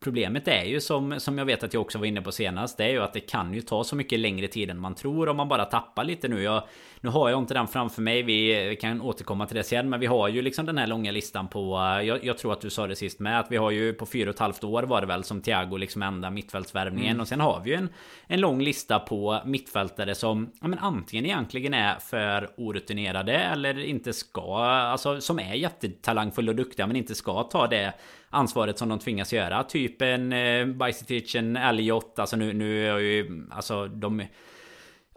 Problemet 0.00 0.48
är 0.48 0.64
ju 0.64 0.80
som, 0.80 1.20
som 1.20 1.38
jag 1.38 1.44
vet 1.44 1.62
att 1.62 1.74
jag 1.74 1.80
också 1.80 1.98
var 1.98 2.06
inne 2.06 2.22
på 2.22 2.32
senast 2.32 2.78
Det 2.78 2.84
är 2.84 2.88
ju 2.88 3.02
att 3.02 3.12
det 3.12 3.20
kan 3.20 3.54
ju 3.54 3.60
ta 3.60 3.84
så 3.84 3.96
mycket 3.96 4.20
längre 4.20 4.48
tid 4.48 4.70
än 4.70 4.80
man 4.80 4.94
tror 4.94 5.28
om 5.28 5.36
man 5.36 5.48
bara 5.48 5.64
tappar 5.64 6.04
lite 6.04 6.28
nu. 6.28 6.42
Jag, 6.42 6.62
Nu 7.00 7.10
har 7.10 7.30
jag 7.30 7.38
inte 7.38 7.54
den 7.54 7.68
framför 7.68 8.02
mig 8.02 8.22
vi, 8.22 8.68
vi 8.68 8.76
kan 8.76 9.00
återkomma 9.00 9.46
till 9.46 9.56
det 9.56 9.62
sen 9.62 9.88
Men 9.88 10.00
vi 10.00 10.06
har 10.06 10.28
ju 10.28 10.42
liksom 10.42 10.66
den 10.66 10.78
här 10.78 10.86
långa 10.86 11.12
listan 11.12 11.48
på 11.48 11.76
jag, 12.04 12.24
jag, 12.24 12.38
tror 12.38 12.52
att 12.52 12.60
du 12.60 12.70
sa 12.70 12.86
det 12.86 12.96
sist 12.96 13.20
med 13.20 13.40
att 13.40 13.50
vi 13.50 13.56
har 13.56 13.70
ju 13.70 13.92
på 13.92 14.06
fyra 14.06 14.30
och 14.30 14.34
ett 14.34 14.40
halvt 14.40 14.64
år 14.64 14.82
var 14.82 15.00
det 15.00 15.06
väl 15.06 15.24
som 15.24 15.42
Thiago 15.42 15.76
liksom 15.76 16.02
enda 16.02 16.30
mittfältsvärvningen. 16.30 17.10
Mm. 17.10 17.20
Och 17.20 17.28
sen 17.28 17.40
har 17.40 17.60
vi 17.64 17.70
ju 17.70 17.76
en, 17.76 17.88
en 18.26 18.40
lång 18.40 18.62
lista 18.62 18.98
på 18.98 19.40
mittfältare 19.44 20.14
som 20.14 20.50
ja, 20.60 20.68
men 20.68 20.78
antingen 20.78 21.24
egentligen 21.24 21.74
är 21.74 21.98
för 21.98 22.50
orutinerade 22.56 23.32
eller 23.32 23.78
inte 23.84 24.12
ska 24.12 24.56
Alltså 24.64 25.20
som 25.20 25.38
är 25.38 25.54
jättetalangfulla 25.54 26.50
och 26.50 26.56
duktiga 26.56 26.86
men 26.86 26.96
inte 26.96 27.14
ska 27.14 27.42
ta 27.42 27.66
det 27.66 27.92
ansvaret 28.30 28.78
som 28.78 28.88
de 28.88 28.98
tvingas 28.98 29.32
göra. 29.32 29.62
Typ 29.62 30.02
en 30.02 30.32
eh, 30.32 30.66
Bajsetic, 30.66 31.34
en 31.34 31.56
Elliot. 31.56 32.18
Alltså 32.18 32.36
nu, 32.36 32.52
nu 32.52 32.88
är 32.88 32.98
ju... 32.98 33.46
Alltså 33.50 33.86
de... 33.86 34.22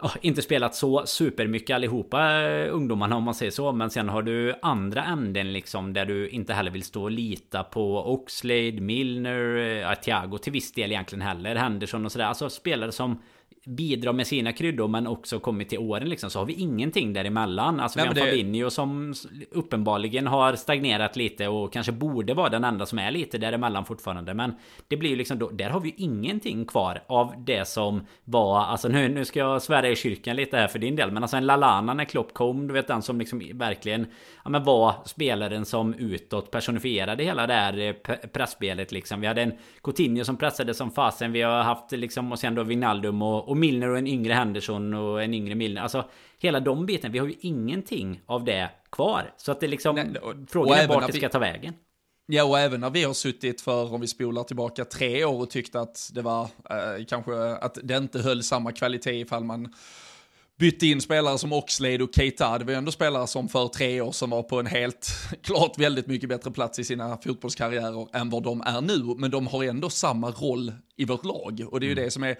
Oh, 0.02 0.16
inte 0.20 0.42
spelat 0.42 0.74
så 0.74 1.06
supermycket 1.06 1.74
allihopa 1.74 2.42
eh, 2.42 2.74
ungdomarna 2.74 3.16
om 3.16 3.24
man 3.24 3.34
säger 3.34 3.52
så 3.52 3.72
Men 3.72 3.90
sen 3.90 4.08
har 4.08 4.22
du 4.22 4.54
andra 4.62 5.04
änden 5.04 5.52
liksom 5.52 5.92
Där 5.92 6.06
du 6.06 6.28
inte 6.28 6.54
heller 6.54 6.70
vill 6.70 6.82
stå 6.82 7.02
och 7.02 7.10
lita 7.10 7.64
på 7.64 8.12
Oxlade, 8.12 8.80
Milner, 8.80 9.56
eh, 9.56 9.94
Thiago 9.94 10.38
till 10.38 10.52
viss 10.52 10.72
del 10.72 10.92
egentligen 10.92 11.22
heller 11.22 11.56
Henderson 11.56 12.04
och 12.04 12.12
sådär. 12.12 12.26
Alltså 12.26 12.50
spelare 12.50 12.92
som 12.92 13.22
bidrar 13.68 14.12
med 14.12 14.26
sina 14.26 14.52
kryddor 14.52 14.88
men 14.88 15.06
också 15.06 15.40
kommit 15.40 15.68
till 15.68 15.78
åren 15.78 16.08
liksom 16.08 16.30
så 16.30 16.38
har 16.38 16.46
vi 16.46 16.52
ingenting 16.52 17.12
däremellan. 17.12 17.80
Alltså 17.80 17.98
Nej, 17.98 18.08
vi 18.14 18.20
har 18.20 18.26
det... 18.26 18.32
Fabinho 18.32 18.70
som 18.70 19.14
uppenbarligen 19.50 20.26
har 20.26 20.56
stagnerat 20.56 21.16
lite 21.16 21.48
och 21.48 21.72
kanske 21.72 21.92
borde 21.92 22.34
vara 22.34 22.48
den 22.48 22.64
enda 22.64 22.86
som 22.86 22.98
är 22.98 23.10
lite 23.10 23.38
däremellan 23.38 23.84
fortfarande. 23.84 24.34
Men 24.34 24.54
det 24.88 24.96
blir 24.96 25.10
ju 25.10 25.16
liksom 25.16 25.38
då, 25.38 25.50
där 25.50 25.70
har 25.70 25.80
vi 25.80 25.88
ju 25.88 25.94
ingenting 25.96 26.64
kvar 26.64 27.02
av 27.06 27.34
det 27.46 27.68
som 27.68 28.06
var, 28.24 28.60
alltså 28.60 28.88
nu, 28.88 29.08
nu 29.08 29.24
ska 29.24 29.38
jag 29.38 29.62
svära 29.62 29.88
i 29.88 29.96
kyrkan 29.96 30.36
lite 30.36 30.56
här 30.56 30.68
för 30.68 30.78
din 30.78 30.96
del. 30.96 31.10
Men 31.10 31.22
alltså 31.22 31.36
en 31.36 31.46
Lalana 31.46 31.94
när 31.94 32.04
Klopp 32.04 32.34
kom, 32.34 32.68
du 32.68 32.74
vet 32.74 32.86
den 32.86 33.02
som 33.02 33.18
liksom 33.18 33.42
verkligen 33.54 34.06
ja, 34.44 34.50
men 34.50 34.64
var 34.64 34.94
spelaren 35.04 35.64
som 35.64 35.94
utåt 35.94 36.50
personifierade 36.50 37.24
hela 37.24 37.46
det 37.46 37.54
här 37.54 37.78
eh, 37.78 38.14
pressspelet 38.32 38.92
liksom. 38.92 39.20
Vi 39.20 39.26
hade 39.26 39.42
en 39.42 39.52
Coutinho 39.82 40.24
som 40.24 40.36
pressade 40.36 40.74
som 40.74 40.90
fasen. 40.90 41.32
Vi 41.32 41.42
har 41.42 41.62
haft 41.62 41.92
liksom 41.92 42.32
och 42.32 42.38
sen 42.38 42.54
då 42.54 42.62
Wijnaldum 42.62 43.22
och, 43.22 43.48
och 43.48 43.57
Milner 43.58 43.88
och 43.88 43.98
en 43.98 44.06
yngre 44.06 44.32
Henderson 44.32 44.94
och 44.94 45.22
en 45.22 45.34
yngre 45.34 45.54
Milner. 45.54 45.82
Alltså 45.82 46.04
hela 46.38 46.60
de 46.60 46.86
biten. 46.86 47.12
Vi 47.12 47.18
har 47.18 47.26
ju 47.26 47.34
ingenting 47.40 48.20
av 48.26 48.44
det 48.44 48.70
kvar. 48.92 49.34
Så 49.36 49.52
att 49.52 49.60
det 49.60 49.66
liksom... 49.66 49.94
Nej, 49.94 50.20
och, 50.22 50.34
frågan 50.48 50.78
är 50.78 50.88
vart 50.88 51.06
det 51.06 51.12
ska 51.12 51.28
ta 51.28 51.38
vägen. 51.38 51.74
Ja, 52.26 52.44
och 52.44 52.58
även 52.58 52.80
när 52.80 52.90
vi 52.90 53.04
har 53.04 53.14
suttit 53.14 53.60
för, 53.60 53.94
om 53.94 54.00
vi 54.00 54.06
spolar 54.06 54.42
tillbaka 54.42 54.84
tre 54.84 55.24
år 55.24 55.42
och 55.42 55.50
tyckt 55.50 55.74
att 55.74 56.10
det 56.14 56.22
var, 56.22 56.42
eh, 56.42 57.04
kanske 57.08 57.52
att 57.54 57.78
det 57.82 57.96
inte 57.96 58.22
höll 58.22 58.42
samma 58.42 58.72
kvalitet 58.72 59.20
ifall 59.20 59.44
man 59.44 59.74
bytte 60.58 60.86
in 60.86 61.00
spelare 61.00 61.38
som 61.38 61.52
Oxlade 61.52 62.04
och 62.04 62.14
Keita. 62.14 62.58
Det 62.58 62.64
var 62.64 62.72
ju 62.72 62.78
ändå 62.78 62.92
spelare 62.92 63.26
som 63.26 63.48
för 63.48 63.68
tre 63.68 64.00
år 64.00 64.12
sedan 64.12 64.30
var 64.30 64.42
på 64.42 64.60
en 64.60 64.66
helt 64.66 65.10
klart 65.42 65.78
väldigt 65.78 66.06
mycket 66.06 66.28
bättre 66.28 66.50
plats 66.50 66.78
i 66.78 66.84
sina 66.84 67.16
fotbollskarriärer 67.16 68.16
än 68.16 68.30
vad 68.30 68.42
de 68.42 68.60
är 68.60 68.80
nu. 68.80 69.14
Men 69.18 69.30
de 69.30 69.46
har 69.46 69.64
ändå 69.64 69.90
samma 69.90 70.30
roll 70.30 70.72
i 70.96 71.04
vårt 71.04 71.24
lag 71.24 71.66
och 71.70 71.80
det 71.80 71.86
är 71.86 71.88
ju 71.88 71.92
mm. 71.92 72.04
det 72.04 72.10
som 72.10 72.22
är 72.22 72.36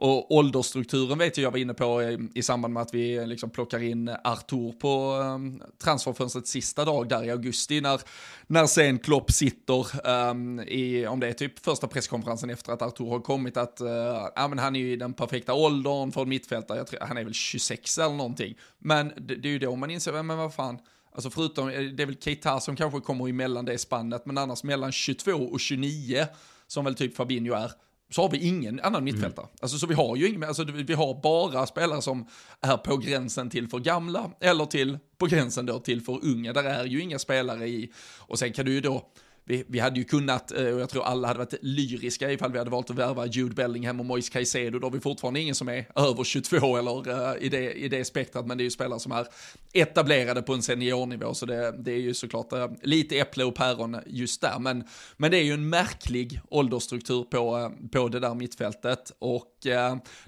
och 0.00 0.34
åldersstrukturen 0.34 1.18
vet 1.18 1.36
jag 1.36 1.44
jag 1.44 1.50
var 1.50 1.58
inne 1.58 1.74
på 1.74 2.02
i, 2.02 2.28
i 2.34 2.42
samband 2.42 2.74
med 2.74 2.80
att 2.82 2.94
vi 2.94 3.26
liksom 3.26 3.50
plockar 3.50 3.82
in 3.82 4.08
Artur 4.24 4.72
på 4.72 5.22
ehm, 5.22 5.34
um, 5.34 5.62
transferfönstrets 5.82 6.50
sista 6.50 6.84
dag 6.84 7.08
där 7.08 7.24
i 7.24 7.30
augusti 7.30 7.80
när, 7.80 8.00
när 8.46 8.66
sen 8.66 8.98
Klopp 8.98 9.30
sitter 9.30 10.08
um, 10.08 10.60
i, 10.60 11.06
om 11.06 11.20
det 11.20 11.28
är 11.28 11.32
typ 11.32 11.58
första 11.58 11.86
presskonferensen 11.86 12.50
efter 12.50 12.72
att 12.72 12.82
Artur 12.82 13.10
har 13.10 13.20
kommit, 13.20 13.56
att 13.56 13.80
uh, 13.80 13.88
ja, 14.34 14.48
men 14.48 14.58
han 14.58 14.76
är 14.76 14.80
ju 14.80 14.92
i 14.92 14.96
den 14.96 15.12
perfekta 15.12 15.54
åldern 15.54 16.12
för 16.12 16.22
en 16.22 16.28
mittfältare, 16.28 16.78
jag 16.78 16.86
tror, 16.86 17.00
han 17.00 17.16
är 17.16 17.24
väl 17.24 17.34
26 17.34 17.98
eller 17.98 18.14
någonting. 18.14 18.54
Men 18.78 19.12
det, 19.16 19.34
det 19.34 19.48
är 19.48 19.52
ju 19.52 19.58
då 19.58 19.76
man 19.76 19.90
inser, 19.90 20.22
men 20.22 20.38
vad 20.38 20.54
fan, 20.54 20.78
Alltså 21.12 21.30
förutom, 21.30 21.68
eh, 21.68 21.80
det 21.82 22.02
är 22.02 22.06
väl 22.06 22.16
Keita 22.20 22.60
som 22.60 22.76
kanske 22.76 23.00
kommer 23.00 23.28
emellan 23.28 23.64
det 23.64 23.78
spannet, 23.78 24.26
men 24.26 24.38
annars 24.38 24.62
mellan 24.62 24.92
22 24.92 25.32
och 25.32 25.60
29, 25.60 26.26
som 26.66 26.84
väl 26.84 26.94
typ 26.94 27.16
Fabinho 27.16 27.54
är, 27.54 27.72
så 28.10 28.22
har 28.22 28.30
vi 28.30 28.38
ingen 28.38 28.80
annan 28.80 29.04
mittfältare. 29.04 29.46
Mm. 29.46 29.56
Alltså, 29.60 29.78
så 29.78 29.86
vi 29.86 29.94
har 29.94 30.16
ju 30.16 30.28
ingen, 30.28 30.44
alltså, 30.44 30.64
vi 30.64 30.94
har 30.94 31.20
bara 31.22 31.66
spelare 31.66 32.02
som 32.02 32.26
är 32.60 32.76
på 32.76 32.96
gränsen 32.96 33.50
till 33.50 33.68
för 33.68 33.78
gamla 33.78 34.30
eller 34.40 34.66
till 34.66 34.98
på 35.18 35.26
gränsen 35.26 35.66
då 35.66 35.78
till 35.78 36.00
för 36.00 36.24
unga. 36.24 36.52
Där 36.52 36.64
är 36.64 36.84
ju 36.84 37.00
inga 37.00 37.18
spelare 37.18 37.68
i, 37.68 37.92
och 38.18 38.38
sen 38.38 38.52
kan 38.52 38.64
du 38.66 38.72
ju 38.72 38.80
då 38.80 39.06
vi, 39.50 39.64
vi 39.66 39.78
hade 39.78 39.98
ju 39.98 40.04
kunnat, 40.04 40.52
eh, 40.52 40.66
och 40.66 40.80
jag 40.80 40.90
tror 40.90 41.04
alla 41.04 41.28
hade 41.28 41.38
varit 41.38 41.54
lyriska 41.62 42.32
ifall 42.32 42.52
vi 42.52 42.58
hade 42.58 42.70
valt 42.70 42.90
att 42.90 42.96
värva 42.96 43.26
Jude 43.26 43.54
Bellingham 43.54 44.00
och 44.00 44.06
Moise 44.06 44.32
Caicedo, 44.32 44.78
då 44.78 44.86
har 44.86 44.92
vi 44.92 45.00
fortfarande 45.00 45.40
ingen 45.40 45.54
som 45.54 45.68
är 45.68 45.86
över 45.96 46.24
22 46.24 46.76
eller 46.76 47.08
uh, 47.08 47.42
i, 47.42 47.48
det, 47.48 47.72
i 47.72 47.88
det 47.88 48.04
spektrat, 48.04 48.46
men 48.46 48.58
det 48.58 48.62
är 48.62 48.64
ju 48.64 48.70
spelare 48.70 49.00
som 49.00 49.12
är 49.12 49.26
etablerade 49.72 50.42
på 50.42 50.54
en 50.54 50.62
seniornivå, 50.62 51.34
så 51.34 51.46
det, 51.46 51.74
det 51.78 51.92
är 51.92 51.98
ju 51.98 52.14
såklart 52.14 52.52
uh, 52.52 52.66
lite 52.82 53.18
äpple 53.18 53.44
och 53.44 53.54
päron 53.54 53.96
just 54.06 54.40
där, 54.40 54.58
men, 54.58 54.84
men 55.16 55.30
det 55.30 55.36
är 55.36 55.42
ju 55.42 55.52
en 55.52 55.68
märklig 55.68 56.40
åldersstruktur 56.48 57.24
på, 57.24 57.58
uh, 57.58 57.88
på 57.92 58.08
det 58.08 58.20
där 58.20 58.34
mittfältet, 58.34 59.12
och 59.18 59.46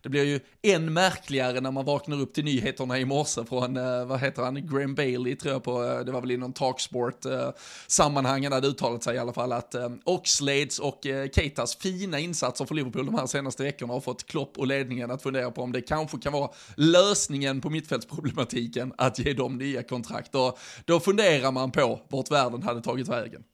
det 0.03 0.09
blir 0.09 0.25
ju 0.25 0.41
än 0.63 0.93
märkligare 0.93 1.61
när 1.61 1.71
man 1.71 1.85
vaknar 1.85 2.21
upp 2.21 2.35
till 2.35 2.45
nyheterna 2.45 2.99
i 2.99 3.05
morse 3.05 3.45
från, 3.45 3.75
vad 4.09 4.21
heter 4.21 4.43
han, 4.43 4.67
Graham 4.67 4.95
Bailey 4.95 5.37
tror 5.37 5.53
jag 5.53 5.65
på, 5.65 6.03
det 6.07 6.13
var 6.13 6.21
väl 6.21 6.31
i 6.31 6.37
någon 6.37 6.53
talksport-sammanhang, 6.53 8.45
han 8.45 8.53
hade 8.53 8.69
uttalat 8.69 9.03
sig 9.03 9.12
i 9.15 9.19
alla 9.19 9.33
fall 9.33 9.53
att 9.53 9.75
eh, 9.75 9.91
Oxlades 10.05 10.79
och 10.79 11.07
eh, 11.07 11.29
Keitas 11.31 11.77
fina 11.77 12.19
insatser 12.19 12.65
för 12.65 12.75
Liverpool 12.75 13.07
de 13.07 13.15
här 13.15 13.27
senaste 13.27 13.63
veckorna 13.63 13.93
har 13.93 14.01
fått 14.01 14.27
Klopp 14.27 14.59
och 14.59 14.67
ledningen 14.67 15.11
att 15.11 15.23
fundera 15.23 15.51
på 15.51 15.63
om 15.63 15.73
det 15.73 15.81
kanske 15.81 16.19
kan 16.19 16.33
vara 16.33 16.51
lösningen 16.77 17.61
på 17.61 17.71
mittfältsproblematiken 17.71 18.93
att 18.99 19.19
ge 19.19 19.33
dem 19.33 19.59
nya 19.59 19.83
kontrakt. 19.83 20.35
Och 20.35 20.59
då 20.85 21.01
funderar 21.01 21.53
man 21.53 21.71
på 21.71 22.01
vart 22.09 22.31
världen 22.31 22.63
hade 22.63 22.81
tagit 22.81 23.09
vägen. 23.09 23.45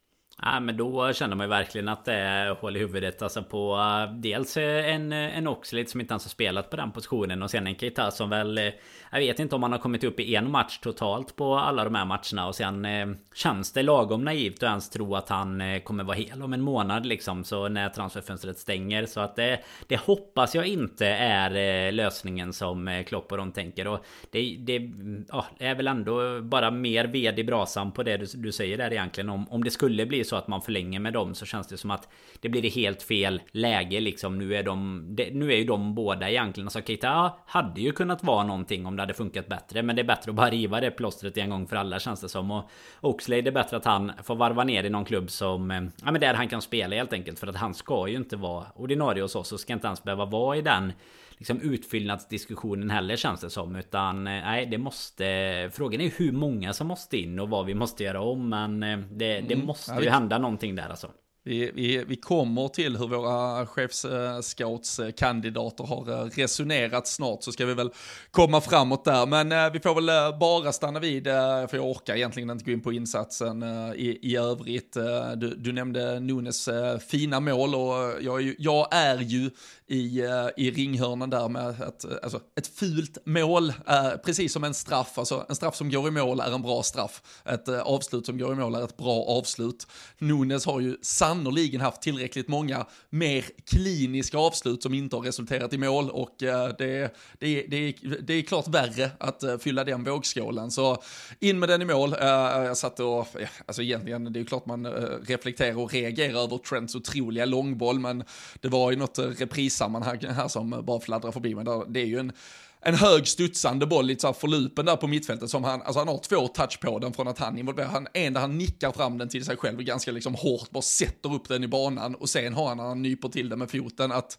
Ja, 0.42 0.60
men 0.60 0.76
då 0.76 1.12
känner 1.12 1.36
man 1.36 1.46
ju 1.46 1.48
verkligen 1.48 1.88
att 1.88 2.04
det 2.04 2.14
är 2.14 2.54
hål 2.54 2.76
i 2.76 2.80
huvudet. 2.80 3.22
Alltså 3.22 3.42
på 3.42 3.76
eh, 3.76 4.14
dels 4.14 4.56
eh, 4.56 4.94
en, 4.94 5.12
eh, 5.12 5.38
en 5.38 5.48
Oxlade 5.48 5.88
som 5.88 6.00
inte 6.00 6.12
ens 6.12 6.24
har 6.24 6.30
spelat 6.30 6.70
på 6.70 6.76
den 6.76 6.92
positionen. 6.92 7.42
Och 7.42 7.50
sen 7.50 7.66
en 7.66 7.76
Keita 7.76 8.10
som 8.10 8.30
väl... 8.30 8.72
Jag 9.10 9.18
vet 9.18 9.38
inte 9.38 9.54
om 9.54 9.62
han 9.62 9.72
har 9.72 9.78
kommit 9.78 10.04
upp 10.04 10.20
i 10.20 10.34
en 10.34 10.50
match 10.50 10.78
totalt 10.78 11.36
på 11.36 11.54
alla 11.54 11.84
de 11.84 11.94
här 11.94 12.04
matcherna. 12.04 12.48
Och 12.48 12.54
sen 12.54 12.86
känns 13.34 13.72
det 13.72 13.82
lagom 13.82 14.24
naivt 14.24 14.62
att 14.62 14.62
ens 14.62 14.90
tro 14.90 15.14
att 15.14 15.28
han 15.28 15.80
kommer 15.84 16.04
vara 16.04 16.16
hel 16.16 16.42
om 16.42 16.52
en 16.52 16.60
månad 16.60 17.06
liksom. 17.06 17.44
Så 17.44 17.68
när 17.68 17.88
transferfönstret 17.88 18.58
stänger. 18.58 19.06
Så 19.06 19.20
att 19.20 19.36
det, 19.36 19.60
det 19.86 20.00
hoppas 20.00 20.54
jag 20.54 20.66
inte 20.66 21.06
är 21.06 21.92
lösningen 21.92 22.52
som 22.52 23.04
Klopp 23.06 23.32
och 23.32 23.38
de 23.38 23.52
tänker. 23.52 23.86
Och 23.86 24.04
det, 24.30 24.56
det 24.58 24.90
ja, 25.28 25.46
är 25.58 25.74
väl 25.74 25.86
ändå 25.88 26.40
bara 26.40 26.70
mer 26.70 27.04
ved 27.04 27.38
i 27.38 27.44
brasan 27.44 27.92
på 27.92 28.02
det 28.02 28.16
du, 28.16 28.26
du 28.34 28.52
säger 28.52 28.78
där 28.78 28.92
egentligen. 28.92 29.28
Om, 29.28 29.48
om 29.48 29.64
det 29.64 29.70
skulle 29.70 30.06
bli 30.06 30.24
så 30.28 30.36
att 30.36 30.48
man 30.48 30.62
förlänger 30.62 31.00
med 31.00 31.12
dem 31.12 31.34
så 31.34 31.46
känns 31.46 31.66
det 31.66 31.76
som 31.76 31.90
att 31.90 32.08
det 32.40 32.48
blir 32.48 32.62
det 32.62 32.68
helt 32.68 33.02
fel 33.02 33.40
läge 33.50 34.00
liksom. 34.00 34.38
Nu 34.38 34.54
är 34.54 34.62
de, 34.62 34.98
nu 35.32 35.52
är 35.52 35.56
ju 35.56 35.64
de 35.64 35.94
båda 35.94 36.30
egentligen. 36.30 36.66
Alltså 36.66 36.80
Keita 36.80 37.32
hade 37.46 37.80
ju 37.80 37.92
kunnat 37.92 38.24
vara 38.24 38.44
någonting 38.44 38.86
om 38.86 38.96
det 38.96 39.02
hade 39.02 39.14
funkat 39.14 39.48
bättre. 39.48 39.82
Men 39.82 39.96
det 39.96 40.02
är 40.02 40.04
bättre 40.04 40.30
att 40.30 40.36
bara 40.36 40.50
riva 40.50 40.80
det 40.80 40.90
plåstret 40.90 41.36
en 41.36 41.50
gång 41.50 41.66
för 41.66 41.76
alla 41.76 41.98
känns 41.98 42.20
det 42.20 42.28
som. 42.28 42.50
Och 42.50 42.70
Oxlade 43.00 43.50
är 43.50 43.52
bättre 43.52 43.76
att 43.76 43.84
han 43.84 44.12
får 44.22 44.36
varva 44.36 44.64
ner 44.64 44.84
i 44.84 44.90
någon 44.90 45.04
klubb 45.04 45.30
som, 45.30 45.70
eh, 45.70 45.82
ja 46.04 46.12
men 46.12 46.20
där 46.20 46.34
han 46.34 46.48
kan 46.48 46.62
spela 46.62 46.96
helt 46.96 47.12
enkelt. 47.12 47.38
För 47.38 47.46
att 47.46 47.56
han 47.56 47.74
ska 47.74 48.08
ju 48.08 48.16
inte 48.16 48.36
vara 48.36 48.66
ordinarie 48.74 49.22
hos 49.22 49.36
oss 49.36 49.52
och 49.52 49.60
ska 49.60 49.72
inte 49.72 49.86
ens 49.86 50.02
behöva 50.02 50.24
vara 50.24 50.56
i 50.56 50.62
den 50.62 50.92
liksom 51.38 51.60
utfyllnadsdiskussionen 51.60 52.90
heller 52.90 53.16
känns 53.16 53.40
det 53.40 53.50
som. 53.50 53.76
Utan 53.76 54.26
eh, 54.26 54.32
nej, 54.32 54.66
det 54.66 54.78
måste... 54.78 55.70
Frågan 55.74 56.00
är 56.00 56.10
hur 56.16 56.32
många 56.32 56.72
som 56.72 56.86
måste 56.86 57.18
in 57.18 57.38
och 57.38 57.48
vad 57.48 57.66
vi 57.66 57.74
måste 57.74 58.04
göra 58.04 58.20
om. 58.20 58.48
Men 58.48 58.82
eh, 58.82 58.98
det, 58.98 59.40
det 59.40 59.54
mm. 59.54 59.66
måste 59.66 59.92
ja, 59.92 60.02
ju 60.02 60.10
hända 60.10 60.38
någonting 60.38 60.74
där 60.74 60.88
alltså. 60.88 61.10
Vi, 61.44 61.70
vi, 61.74 62.04
vi 62.04 62.16
kommer 62.16 62.68
till 62.68 62.96
hur 62.96 63.08
våra 63.08 63.66
chefscoutskandidater 63.66 65.84
har 65.84 66.10
eh, 66.10 66.24
resonerat 66.24 67.06
snart 67.06 67.42
så 67.42 67.52
ska 67.52 67.66
vi 67.66 67.74
väl 67.74 67.90
komma 68.30 68.60
framåt 68.60 69.04
där. 69.04 69.26
Men 69.26 69.72
vi 69.72 69.80
får 69.80 69.94
väl 69.94 70.38
bara 70.38 70.72
stanna 70.72 71.00
vid, 71.00 71.24
för 71.24 71.76
jag 71.76 71.86
orkar 71.86 72.16
egentligen 72.16 72.50
inte 72.50 72.64
gå 72.64 72.70
in 72.70 72.80
på 72.80 72.92
insatsen 72.92 73.62
i, 73.96 74.18
i 74.22 74.36
övrigt. 74.36 74.96
Du, 75.36 75.54
du 75.54 75.72
nämnde 75.72 76.20
Nunes 76.20 76.68
fina 77.08 77.40
mål 77.40 77.74
och 77.74 78.12
jag 78.20 78.36
är 78.36 78.40
ju, 78.40 78.54
jag 78.58 78.88
är 78.90 79.18
ju 79.18 79.50
i, 79.88 80.20
eh, 80.20 80.48
i 80.56 80.70
ringhörnan 80.70 81.30
där 81.30 81.48
med 81.48 81.70
ett, 81.70 82.04
eh, 82.04 82.10
alltså 82.22 82.40
ett 82.56 82.66
fult 82.66 83.18
mål, 83.24 83.68
eh, 83.68 84.10
precis 84.24 84.52
som 84.52 84.64
en 84.64 84.74
straff. 84.74 85.18
Alltså 85.18 85.46
en 85.48 85.54
straff 85.54 85.76
som 85.76 85.90
går 85.90 86.08
i 86.08 86.10
mål 86.10 86.40
är 86.40 86.54
en 86.54 86.62
bra 86.62 86.82
straff. 86.82 87.22
Ett 87.44 87.68
avslut 87.68 88.26
som 88.26 88.38
går 88.38 88.52
i 88.52 88.56
mål 88.56 88.74
är 88.74 88.84
ett 88.84 88.96
bra 88.96 89.24
avslut. 89.24 89.86
Nunes 90.18 90.66
har 90.66 90.80
ju 90.80 90.96
sannoliken 91.02 91.80
haft 91.80 92.02
tillräckligt 92.02 92.48
många 92.48 92.86
mer 93.10 93.44
kliniska 93.64 94.38
avslut 94.38 94.82
som 94.82 94.94
inte 94.94 95.16
har 95.16 95.22
resulterat 95.22 95.72
i 95.72 95.78
mål 95.78 96.10
och 96.10 96.42
eh, 96.42 96.68
det, 96.78 97.14
det, 97.38 97.62
det, 97.62 97.94
det 98.20 98.34
är 98.34 98.42
klart 98.42 98.68
värre 98.68 99.10
att 99.18 99.44
fylla 99.60 99.84
den 99.84 100.04
vågskålen. 100.04 100.70
Så 100.70 101.02
in 101.40 101.58
med 101.58 101.68
den 101.68 101.82
i 101.82 101.84
mål. 101.84 102.14
Jag 102.20 102.76
satt 102.76 103.00
och, 103.00 103.26
alltså 103.66 103.82
egentligen, 103.82 104.32
det 104.32 104.40
är 104.40 104.44
klart 104.44 104.66
man 104.66 104.86
reflekterar 105.26 105.78
och 105.78 105.92
reagerar 105.92 106.42
över 106.42 106.58
Trents 106.58 106.94
otroliga 106.94 107.44
långboll, 107.44 107.98
men 107.98 108.24
det 108.60 108.68
var 108.68 108.90
ju 108.90 108.96
något 108.96 109.18
repris 109.18 109.77
sammanhang 109.78 110.18
här 110.20 110.48
som 110.48 110.82
bara 110.84 111.00
fladdrar 111.00 111.32
förbi 111.32 111.54
mig. 111.54 111.64
Det 111.88 112.00
är 112.00 112.06
ju 112.06 112.18
en 112.18 112.32
en 112.80 112.94
hög 112.94 113.28
studsande 113.28 113.86
boll, 113.86 114.06
lite 114.06 114.20
såhär 114.20 114.34
förlupen 114.34 114.86
där 114.86 114.96
på 114.96 115.06
mittfältet 115.06 115.50
som 115.50 115.64
han, 115.64 115.82
alltså 115.82 115.98
han 115.98 116.08
har 116.08 116.18
två 116.18 116.48
touch 116.48 116.80
på 116.80 116.98
den 116.98 117.12
från 117.12 117.28
att 117.28 117.38
han 117.38 117.58
involverar, 117.58 117.88
han, 117.88 118.08
en 118.14 118.32
där 118.32 118.40
han 118.40 118.58
nickar 118.58 118.92
fram 118.92 119.18
den 119.18 119.28
till 119.28 119.44
sig 119.44 119.56
själv 119.56 119.82
ganska 119.82 120.12
liksom 120.12 120.34
hårt, 120.34 120.70
bara 120.70 120.82
sätter 120.82 121.34
upp 121.34 121.48
den 121.48 121.64
i 121.64 121.68
banan 121.68 122.14
och 122.14 122.28
sen 122.28 122.54
har 122.54 122.68
han 122.68 122.76
när 122.76 122.84
han 122.84 123.02
nyper 123.02 123.28
till 123.28 123.48
den 123.48 123.58
med 123.58 123.70
foten 123.70 124.12
att 124.12 124.38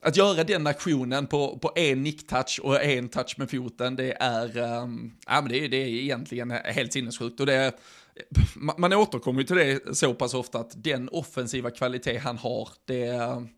att 0.00 0.16
göra 0.16 0.44
den 0.44 0.66
aktionen 0.66 1.26
på, 1.26 1.58
på 1.58 1.72
en 1.74 2.02
nicktouch 2.02 2.60
och 2.62 2.82
en 2.82 3.08
touch 3.08 3.34
med 3.38 3.50
foten, 3.50 3.96
det 3.96 4.12
är, 4.20 4.58
um, 4.58 5.12
ja, 5.26 5.40
men 5.40 5.48
det, 5.48 5.64
är, 5.64 5.68
det 5.68 5.76
är 5.76 5.86
egentligen 5.86 6.50
helt 6.50 6.92
sinnessjukt. 6.92 7.40
Och 7.40 7.46
det, 7.46 7.72
man 8.76 8.92
återkommer 8.92 9.40
ju 9.40 9.46
till 9.46 9.56
det 9.56 9.96
så 9.96 10.14
pass 10.14 10.34
ofta 10.34 10.58
att 10.58 10.84
den 10.84 11.08
offensiva 11.08 11.70
kvalitet 11.70 12.18
han 12.18 12.38
har, 12.38 12.68
det, 12.84 13.06
ehm, 13.06 13.48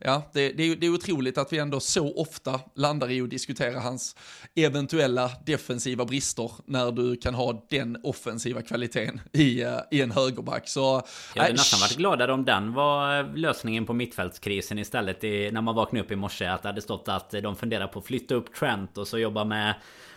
ja, 0.00 0.30
det, 0.32 0.48
det, 0.48 0.62
är, 0.62 0.76
det 0.76 0.86
är 0.86 0.94
otroligt 0.94 1.38
att 1.38 1.52
vi 1.52 1.58
ändå 1.58 1.80
så 1.80 2.14
ofta 2.14 2.60
landar 2.74 3.10
i 3.10 3.22
att 3.22 3.30
diskutera 3.30 3.80
hans 3.80 4.16
eventuella 4.54 5.30
defensiva 5.46 6.04
brister 6.04 6.50
när 6.66 6.92
du 6.92 7.16
kan 7.16 7.34
ha 7.34 7.66
den 7.70 7.98
offensiva 8.02 8.62
kvaliteten 8.62 9.20
i, 9.32 9.64
uh, 9.64 9.78
i 9.90 10.00
en 10.00 10.10
högerback. 10.10 10.68
Så, 10.68 11.02
jag 11.34 11.42
hade 11.42 11.52
äh, 11.52 11.56
nästan 11.56 11.80
varit 11.80 11.96
gladare 11.96 12.32
om 12.32 12.44
den 12.44 12.72
var 12.72 13.36
lösningen 13.36 13.86
på 13.86 13.92
mittfältskrisen 13.92 14.78
istället 14.78 15.24
i, 15.24 15.50
när 15.50 15.60
man 15.60 15.74
vaknade 15.74 16.04
upp 16.04 16.12
i 16.12 16.16
morse. 16.16 16.46
Att 16.46 16.62
det 16.62 16.68
hade 16.68 16.82
stått 16.82 17.08
att 17.08 17.30
de 17.30 17.56
funderar 17.56 17.86
på 17.86 17.98
att 17.98 18.06
flytta 18.06 18.34
upp 18.34 18.54
Trent 18.54 18.98
och 18.98 19.08
så 19.08 19.18
jobba 19.18 19.44
med 19.44 19.74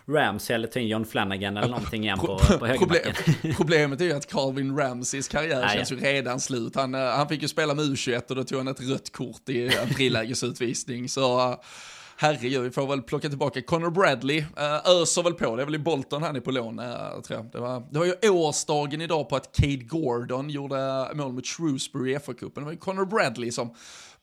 Ramsey 0.10 0.56
eller 0.56 0.68
ta 0.68 0.80
in 0.80 0.88
John 0.88 1.06
Flanagan 1.06 1.58
eller 1.58 1.68
någonting 1.68 2.04
igen 2.04 2.20
på, 2.20 2.40
på 2.60 2.66
högerbacken. 2.66 3.14
Problemet 3.58 4.02
är 4.02 4.06
ju 4.06 4.14
att 4.14 4.32
Calvin 4.32 4.78
Ramseys 4.78 5.28
karriär 5.28 5.62
Nej, 5.62 5.78
känns 5.78 5.92
ju 5.92 5.96
redan 5.96 6.40
slut. 6.40 6.76
Han, 6.76 6.96
eh, 6.96 7.02
han 7.02 7.28
fick 7.28 7.42
ju 7.42 7.48
spela 7.48 7.74
med 7.74 7.86
U21 7.86 8.30
och 8.30 8.36
då 8.36 8.44
tog 8.44 8.58
han 8.58 8.68
ett 8.68 8.82
rött 8.82 9.12
kort 9.12 9.50
i 9.50 9.78
aprillägesutvisning. 9.78 11.10
Så 11.10 11.56
herregud, 12.20 12.64
vi 12.64 12.72
får 12.72 12.88
väl 12.88 13.02
plocka 13.02 13.30
tillbaka 13.30 13.62
Connor 13.62 13.90
Bradley. 13.90 14.40
Uh, 14.40 15.02
öser 15.02 15.24
väl 15.24 15.34
på, 15.34 15.56
det 15.56 15.62
är 15.62 15.66
väl 15.66 15.76
i 15.76 15.80
Bolton 15.80 16.24
han 16.24 16.36
är 16.36 16.40
på 16.40 16.52
lån, 16.52 16.80
uh, 16.80 17.22
tror 17.22 17.40
jag. 17.40 17.52
Det 17.52 17.60
var, 17.60 17.84
det 17.92 18.00
var 18.00 18.06
ju 18.06 18.30
årsdagen 18.30 19.02
idag 19.02 19.30
på 19.30 19.36
att 19.36 19.56
Cade 19.56 19.76
Gordon 19.76 20.50
gjorde 20.50 21.10
mål 21.14 21.34
mot 21.34 21.46
Shrewsbury 21.46 22.12
i 22.12 22.18
FA-cupen. 22.18 22.52
Det 22.56 22.62
var 22.62 22.72
ju 22.72 22.78
Connor 22.78 23.06
Bradley 23.06 23.52
som 23.52 23.74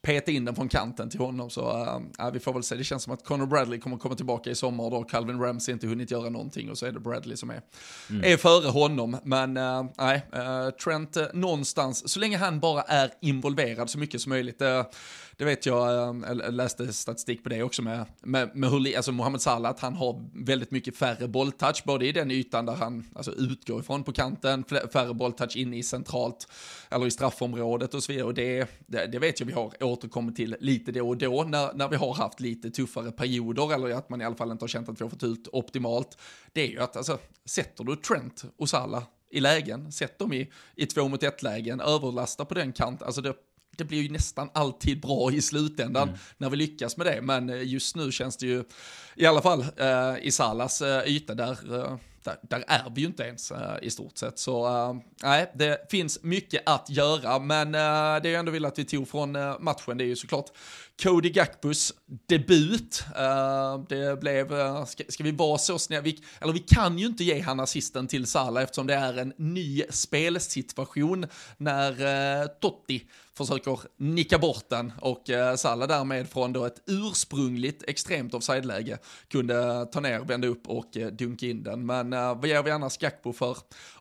peta 0.02 0.30
in 0.30 0.44
den 0.44 0.54
från 0.54 0.68
kanten 0.68 1.10
till 1.10 1.20
honom. 1.20 1.50
Så 1.50 1.70
äh, 2.18 2.30
vi 2.30 2.40
får 2.40 2.52
väl 2.52 2.62
se, 2.62 2.74
det 2.74 2.84
känns 2.84 3.02
som 3.02 3.12
att 3.12 3.24
Conor 3.24 3.46
Bradley 3.46 3.80
kommer 3.80 3.96
komma 3.96 4.14
tillbaka 4.14 4.50
i 4.50 4.54
sommar 4.54 4.90
då 4.90 5.04
Calvin 5.04 5.40
Ramsey 5.40 5.72
inte 5.72 5.86
hunnit 5.86 6.10
göra 6.10 6.30
någonting 6.30 6.70
och 6.70 6.78
så 6.78 6.86
är 6.86 6.92
det 6.92 7.00
Bradley 7.00 7.36
som 7.36 7.50
är, 7.50 7.60
mm. 8.10 8.32
är 8.32 8.36
före 8.36 8.68
honom. 8.68 9.16
Men 9.24 9.56
äh, 9.56 9.84
nej, 9.98 10.26
äh, 10.32 10.70
Trent 10.70 11.16
någonstans, 11.32 12.12
så 12.12 12.20
länge 12.20 12.36
han 12.36 12.60
bara 12.60 12.82
är 12.82 13.10
involverad 13.20 13.90
så 13.90 13.98
mycket 13.98 14.20
som 14.20 14.30
möjligt. 14.30 14.62
Det 15.38 15.44
vet 15.44 15.66
jag, 15.66 16.16
jag 16.26 16.54
läste 16.54 16.92
statistik 16.92 17.42
på 17.42 17.48
det 17.48 17.62
också 17.62 17.82
med, 17.82 18.06
med, 18.22 18.56
med 18.56 18.70
hur, 18.70 18.96
alltså 18.96 19.12
Mohamed 19.12 19.40
Salah, 19.40 19.70
att 19.70 19.80
han 19.80 19.94
har 19.94 20.24
väldigt 20.44 20.70
mycket 20.70 20.96
färre 20.96 21.28
bolltouch, 21.28 21.82
både 21.84 22.06
i 22.06 22.12
den 22.12 22.30
ytan 22.30 22.66
där 22.66 22.74
han 22.74 23.04
alltså, 23.14 23.32
utgår 23.32 23.80
ifrån 23.80 24.04
på 24.04 24.12
kanten, 24.12 24.64
färre 24.92 25.14
bolltouch 25.14 25.56
inne 25.56 25.76
i 25.76 25.82
centralt, 25.82 26.48
eller 26.90 27.06
i 27.06 27.10
straffområdet 27.10 27.94
och 27.94 28.02
så 28.02 28.12
vidare. 28.12 28.26
Och 28.26 28.34
det, 28.34 28.70
det, 28.86 29.06
det 29.06 29.18
vet 29.18 29.40
jag 29.40 29.46
vi 29.46 29.52
har 29.52 29.72
återkommit 29.96 30.36
till 30.36 30.56
lite 30.60 30.92
då 30.92 31.08
och 31.08 31.16
då, 31.16 31.44
när, 31.44 31.74
när 31.74 31.88
vi 31.88 31.96
har 31.96 32.14
haft 32.14 32.40
lite 32.40 32.70
tuffare 32.70 33.12
perioder, 33.12 33.74
eller 33.74 33.90
att 33.90 34.08
man 34.08 34.20
i 34.20 34.24
alla 34.24 34.36
fall 34.36 34.50
inte 34.50 34.62
har 34.62 34.68
känt 34.68 34.88
att 34.88 35.00
vi 35.00 35.04
har 35.04 35.10
fått 35.10 35.22
ut 35.22 35.48
optimalt. 35.52 36.18
Det 36.52 36.60
är 36.60 36.68
ju 36.68 36.80
att, 36.80 36.96
alltså, 36.96 37.18
sätter 37.44 37.84
du 37.84 37.96
Trent 37.96 38.44
och 38.56 38.68
Salah 38.68 39.02
i 39.30 39.40
lägen, 39.40 39.92
sätt 39.92 40.18
dem 40.18 40.32
i, 40.32 40.52
i 40.74 40.86
två 40.86 41.08
mot 41.08 41.22
ett 41.22 41.42
lägen, 41.42 41.80
överlasta 41.80 42.44
på 42.44 42.54
den 42.54 42.72
kanten, 42.72 43.06
alltså 43.06 43.20
det 43.20 43.34
det 43.76 43.84
blir 43.84 44.02
ju 44.02 44.08
nästan 44.08 44.50
alltid 44.54 45.00
bra 45.00 45.32
i 45.32 45.42
slutändan 45.42 46.08
mm. 46.08 46.20
när 46.38 46.50
vi 46.50 46.56
lyckas 46.56 46.96
med 46.96 47.06
det. 47.06 47.22
Men 47.22 47.50
eh, 47.50 47.62
just 47.62 47.96
nu 47.96 48.12
känns 48.12 48.36
det 48.36 48.46
ju, 48.46 48.64
i 49.14 49.26
alla 49.26 49.42
fall 49.42 49.64
eh, 49.76 50.14
i 50.22 50.30
Salas 50.30 50.82
eh, 50.82 51.02
yta 51.06 51.34
där, 51.34 51.80
eh, 51.80 51.96
där, 52.26 52.38
där, 52.42 52.64
är 52.68 52.92
vi 52.94 53.00
ju 53.00 53.06
inte 53.06 53.22
ens 53.22 53.50
äh, 53.50 53.76
i 53.82 53.90
stort 53.90 54.18
sett. 54.18 54.38
Så 54.38 54.66
eh, 54.66 54.94
nej, 55.22 55.52
det 55.54 55.90
finns 55.90 56.22
mycket 56.22 56.62
att 56.66 56.90
göra. 56.90 57.38
Men 57.38 57.74
eh, 57.74 58.22
det 58.22 58.30
jag 58.30 58.38
ändå 58.38 58.52
vill 58.52 58.64
att 58.64 58.78
vi 58.78 58.84
tog 58.84 59.08
från 59.08 59.36
eh, 59.36 59.58
matchen, 59.60 59.98
det 59.98 60.04
är 60.04 60.06
ju 60.06 60.16
såklart 60.16 60.50
Cody 61.02 61.30
Gakbus 61.30 61.92
debut. 62.06 63.04
Eh, 63.16 63.84
det 63.88 64.20
blev, 64.20 64.52
eh, 64.52 64.84
ska, 64.84 65.04
ska, 65.08 65.24
vi 65.24 65.30
vara 65.30 65.58
så 65.58 65.78
snälla, 65.78 66.02
vi, 66.02 66.18
eller 66.40 66.52
vi 66.52 66.58
kan 66.58 66.98
ju 66.98 67.06
inte 67.06 67.24
ge 67.24 67.40
han 67.40 67.60
assisten 67.60 68.06
till 68.06 68.26
Salah 68.26 68.62
eftersom 68.62 68.86
det 68.86 68.94
är 68.94 69.18
en 69.18 69.32
ny 69.36 69.82
spelsituation 69.90 71.26
när 71.56 71.90
eh, 72.42 72.46
Totti 72.46 73.02
försöker 73.34 73.78
nicka 73.96 74.38
bort 74.38 74.68
den 74.68 74.92
och 75.00 75.30
Salah 75.56 75.88
därmed 75.88 76.28
från 76.28 76.52
då 76.52 76.64
ett 76.64 76.82
ursprungligt 76.86 77.82
extremt 77.88 78.34
offside-läge 78.34 78.98
kunde 79.28 79.86
ta 79.92 80.00
ner, 80.00 80.20
vända 80.20 80.48
upp 80.48 80.68
och 80.68 80.96
dunka 81.12 81.46
in 81.46 81.62
den. 81.62 81.86
Men 81.86 82.10
vad 82.10 82.46
ger 82.46 82.62
vi 82.62 82.70
annars 82.70 82.98
Gakbo 82.98 83.32
för 83.32 83.56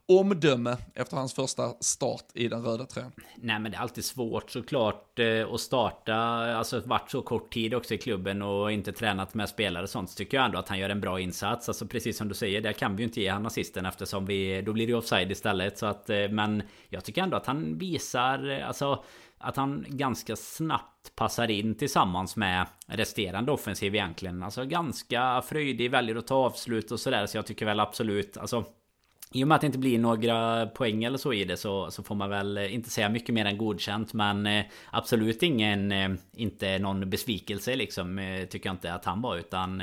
omdöme 0.05 0.77
efter 0.93 1.17
hans 1.17 1.33
första 1.33 1.73
start 1.79 2.25
i 2.33 2.47
den 2.47 2.63
röda 2.63 2.85
tröjan? 2.85 3.11
Nej 3.35 3.59
men 3.59 3.71
det 3.71 3.77
är 3.77 3.81
alltid 3.81 4.05
svårt 4.05 4.51
såklart 4.51 5.19
att 5.53 5.61
starta, 5.61 6.15
alltså 6.15 6.79
varit 6.79 7.11
så 7.11 7.21
kort 7.21 7.53
tid 7.53 7.73
också 7.73 7.94
i 7.95 7.97
klubben 7.97 8.41
och 8.41 8.71
inte 8.71 8.91
tränat 8.91 9.33
med 9.33 9.49
spelare 9.49 9.83
och 9.83 9.89
sånt 9.89 10.09
så 10.09 10.17
tycker 10.17 10.37
jag 10.37 10.45
ändå 10.45 10.59
att 10.59 10.69
han 10.69 10.79
gör 10.79 10.89
en 10.89 11.01
bra 11.01 11.19
insats. 11.19 11.69
Alltså 11.69 11.87
precis 11.87 12.17
som 12.17 12.27
du 12.27 12.33
säger, 12.33 12.61
där 12.61 12.73
kan 12.73 12.95
vi 12.95 13.03
ju 13.03 13.07
inte 13.07 13.21
ge 13.21 13.29
han 13.29 13.45
assisten 13.45 13.85
eftersom 13.85 14.25
vi, 14.25 14.61
då 14.61 14.73
blir 14.73 14.87
det 14.87 14.93
offside 14.93 15.31
istället. 15.31 15.77
Så 15.77 15.85
att, 15.85 16.09
eh, 16.09 16.29
men 16.29 16.63
jag 16.89 17.03
tycker 17.03 17.23
ändå 17.23 17.37
att 17.37 17.45
han 17.45 17.77
visar, 17.77 18.49
eh, 18.49 18.67
alltså 18.67 19.03
att 19.37 19.55
han 19.55 19.85
ganska 19.87 20.35
snabbt 20.35 21.15
passar 21.15 21.51
in 21.51 21.75
tillsammans 21.75 22.35
med 22.35 22.67
resterande 22.87 23.51
offensiv 23.51 23.95
egentligen. 23.95 24.43
Alltså 24.43 24.65
ganska 24.65 25.41
fröjdig, 25.41 25.91
väljer 25.91 26.15
att 26.15 26.27
ta 26.27 26.35
avslut 26.35 26.91
och 26.91 26.99
sådär. 26.99 27.25
Så 27.25 27.37
jag 27.37 27.45
tycker 27.45 27.65
väl 27.65 27.79
absolut, 27.79 28.37
alltså 28.37 28.65
i 29.35 29.43
och 29.43 29.47
med 29.47 29.55
att 29.55 29.61
det 29.61 29.67
inte 29.67 29.79
blir 29.79 29.99
några 29.99 30.65
poäng 30.65 31.03
eller 31.03 31.17
så 31.17 31.33
i 31.33 31.45
det 31.45 31.57
så, 31.57 31.91
så 31.91 32.03
får 32.03 32.15
man 32.15 32.29
väl 32.29 32.57
eh, 32.57 32.73
inte 32.73 32.89
säga 32.89 33.09
mycket 33.09 33.35
mer 33.35 33.45
än 33.45 33.57
godkänt 33.57 34.13
Men 34.13 34.47
eh, 34.47 34.65
absolut 34.91 35.43
ingen, 35.43 35.91
eh, 35.91 36.09
inte 36.35 36.79
någon 36.79 37.09
besvikelse 37.09 37.75
liksom 37.75 38.35
Tycker 38.49 38.69
jag 38.69 38.73
inte 38.73 38.93
att 38.93 39.05
han 39.05 39.21
var 39.21 39.37
utan 39.37 39.81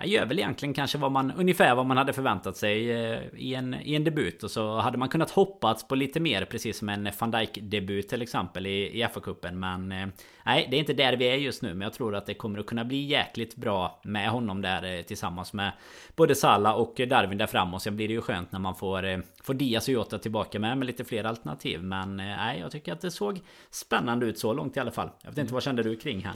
han 0.00 0.08
gör 0.08 0.26
väl 0.26 0.38
egentligen 0.38 0.74
kanske 0.74 0.98
vad 0.98 1.12
man, 1.12 1.32
ungefär 1.32 1.74
vad 1.74 1.86
man 1.86 1.96
hade 1.96 2.12
förväntat 2.12 2.56
sig 2.56 2.90
eh, 2.90 3.20
i 3.36 3.54
en, 3.54 3.74
i 3.74 3.94
en 3.94 4.04
debut. 4.04 4.42
Och 4.42 4.50
så 4.50 4.78
hade 4.78 4.98
man 4.98 5.08
kunnat 5.08 5.30
hoppats 5.30 5.88
på 5.88 5.94
lite 5.94 6.20
mer, 6.20 6.44
precis 6.44 6.78
som 6.78 6.88
en 6.88 7.10
van 7.18 7.30
Dijk 7.30 7.58
debut 7.62 8.08
till 8.08 8.22
exempel 8.22 8.66
i, 8.66 9.00
i 9.00 9.04
FA-cupen. 9.04 9.52
Men 9.52 9.92
eh, 9.92 10.08
nej, 10.46 10.68
det 10.70 10.76
är 10.76 10.78
inte 10.78 10.92
där 10.92 11.16
vi 11.16 11.24
är 11.24 11.34
just 11.34 11.62
nu. 11.62 11.68
Men 11.68 11.80
jag 11.80 11.92
tror 11.92 12.14
att 12.14 12.26
det 12.26 12.34
kommer 12.34 12.58
att 12.58 12.66
kunna 12.66 12.84
bli 12.84 13.04
jäkligt 13.04 13.56
bra 13.56 14.00
med 14.04 14.30
honom 14.30 14.62
där 14.62 14.96
eh, 14.96 15.02
tillsammans 15.02 15.52
med 15.52 15.72
både 16.16 16.34
Salah 16.34 16.74
och 16.74 17.00
Darwin 17.08 17.38
där 17.38 17.46
fram. 17.46 17.74
Och 17.74 17.82
sen 17.82 17.96
blir 17.96 18.08
det 18.08 18.14
ju 18.14 18.20
skönt 18.20 18.52
när 18.52 18.58
man 18.58 18.74
får, 18.74 19.22
får 19.42 19.54
Diaz 19.54 19.88
och 19.88 19.94
Jota 19.94 20.18
tillbaka 20.18 20.58
med, 20.58 20.78
med 20.78 20.86
lite 20.86 21.04
fler 21.04 21.24
alternativ. 21.24 21.82
Men 21.82 22.16
nej, 22.16 22.60
jag 22.60 22.70
tycker 22.70 22.92
att 22.92 23.00
det 23.00 23.10
såg 23.10 23.40
spännande 23.70 24.26
ut 24.26 24.38
så 24.38 24.52
långt 24.52 24.76
i 24.76 24.80
alla 24.80 24.90
fall. 24.90 25.10
Jag 25.22 25.30
vet 25.30 25.38
inte, 25.38 25.54
vad 25.54 25.62
kände 25.62 25.82
du 25.82 25.96
kring 25.96 26.24
här? 26.24 26.34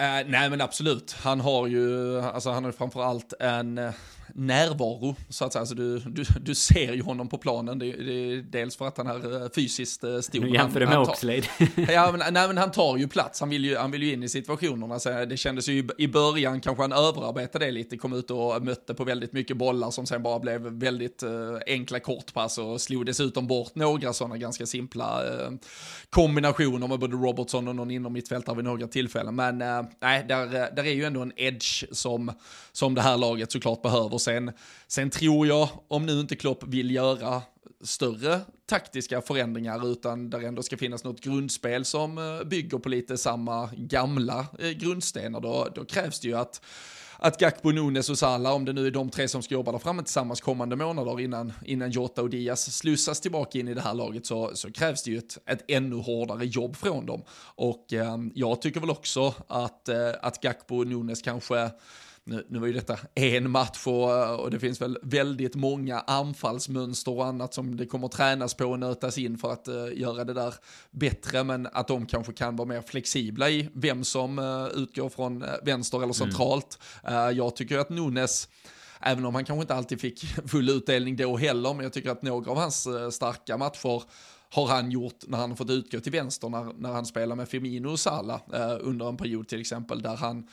Eh, 0.00 0.26
nej 0.26 0.50
men 0.50 0.60
absolut, 0.60 1.16
han 1.22 1.40
har 1.40 1.66
ju, 1.66 2.20
alltså 2.20 2.50
han 2.50 2.64
har 2.64 2.72
framförallt 2.72 3.32
en 3.40 3.78
eh, 3.78 3.90
närvaro 4.34 5.16
så 5.28 5.44
att 5.44 5.52
säga. 5.52 5.60
Alltså, 5.60 5.74
du, 5.74 5.98
du, 5.98 6.24
du 6.40 6.54
ser 6.54 6.92
ju 6.92 7.02
honom 7.02 7.28
på 7.28 7.38
planen, 7.38 7.78
det, 7.78 7.92
det, 7.92 8.42
dels 8.42 8.76
för 8.76 8.86
att 8.88 8.96
han 8.96 9.06
är 9.06 9.42
uh, 9.42 9.48
fysiskt 9.54 10.04
uh, 10.04 10.20
stor. 10.20 10.40
Nu 10.40 10.50
jämför 10.50 10.80
du 10.80 10.86
med 10.86 10.98
Oxlade. 10.98 11.42
ja 11.92 12.12
men, 12.12 12.34
nej, 12.34 12.46
men 12.46 12.58
han 12.58 12.70
tar 12.70 12.96
ju 12.96 13.08
plats, 13.08 13.40
han 13.40 13.48
vill 13.48 13.64
ju, 13.64 13.76
han 13.76 13.90
vill 13.90 14.02
ju 14.02 14.12
in 14.12 14.22
i 14.22 14.28
situationerna. 14.28 14.98
Så 14.98 15.24
det 15.24 15.36
kändes 15.36 15.68
ju 15.68 15.78
i, 15.78 15.88
i 15.98 16.08
början, 16.08 16.60
kanske 16.60 16.82
han 16.82 16.92
överarbetade 16.92 17.64
det 17.64 17.70
lite, 17.70 17.96
kom 17.96 18.12
ut 18.12 18.30
och 18.30 18.62
mötte 18.62 18.94
på 18.94 19.04
väldigt 19.04 19.32
mycket 19.32 19.56
bollar 19.56 19.90
som 19.90 20.06
sen 20.06 20.22
bara 20.22 20.38
blev 20.38 20.60
väldigt 20.60 21.22
enkla 21.66 22.00
kortpass 22.00 22.58
och 22.58 22.80
slog 22.80 23.06
dessutom 23.06 23.46
bort 23.46 23.74
några 23.74 24.12
sådana 24.12 24.36
ganska 24.36 24.66
simpla 24.66 25.22
kombinationer 26.10 26.86
med 26.86 26.98
både 26.98 27.16
Robertson 27.16 27.68
och 27.68 27.76
någon 27.76 27.90
inom 27.90 28.12
mittfältare 28.12 28.56
vid 28.56 28.64
några 28.64 28.86
tillfällen. 28.86 29.34
Men 29.34 29.58
nej, 30.00 30.24
där, 30.28 30.74
där 30.76 30.84
är 30.84 30.92
ju 30.92 31.04
ändå 31.04 31.22
en 31.22 31.32
edge 31.36 31.84
som, 31.92 32.32
som 32.72 32.94
det 32.94 33.02
här 33.02 33.16
laget 33.16 33.52
såklart 33.52 33.82
behöver. 33.82 34.18
Sen, 34.20 34.52
sen 34.86 35.10
tror 35.10 35.46
jag, 35.46 35.68
om 35.88 36.06
nu 36.06 36.20
inte 36.20 36.36
Klopp 36.36 36.64
vill 36.64 36.90
göra 36.90 37.42
större 37.84 38.40
taktiska 38.66 39.20
förändringar 39.20 39.92
utan 39.92 40.30
där 40.30 40.40
ändå 40.40 40.62
ska 40.62 40.76
finnas 40.76 41.04
något 41.04 41.20
grundspel 41.20 41.84
som 41.84 42.18
eh, 42.18 42.44
bygger 42.44 42.78
på 42.78 42.88
lite 42.88 43.18
samma 43.18 43.70
gamla 43.76 44.46
eh, 44.58 44.70
grundstenar, 44.70 45.40
då, 45.40 45.68
då 45.74 45.84
krävs 45.84 46.20
det 46.20 46.28
ju 46.28 46.34
att 46.34 46.60
att 47.22 47.40
Gakpo, 47.40 47.70
Nunes 47.70 48.10
och 48.10 48.18
Salah, 48.18 48.54
om 48.54 48.64
det 48.64 48.72
nu 48.72 48.86
är 48.86 48.90
de 48.90 49.10
tre 49.10 49.28
som 49.28 49.42
ska 49.42 49.54
jobba 49.54 49.72
där 49.72 49.78
framme 49.78 50.02
tillsammans 50.02 50.40
kommande 50.40 50.76
månader 50.76 51.20
innan, 51.20 51.52
innan 51.64 51.90
Jota 51.90 52.22
och 52.22 52.30
Diaz 52.30 52.76
slussas 52.76 53.20
tillbaka 53.20 53.58
in 53.58 53.68
i 53.68 53.74
det 53.74 53.80
här 53.80 53.94
laget 53.94 54.26
så, 54.26 54.50
så 54.54 54.72
krävs 54.72 55.02
det 55.02 55.10
ju 55.10 55.18
ett, 55.18 55.38
ett 55.46 55.64
ännu 55.68 55.96
hårdare 55.96 56.46
jobb 56.46 56.76
från 56.76 57.06
dem. 57.06 57.22
Och 57.54 57.92
eh, 57.92 58.16
jag 58.34 58.62
tycker 58.62 58.80
väl 58.80 58.90
också 58.90 59.34
att, 59.46 59.88
eh, 59.88 60.10
att 60.22 60.42
Gakpo 60.42 60.78
och 60.78 60.86
Nunes 60.86 61.22
kanske 61.22 61.70
nu, 62.30 62.44
nu 62.48 62.58
var 62.58 62.66
ju 62.66 62.72
detta 62.72 62.98
en 63.14 63.50
match 63.50 63.86
och, 63.86 64.40
och, 64.40 64.50
det 64.50 64.58
finns 64.58 64.80
väl 64.80 64.98
väldigt 65.02 65.54
många 65.54 66.00
anfallsmönster 66.00 67.12
och 67.12 67.26
annat 67.26 67.54
som 67.54 67.76
det 67.76 67.86
kommer 67.86 68.08
tränas 68.08 68.54
på 68.54 68.64
och 68.64 68.78
nötas 68.78 69.18
in 69.18 69.38
för 69.38 69.52
att 69.52 69.68
uh, 69.68 69.98
göra 69.98 70.24
det 70.24 70.34
där 70.34 70.54
bättre, 70.90 71.44
men 71.44 71.68
att 71.72 71.88
de 71.88 72.06
kanske 72.06 72.32
kan 72.32 72.56
vara 72.56 72.68
mer 72.68 72.82
flexibla 72.82 73.50
i 73.50 73.68
vem 73.72 74.04
som 74.04 74.38
uh, 74.38 74.68
utgår 74.74 75.08
från 75.08 75.44
vänster 75.62 75.96
eller 75.96 76.04
mm. 76.04 76.14
centralt. 76.14 76.78
Mm. 77.02 77.36
jag 77.36 77.56
tycker 77.56 77.78
att 77.78 77.90
Nunes 77.90 78.48
Även 79.02 79.24
om 79.24 79.34
han 79.34 79.44
kanske 79.44 79.60
inte 79.60 79.74
alltid 79.74 80.00
fick 80.00 80.24
full 80.46 80.68
utdelning 80.68 81.16
då 81.16 81.36
heller, 81.36 81.74
men 81.74 81.82
jag 81.82 81.92
tycker 81.92 82.10
att 82.10 82.22
några 82.22 82.50
av 82.50 82.56
hans 82.56 82.88
starka 83.10 83.56
matcher 83.56 84.02
har 84.50 84.66
han 84.66 84.90
gjort 84.90 85.24
när 85.26 85.38
han 85.38 85.50
har 85.50 85.56
fått 85.56 85.70
utgå 85.70 86.00
till 86.00 86.12
vänster 86.12 86.48
när, 86.48 86.72
när 86.78 86.92
han 86.92 87.06
spelar 87.06 87.36
med 87.36 87.48
Firmino 87.48 87.88
och 87.88 88.00
Salah 88.00 88.40
eh, 88.52 88.76
under 88.80 89.08
en 89.08 89.16
period 89.16 89.48
till 89.48 89.60
exempel 89.60 90.02
där 90.02 90.16
han 90.16 90.48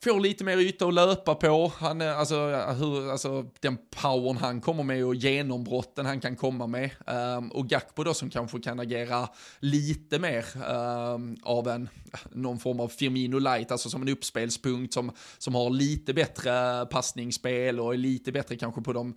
får 0.00 0.20
lite 0.20 0.44
mer 0.44 0.58
yta 0.58 0.86
att 0.86 0.94
löpa 0.94 1.34
på. 1.34 1.72
Han, 1.76 2.00
eh, 2.00 2.18
alltså, 2.18 2.36
hur, 2.78 3.10
alltså, 3.10 3.46
den 3.60 3.78
powern 3.90 4.36
han 4.36 4.60
kommer 4.60 4.82
med 4.82 5.04
och 5.04 5.14
genombrotten 5.14 6.06
han 6.06 6.20
kan 6.20 6.36
komma 6.36 6.66
med. 6.66 6.90
Um, 7.06 7.50
och 7.50 7.68
Gakpo 7.68 8.04
då 8.04 8.14
som 8.14 8.30
kanske 8.30 8.60
kan 8.60 8.80
agera 8.80 9.28
lite 9.60 10.18
mer 10.18 10.44
um, 10.72 11.36
av 11.42 11.68
en, 11.68 11.88
någon 12.30 12.58
form 12.58 12.80
av 12.80 12.88
Firmino 12.88 13.38
light, 13.38 13.70
alltså 13.72 13.90
som 13.90 14.02
en 14.02 14.08
uppspelspunkt 14.08 14.94
som, 14.94 15.12
som 15.38 15.54
har 15.54 15.70
lite 15.70 16.14
bättre 16.14 16.86
passningsspel 16.86 17.80
och 17.80 17.94
är 17.94 17.98
lite 17.98 18.32
bättre 18.32 18.56
kanske 18.56 18.82
på 18.82 18.92
de 18.92 19.16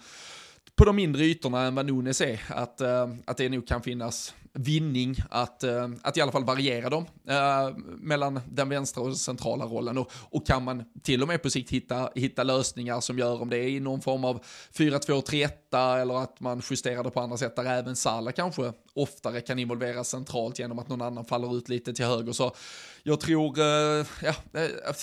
på 0.76 0.86
de 0.86 0.96
mindre 0.96 1.26
ytorna 1.26 1.62
än 1.62 1.76
vad 1.76 1.86
Nunes 1.86 2.22
är, 2.22 2.42
att, 2.48 2.82
uh, 2.82 3.16
att 3.26 3.38
det 3.38 3.50
nog 3.50 3.68
kan 3.68 3.82
finnas 3.82 4.34
vinning 4.54 5.16
att, 5.30 5.64
uh, 5.64 5.90
att 6.02 6.18
i 6.18 6.22
alla 6.22 6.32
fall 6.32 6.46
variera 6.46 6.90
dem 6.90 7.06
uh, 7.30 7.78
mellan 7.98 8.40
den 8.50 8.70
vänstra 8.70 9.02
och 9.02 9.08
den 9.08 9.18
centrala 9.18 9.66
rollen. 9.66 9.98
Och, 9.98 10.12
och 10.30 10.48
kan 10.48 10.64
man 10.64 10.84
till 11.04 11.22
och 11.22 11.28
med 11.28 11.42
på 11.42 11.50
sikt 11.50 11.70
hitta, 11.70 12.10
hitta 12.16 12.44
lösningar 12.44 13.02
som 13.02 13.20
gör 13.20 13.42
om 13.42 13.50
det 13.50 13.58
är 13.58 13.68
i 13.68 13.80
någon 13.80 14.02
form 14.02 14.26
av 14.26 14.44
4-2-3-1 14.74 16.02
eller 16.02 16.24
att 16.24 16.40
man 16.40 16.62
justerar 16.72 17.04
det 17.04 17.12
på 17.12 17.20
andra 17.20 17.38
sätt 17.38 17.56
där 17.56 17.66
även 17.66 17.96
Sala 17.96 18.32
kanske 18.32 18.74
oftare 18.94 19.42
kan 19.42 19.60
involveras 19.60 20.10
centralt 20.10 20.60
genom 20.60 20.80
att 20.80 20.90
någon 20.90 21.02
annan 21.02 21.26
faller 21.26 21.58
ut 21.58 21.70
lite 21.70 21.94
till 21.94 22.06
höger. 22.06 22.32
Så 22.32 22.56
jag 23.04 23.20
tror, 23.20 23.60
uh, 23.60 24.06
ja, 24.24 24.36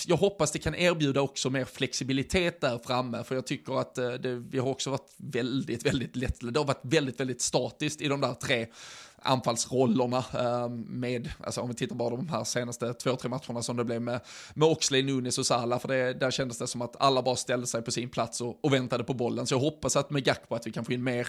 jag 0.07 0.17
hoppas 0.17 0.53
det 0.53 0.59
kan 0.59 0.75
erbjuda 0.75 1.21
också 1.21 1.51
mer 1.51 1.65
flexibilitet 1.65 2.61
där 2.61 2.79
framme, 2.87 3.25
för 3.25 3.35
jag 3.35 3.47
tycker 3.47 3.81
att 3.81 3.95
det, 3.95 4.43
vi 4.51 4.59
har 4.59 4.69
också 4.69 4.91
varit 4.91 5.15
väldigt, 5.17 5.87
väldigt 5.87 6.17
lätt, 6.17 6.37
det 6.41 6.61
har 6.61 6.67
varit 6.67 6.81
väldigt, 6.83 7.21
väldigt 7.21 7.43
statiskt 7.43 8.01
i 8.01 8.09
de 8.09 8.21
där 8.21 8.35
tre 8.35 8.67
anfallsrollerna 9.23 10.25
ehm, 10.33 10.81
med, 10.81 11.31
alltså 11.41 11.61
om 11.61 11.69
vi 11.69 11.75
tittar 11.75 11.97
bara 11.97 12.11
de 12.11 12.29
här 12.29 12.45
senaste 12.45 12.95
två, 12.95 13.17
tre 13.17 13.31
matcherna 13.31 13.63
som 13.63 13.77
det 13.77 13.85
blev 13.85 14.03
med, 14.03 14.21
med 14.55 14.69
Oxley, 14.69 15.03
Nunes 15.03 15.39
och 15.39 15.47
Salah, 15.47 15.79
för 15.79 15.89
det, 15.89 16.15
där 16.15 16.31
kändes 16.31 16.59
det 16.59 16.67
som 16.67 16.83
att 16.83 16.97
alla 17.01 17.23
bara 17.23 17.37
ställde 17.37 17.67
sig 17.67 17.83
på 17.83 17.91
sin 17.91 18.09
plats 18.09 18.41
och, 18.41 18.65
och 18.65 18.73
väntade 18.73 19.05
på 19.05 19.15
bollen. 19.15 19.47
Så 19.47 19.55
jag 19.55 19.61
hoppas 19.61 19.97
att 19.97 20.11
med 20.11 20.25
Gakpo 20.25 20.55
att 20.55 20.67
vi 20.67 20.73
kan 20.73 20.85
få 20.85 20.93
in 20.93 21.05
mer, 21.05 21.29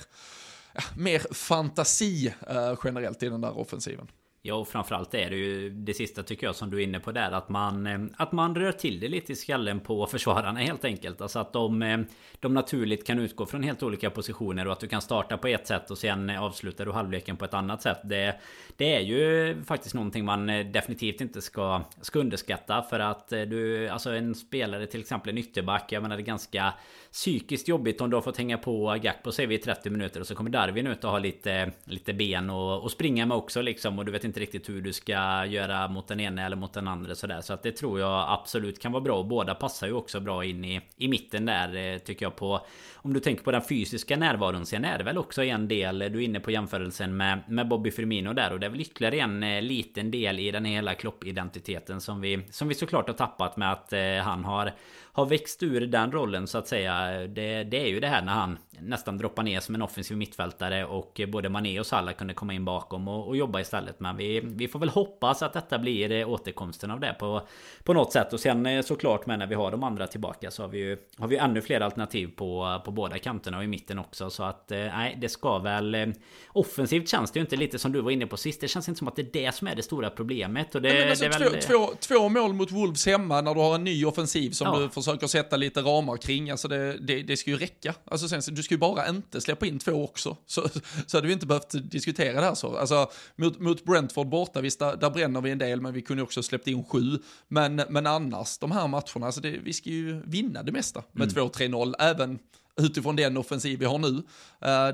mer 0.97 1.33
fantasi 1.33 2.33
eh, 2.47 2.73
generellt 2.83 3.23
i 3.23 3.29
den 3.29 3.41
där 3.41 3.57
offensiven. 3.57 4.07
Ja, 4.43 4.55
och 4.55 4.67
framförallt 4.67 5.13
är 5.13 5.29
det 5.29 5.35
ju 5.35 5.69
det 5.69 5.93
sista 5.93 6.23
tycker 6.23 6.47
jag 6.47 6.55
som 6.55 6.69
du 6.69 6.77
är 6.77 6.83
inne 6.83 6.99
på 6.99 7.11
där. 7.11 7.31
Att 7.31 7.49
man, 7.49 7.87
eh, 7.87 7.99
att 8.17 8.31
man 8.31 8.55
rör 8.55 8.71
till 8.71 8.99
det 8.99 9.07
lite 9.07 9.31
i 9.31 9.35
skallen 9.35 9.79
på 9.79 10.05
försvararna 10.05 10.59
helt 10.59 10.85
enkelt. 10.85 11.21
Alltså 11.21 11.39
att 11.39 11.53
de, 11.53 11.81
eh, 11.81 11.99
de 12.39 12.53
naturligt 12.53 13.07
kan 13.07 13.19
utgå 13.19 13.45
från 13.45 13.63
helt 13.63 13.83
olika 13.83 14.09
positioner 14.09 14.67
och 14.67 14.73
att 14.73 14.79
du 14.79 14.87
kan 14.87 15.01
starta 15.01 15.37
på 15.37 15.47
ett 15.47 15.67
sätt 15.67 15.91
och 15.91 15.97
sen 15.97 16.29
avslutar 16.29 16.85
du 16.85 16.91
halvleken 16.91 17.37
på 17.37 17.45
ett 17.45 17.53
annat 17.53 17.81
sätt. 17.81 17.97
Det, 18.03 18.39
det 18.77 18.95
är 18.95 18.99
ju 18.99 19.55
faktiskt 19.63 19.95
någonting 19.95 20.25
man 20.25 20.49
eh, 20.49 20.65
definitivt 20.65 21.21
inte 21.21 21.41
ska, 21.41 21.81
ska 22.01 22.19
underskatta. 22.19 22.81
För 22.81 22.99
att 22.99 23.29
du, 23.29 23.87
alltså 23.87 24.15
en 24.15 24.35
spelare 24.35 24.85
till 24.85 24.99
exempel 24.99 25.29
en 25.29 25.37
ytterback. 25.37 25.91
Jag 25.91 26.01
menar 26.03 26.17
det 26.17 26.23
är 26.23 26.25
ganska 26.25 26.73
psykiskt 27.11 27.67
jobbigt 27.67 28.01
om 28.01 28.09
du 28.09 28.17
har 28.17 28.21
fått 28.21 28.37
hänga 28.37 28.57
på 28.57 28.97
Gakpo 29.01 29.31
säger 29.31 29.49
vi 29.49 29.55
i 29.55 29.57
30 29.57 29.89
minuter. 29.89 30.19
Och 30.19 30.27
så 30.27 30.35
kommer 30.35 30.49
Darwin 30.49 30.87
ut 30.87 31.03
och 31.03 31.11
har 31.11 31.19
lite, 31.19 31.71
lite 31.83 32.13
ben 32.13 32.49
och, 32.49 32.83
och 32.83 32.91
springa 32.91 33.25
med 33.25 33.37
också 33.37 33.61
liksom. 33.61 33.99
Och 33.99 34.05
du 34.05 34.11
vet 34.11 34.23
inte 34.23 34.30
inte 34.31 34.39
riktigt 34.39 34.69
hur 34.69 34.81
du 34.81 34.93
ska 34.93 35.45
göra 35.45 35.87
mot 35.87 36.07
den 36.07 36.19
ena 36.19 36.45
eller 36.45 36.55
mot 36.55 36.73
den 36.73 36.87
andra 36.87 37.15
sådär. 37.15 37.41
Så 37.41 37.53
att 37.53 37.63
det 37.63 37.71
tror 37.71 37.99
jag 37.99 38.25
absolut 38.29 38.79
kan 38.79 38.91
vara 38.91 39.01
bra. 39.01 39.17
Och 39.17 39.25
båda 39.25 39.55
passar 39.55 39.87
ju 39.87 39.93
också 39.93 40.19
bra 40.19 40.45
in 40.45 40.65
i, 40.65 40.81
i 40.97 41.07
mitten 41.07 41.45
där 41.45 41.75
eh, 41.75 41.97
tycker 41.97 42.25
jag 42.25 42.35
på 42.35 42.65
Om 42.95 43.13
du 43.13 43.19
tänker 43.19 43.43
på 43.43 43.51
den 43.51 43.61
fysiska 43.61 44.17
närvaron 44.17 44.65
sen 44.65 44.85
är 44.85 44.97
det 44.97 45.03
väl 45.03 45.17
också 45.17 45.43
en 45.43 45.67
del 45.67 46.01
eh, 46.01 46.09
Du 46.09 46.19
är 46.19 46.23
inne 46.23 46.39
på 46.39 46.51
jämförelsen 46.51 47.17
med, 47.17 47.39
med 47.47 47.67
Bobby 47.67 47.91
Firmino 47.91 48.33
där 48.33 48.53
och 48.53 48.59
det 48.59 48.65
är 48.65 48.69
väl 48.69 48.81
ytterligare 48.81 49.19
en 49.19 49.43
eh, 49.43 49.61
liten 49.61 50.11
del 50.11 50.39
i 50.39 50.51
den 50.51 50.65
hela 50.65 50.93
kloppidentiteten 50.93 52.01
som 52.01 52.21
vi 52.21 52.43
Som 52.51 52.67
vi 52.67 52.73
såklart 52.73 53.07
har 53.07 53.15
tappat 53.15 53.57
med 53.57 53.71
att 53.71 53.93
han 54.23 54.45
har 54.45 54.71
har 55.13 55.25
växt 55.25 55.63
ur 55.63 55.81
den 55.87 56.11
rollen 56.11 56.47
så 56.47 56.57
att 56.57 56.67
säga. 56.67 57.27
Det, 57.27 57.63
det 57.63 57.81
är 57.81 57.87
ju 57.87 57.99
det 57.99 58.07
här 58.07 58.21
när 58.21 58.33
han 58.33 58.57
nästan 58.81 59.17
droppar 59.17 59.43
ner 59.43 59.59
som 59.59 59.75
en 59.75 59.81
offensiv 59.81 60.17
mittfältare 60.17 60.85
och 60.85 61.21
både 61.27 61.49
Mané 61.49 61.79
och 61.79 61.85
Salah 61.85 62.13
kunde 62.13 62.33
komma 62.33 62.53
in 62.53 62.65
bakom 62.65 63.07
och, 63.07 63.27
och 63.27 63.37
jobba 63.37 63.59
istället. 63.59 63.99
Men 63.99 64.17
vi, 64.17 64.39
vi 64.43 64.67
får 64.67 64.79
väl 64.79 64.89
hoppas 64.89 65.41
att 65.41 65.53
detta 65.53 65.79
blir 65.79 66.11
eh, 66.11 66.29
återkomsten 66.29 66.91
av 66.91 66.99
det 66.99 67.15
på, 67.19 67.41
på 67.83 67.93
något 67.93 68.11
sätt. 68.11 68.33
Och 68.33 68.39
sen 68.39 68.65
eh, 68.65 68.81
såklart 68.81 69.25
med 69.25 69.39
när 69.39 69.47
vi 69.47 69.55
har 69.55 69.71
de 69.71 69.83
andra 69.83 70.07
tillbaka 70.07 70.51
så 70.51 70.63
har 70.63 70.67
vi 70.67 70.77
ju 70.77 70.97
har 71.17 71.27
vi 71.27 71.37
ännu 71.37 71.61
fler 71.61 71.81
alternativ 71.81 72.27
på, 72.35 72.81
på 72.85 72.91
båda 72.91 73.19
kanterna 73.19 73.57
och 73.57 73.63
i 73.63 73.67
mitten 73.67 73.99
också. 73.99 74.29
Så 74.29 74.43
att 74.43 74.71
eh, 74.71 74.77
nej, 74.77 75.17
det 75.21 75.29
ska 75.29 75.59
väl... 75.59 76.13
Offensivt 76.47 77.09
känns 77.09 77.31
det 77.31 77.39
ju 77.39 77.41
inte 77.41 77.55
lite 77.55 77.79
som 77.79 77.91
du 77.91 78.01
var 78.01 78.11
inne 78.11 78.27
på 78.27 78.37
sist. 78.37 78.61
Det 78.61 78.67
känns 78.67 78.89
inte 78.89 78.99
som 78.99 79.07
att 79.07 79.15
det 79.15 79.21
är 79.21 79.43
det 79.45 79.55
som 79.55 79.67
är 79.67 79.75
det 79.75 79.83
stora 79.83 80.09
problemet. 80.09 80.75
Och 80.75 80.81
det, 80.81 81.09
alltså, 81.09 81.25
det 81.25 81.35
är 81.35 81.39
väl... 81.39 81.61
två, 81.61 81.67
två, 81.67 81.93
två 81.99 82.29
mål 82.29 82.53
mot 82.53 82.71
Wolves 82.71 83.05
hemma 83.05 83.41
när 83.41 83.53
du 83.53 83.59
har 83.59 83.75
en 83.75 83.83
ny 83.83 84.05
offensiv 84.05 84.51
som 84.51 84.67
ja. 84.67 84.79
du 84.79 84.89
försöker 85.03 85.27
sätta 85.27 85.57
lite 85.57 85.81
ramar 85.81 86.17
kring. 86.17 86.49
Alltså 86.49 86.67
det, 86.67 86.97
det, 86.97 87.21
det 87.21 87.37
ska 87.37 87.51
ju 87.51 87.57
räcka. 87.57 87.95
Alltså 88.05 88.27
sen, 88.27 88.55
du 88.55 88.63
ska 88.63 88.73
ju 88.73 88.79
bara 88.79 89.09
inte 89.09 89.41
släppa 89.41 89.65
in 89.65 89.79
två 89.79 90.03
också. 90.03 90.37
Så, 90.45 90.69
så 91.07 91.17
hade 91.17 91.27
vi 91.27 91.33
inte 91.33 91.45
behövt 91.45 91.91
diskutera 91.91 92.39
det 92.39 92.45
här 92.45 92.55
så. 92.55 92.77
Alltså 92.77 93.11
mot, 93.35 93.59
mot 93.59 93.85
Brentford 93.85 94.27
borta, 94.27 94.61
visst 94.61 94.79
där, 94.79 94.95
där 94.95 95.09
bränner 95.09 95.41
vi 95.41 95.51
en 95.51 95.57
del, 95.57 95.81
men 95.81 95.93
vi 95.93 96.01
kunde 96.01 96.23
också 96.23 96.43
släppt 96.43 96.67
in 96.67 96.83
sju. 96.83 97.19
Men, 97.47 97.81
men 97.89 98.07
annars, 98.07 98.57
de 98.57 98.71
här 98.71 98.87
matcherna, 98.87 99.25
alltså 99.25 99.41
det, 99.41 99.49
vi 99.49 99.73
ska 99.73 99.89
ju 99.89 100.21
vinna 100.25 100.63
det 100.63 100.71
mesta 100.71 101.03
med 101.11 101.37
mm. 101.37 101.49
2-3-0, 101.49 101.93
även 101.99 102.39
utifrån 102.81 103.15
den 103.15 103.37
offensiv 103.37 103.79
vi 103.79 103.85
har 103.85 103.97
nu. 103.97 104.07
Uh, 104.07 104.23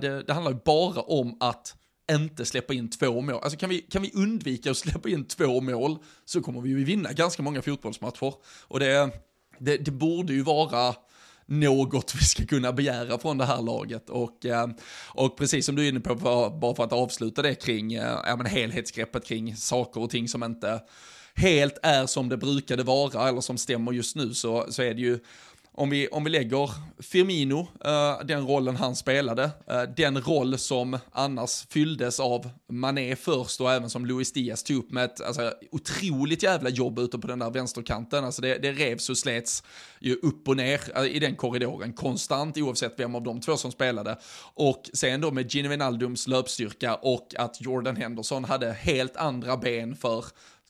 det, 0.01 0.23
det 0.23 0.33
handlar 0.33 0.51
ju 0.51 0.59
bara 0.65 1.01
om 1.01 1.37
att 1.39 1.75
inte 2.11 2.45
släppa 2.45 2.73
in 2.73 2.89
två 2.89 3.21
mål. 3.21 3.39
Alltså 3.43 3.59
kan 3.59 3.69
vi, 3.69 3.81
kan 3.81 4.01
vi 4.01 4.11
undvika 4.13 4.71
att 4.71 4.77
släppa 4.77 5.09
in 5.09 5.25
två 5.25 5.61
mål 5.61 5.97
så 6.25 6.41
kommer 6.41 6.61
vi 6.61 6.69
ju 6.69 6.83
vinna 6.83 7.13
ganska 7.13 7.43
många 7.43 7.61
fotbollsmatcher. 7.61 8.33
Och 8.61 8.79
det, 8.79 9.11
det, 9.59 9.77
det 9.77 9.91
borde 9.91 10.33
ju 10.33 10.41
vara 10.41 10.95
något 11.45 12.15
vi 12.15 12.25
ska 12.25 12.45
kunna 12.45 12.73
begära 12.73 13.19
från 13.19 13.37
det 13.37 13.45
här 13.45 13.61
laget. 13.61 14.09
Och, 14.09 14.45
eh, 14.45 14.67
och 15.07 15.37
precis 15.37 15.65
som 15.65 15.75
du 15.75 15.85
är 15.85 15.89
inne 15.89 15.99
på, 15.99 16.15
bara 16.61 16.75
för 16.75 16.83
att 16.83 16.93
avsluta 16.93 17.41
det 17.41 17.55
kring 17.55 17.93
eh, 17.93 18.19
ja, 18.25 18.35
men 18.35 18.45
helhetsgreppet 18.45 19.25
kring 19.25 19.55
saker 19.55 20.01
och 20.01 20.09
ting 20.09 20.27
som 20.27 20.43
inte 20.43 20.81
helt 21.35 21.77
är 21.83 22.05
som 22.05 22.29
det 22.29 22.37
brukade 22.37 22.83
vara 22.83 23.29
eller 23.29 23.41
som 23.41 23.57
stämmer 23.57 23.91
just 23.91 24.15
nu 24.15 24.33
så, 24.33 24.65
så 24.69 24.81
är 24.81 24.93
det 24.93 25.01
ju 25.01 25.19
om 25.77 25.89
vi, 25.89 26.07
om 26.07 26.23
vi 26.23 26.29
lägger 26.29 26.71
Firmino, 26.99 27.59
uh, 27.59 28.25
den 28.25 28.47
rollen 28.47 28.75
han 28.75 28.95
spelade, 28.95 29.43
uh, 29.43 29.81
den 29.97 30.21
roll 30.21 30.57
som 30.57 30.97
annars 31.11 31.65
fylldes 31.69 32.19
av 32.19 32.49
Mané 32.69 33.15
först 33.15 33.61
och 33.61 33.71
även 33.71 33.89
som 33.89 34.05
Luis 34.05 34.31
Diaz 34.31 34.63
tog 34.63 34.77
upp 34.77 34.91
med 34.91 35.05
ett 35.05 35.21
alltså, 35.21 35.53
otroligt 35.71 36.43
jävla 36.43 36.69
jobb 36.69 36.99
ute 36.99 37.19
på 37.19 37.27
den 37.27 37.39
där 37.39 37.49
vänsterkanten. 37.49 38.25
Alltså 38.25 38.41
det, 38.41 38.57
det 38.57 38.71
revs 38.71 39.09
och 39.09 39.17
slets 39.17 39.63
ju 39.99 40.15
upp 40.15 40.47
och 40.47 40.57
ner 40.57 40.81
uh, 40.99 41.15
i 41.15 41.19
den 41.19 41.35
korridoren 41.35 41.93
konstant 41.93 42.57
oavsett 42.57 42.93
vem 42.99 43.15
av 43.15 43.23
de 43.23 43.41
två 43.41 43.57
som 43.57 43.71
spelade. 43.71 44.17
Och 44.53 44.89
sen 44.93 45.21
då 45.21 45.31
med 45.31 45.51
Gino 45.51 45.69
Wijnaldums 45.69 46.27
löpstyrka 46.27 46.95
och 46.95 47.27
att 47.37 47.61
Jordan 47.61 47.95
Henderson 47.95 48.43
hade 48.43 48.71
helt 48.71 49.17
andra 49.17 49.57
ben 49.57 49.95
för 49.95 50.25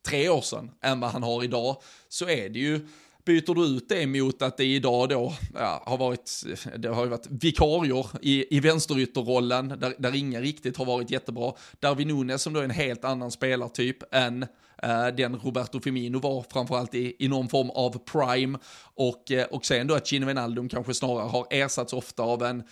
tre 0.08 0.30
år 0.30 0.42
sedan 0.42 0.72
än 0.82 1.00
vad 1.00 1.12
han 1.12 1.24
har 1.24 1.44
idag, 1.44 1.82
så 2.10 2.30
är 2.30 2.50
det 2.50 2.60
ju 2.60 2.88
byter 3.28 3.56
du 3.56 3.66
ut 3.66 3.90
det 3.90 4.08
mot 4.08 4.42
att 4.42 4.58
det 4.58 4.66
idag 4.66 5.10
då 5.10 5.34
ja, 5.54 5.84
har 5.86 5.98
varit, 5.98 6.44
det 6.78 6.88
har 6.88 7.04
ju 7.04 7.10
varit 7.10 7.28
vikarier 7.30 8.08
i, 8.22 8.58
i 8.58 8.60
vänsterytterrollen, 8.60 9.68
där, 9.68 9.94
där 9.98 10.16
inga 10.16 10.42
riktigt 10.42 10.78
har 10.78 10.86
varit 10.86 11.12
jättebra. 11.12 11.54
Darwin 11.80 12.08
Nunes 12.08 12.42
som 12.42 12.54
då 12.54 12.60
är 12.60 12.64
en 12.64 12.72
helt 12.72 13.06
annan 13.06 13.32
spelartyp 13.32 14.16
än 14.16 14.44
eh, 14.84 15.08
den 15.18 15.36
Roberto 15.36 15.80
Firmino 15.80 16.20
var, 16.20 16.46
framförallt 16.52 16.96
i, 16.96 17.16
i 17.20 17.28
någon 17.28 17.50
form 17.50 17.70
av 17.70 17.98
prime. 17.98 18.60
Och, 18.96 19.32
eh, 19.32 19.46
och 19.46 19.66
sen 19.66 19.88
då 19.88 19.96
att 19.96 20.12
Gino 20.12 20.26
Wijnaldum 20.26 20.70
kanske 20.70 20.94
snarare 20.94 21.28
har 21.30 21.48
ersatts 21.50 21.94
ofta 21.94 22.24
av 22.24 22.44
en 22.44 22.64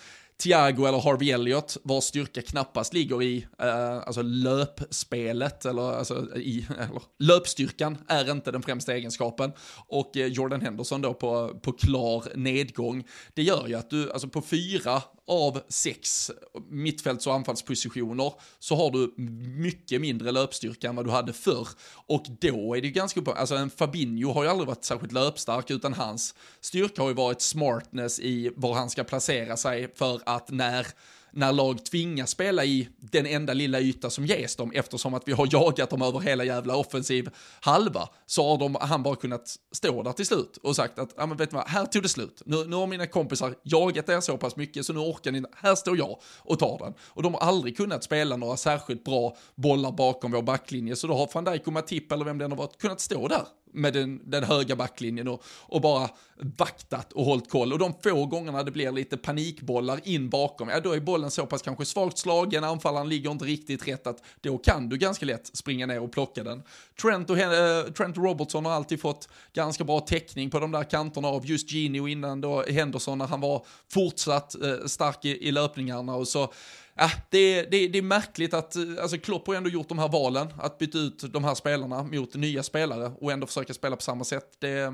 Thiago 0.43 0.85
eller 0.85 0.99
Harvey 0.99 1.31
Elliott, 1.31 1.77
vars 1.83 2.03
styrka 2.03 2.41
knappast 2.41 2.93
ligger 2.93 3.23
i 3.23 3.47
eh, 3.59 3.97
alltså 3.97 4.21
löpspelet, 4.21 5.65
eller, 5.65 5.81
alltså, 5.81 6.35
i, 6.35 6.67
eller 6.69 7.01
löpstyrkan 7.19 7.97
är 8.07 8.31
inte 8.31 8.51
den 8.51 8.61
främsta 8.61 8.93
egenskapen. 8.93 9.51
Och 9.87 10.17
eh, 10.17 10.27
Jordan 10.27 10.61
Henderson 10.61 11.01
då 11.01 11.13
på, 11.13 11.59
på 11.61 11.71
klar 11.71 12.23
nedgång. 12.35 13.03
Det 13.33 13.43
gör 13.43 13.67
ju 13.67 13.75
att 13.75 13.89
du, 13.89 14.11
alltså 14.11 14.27
på 14.27 14.41
fyra 14.41 15.01
av 15.27 15.61
sex 15.69 16.31
mittfälts 16.69 17.27
och 17.27 17.33
anfallspositioner 17.33 18.33
så 18.59 18.75
har 18.75 18.91
du 18.91 19.13
mycket 19.57 20.01
mindre 20.01 20.31
löpstyrka 20.31 20.89
än 20.89 20.95
vad 20.95 21.05
du 21.05 21.11
hade 21.11 21.33
förr. 21.33 21.67
Och 22.07 22.25
då 22.41 22.75
är 22.75 22.81
det 22.81 22.87
ju 22.87 22.93
ganska 22.93 23.19
uppenbart, 23.19 23.39
alltså 23.39 23.55
en 23.55 23.69
Fabinho 23.69 24.31
har 24.31 24.43
ju 24.43 24.49
aldrig 24.49 24.67
varit 24.67 24.85
särskilt 24.85 25.11
löpstark 25.11 25.71
utan 25.71 25.93
hans 25.93 26.35
styrka 26.61 27.01
har 27.01 27.09
ju 27.09 27.15
varit 27.15 27.41
smartness 27.41 28.19
i 28.19 28.51
var 28.55 28.73
han 28.73 28.89
ska 28.89 29.03
placera 29.03 29.57
sig 29.57 29.95
för 29.95 30.21
att 30.25 30.51
när 30.51 30.87
när 31.35 31.53
lag 31.53 31.85
tvingas 31.85 32.29
spela 32.29 32.65
i 32.65 32.89
den 32.99 33.25
enda 33.25 33.53
lilla 33.53 33.79
yta 33.79 34.09
som 34.09 34.25
ges 34.25 34.55
dem 34.55 34.71
eftersom 34.75 35.13
att 35.13 35.27
vi 35.27 35.31
har 35.31 35.47
jagat 35.51 35.89
dem 35.89 36.01
över 36.01 36.19
hela 36.19 36.43
jävla 36.43 36.75
offensiv 36.75 37.29
halva 37.61 38.09
så 38.25 38.49
har 38.49 38.57
de, 38.57 38.75
han 38.81 39.03
bara 39.03 39.15
kunnat 39.15 39.55
stå 39.71 40.03
där 40.03 40.11
till 40.11 40.25
slut 40.25 40.57
och 40.63 40.75
sagt 40.75 40.99
att, 40.99 41.13
ja 41.17 41.25
men 41.25 41.37
vet 41.37 41.49
du 41.49 41.55
vad, 41.55 41.67
här 41.67 41.85
tog 41.85 42.03
det 42.03 42.09
slut. 42.09 42.41
Nu, 42.45 42.65
nu 42.65 42.75
har 42.75 42.87
mina 42.87 43.07
kompisar 43.07 43.55
jagat 43.63 44.09
er 44.09 44.21
så 44.21 44.37
pass 44.37 44.55
mycket 44.55 44.85
så 44.85 44.93
nu 44.93 44.99
orkar 44.99 45.31
ni, 45.31 45.43
här 45.55 45.75
står 45.75 45.97
jag 45.97 46.19
och 46.37 46.59
tar 46.59 46.77
den. 46.79 46.93
Och 47.07 47.23
de 47.23 47.33
har 47.33 47.41
aldrig 47.41 47.77
kunnat 47.77 48.03
spela 48.03 48.37
några 48.37 48.57
särskilt 48.57 49.03
bra 49.03 49.37
bollar 49.55 49.91
bakom 49.91 50.31
vår 50.31 50.41
backlinje 50.41 50.95
så 50.95 51.07
då 51.07 51.13
har 51.13 51.29
van 51.33 51.43
Dijk 51.43 51.67
och 51.67 51.73
Matip 51.73 52.11
eller 52.11 52.25
vem 52.25 52.37
det 52.37 52.45
än 52.45 52.51
har 52.51 52.57
varit 52.57 52.77
kunnat 52.77 52.99
stå 52.99 53.27
där 53.27 53.45
med 53.75 53.93
den, 53.93 54.21
den 54.23 54.43
höga 54.43 54.75
backlinjen 54.75 55.27
och, 55.27 55.43
och 55.47 55.81
bara 55.81 56.09
vaktat 56.37 57.13
och 57.13 57.25
hållit 57.25 57.49
koll. 57.49 57.73
Och 57.73 57.79
de 57.79 57.93
få 58.03 58.25
gångerna 58.25 58.63
det 58.63 58.71
blir 58.71 58.91
lite 58.91 59.17
panikbollar 59.17 59.99
in 60.03 60.29
bakom, 60.29 60.69
ja 60.69 60.79
då 60.79 60.91
är 60.91 60.99
bollen 60.99 61.31
så 61.31 61.45
pass 61.45 61.61
kanske 61.61 61.85
svagt 61.85 62.17
slagen, 62.17 62.63
anfallaren 62.63 63.09
ligger 63.09 63.31
inte 63.31 63.45
riktigt 63.45 63.87
rätt 63.87 64.07
att 64.07 64.23
då 64.41 64.57
kan 64.57 64.89
du 64.89 64.97
ganska 64.97 65.25
lätt 65.25 65.49
springa 65.53 65.85
ner 65.85 66.01
och 66.01 66.11
plocka 66.11 66.43
den. 66.43 66.63
Trent 67.01 67.29
och, 67.29 67.37
äh, 67.37 67.83
Trent 67.83 68.17
Robertson 68.17 68.65
har 68.65 68.71
alltid 68.71 69.01
fått 69.01 69.29
ganska 69.53 69.83
bra 69.83 69.99
täckning 69.99 70.49
på 70.49 70.59
de 70.59 70.71
där 70.71 70.83
kanterna 70.83 71.27
av 71.27 71.45
just 71.45 71.71
Gini 71.71 71.99
och 71.99 72.09
innan 72.09 72.41
då 72.41 72.63
Henderson 72.63 73.17
när 73.17 73.27
han 73.27 73.41
var 73.41 73.65
fortsatt 73.93 74.55
äh, 74.63 74.85
stark 74.85 75.25
i, 75.25 75.47
i 75.47 75.51
löpningarna 75.51 76.15
och 76.15 76.27
så 76.27 76.53
Ja, 76.97 77.11
det, 77.29 77.61
det, 77.61 77.87
det 77.87 77.97
är 77.97 78.01
märkligt 78.01 78.53
att, 78.53 78.75
alltså 79.01 79.17
Klopp 79.17 79.47
har 79.47 79.55
ändå 79.55 79.69
gjort 79.69 79.89
de 79.89 79.99
här 79.99 80.07
valen, 80.07 80.47
att 80.57 80.77
byta 80.77 80.97
ut 80.97 81.33
de 81.33 81.43
här 81.43 81.55
spelarna 81.55 82.03
mot 82.03 82.35
nya 82.35 82.63
spelare 82.63 83.11
och 83.19 83.31
ändå 83.31 83.47
försöka 83.47 83.73
spela 83.73 83.95
på 83.95 84.01
samma 84.01 84.23
sätt. 84.23 84.47
Det, 84.59 84.93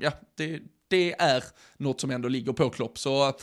ja, 0.00 0.12
det, 0.36 0.60
det 0.88 1.12
är 1.12 1.44
något 1.76 2.00
som 2.00 2.10
ändå 2.10 2.28
ligger 2.28 2.52
på 2.52 2.70
Klopp. 2.70 2.98
Så 2.98 3.28
eh, 3.28 3.34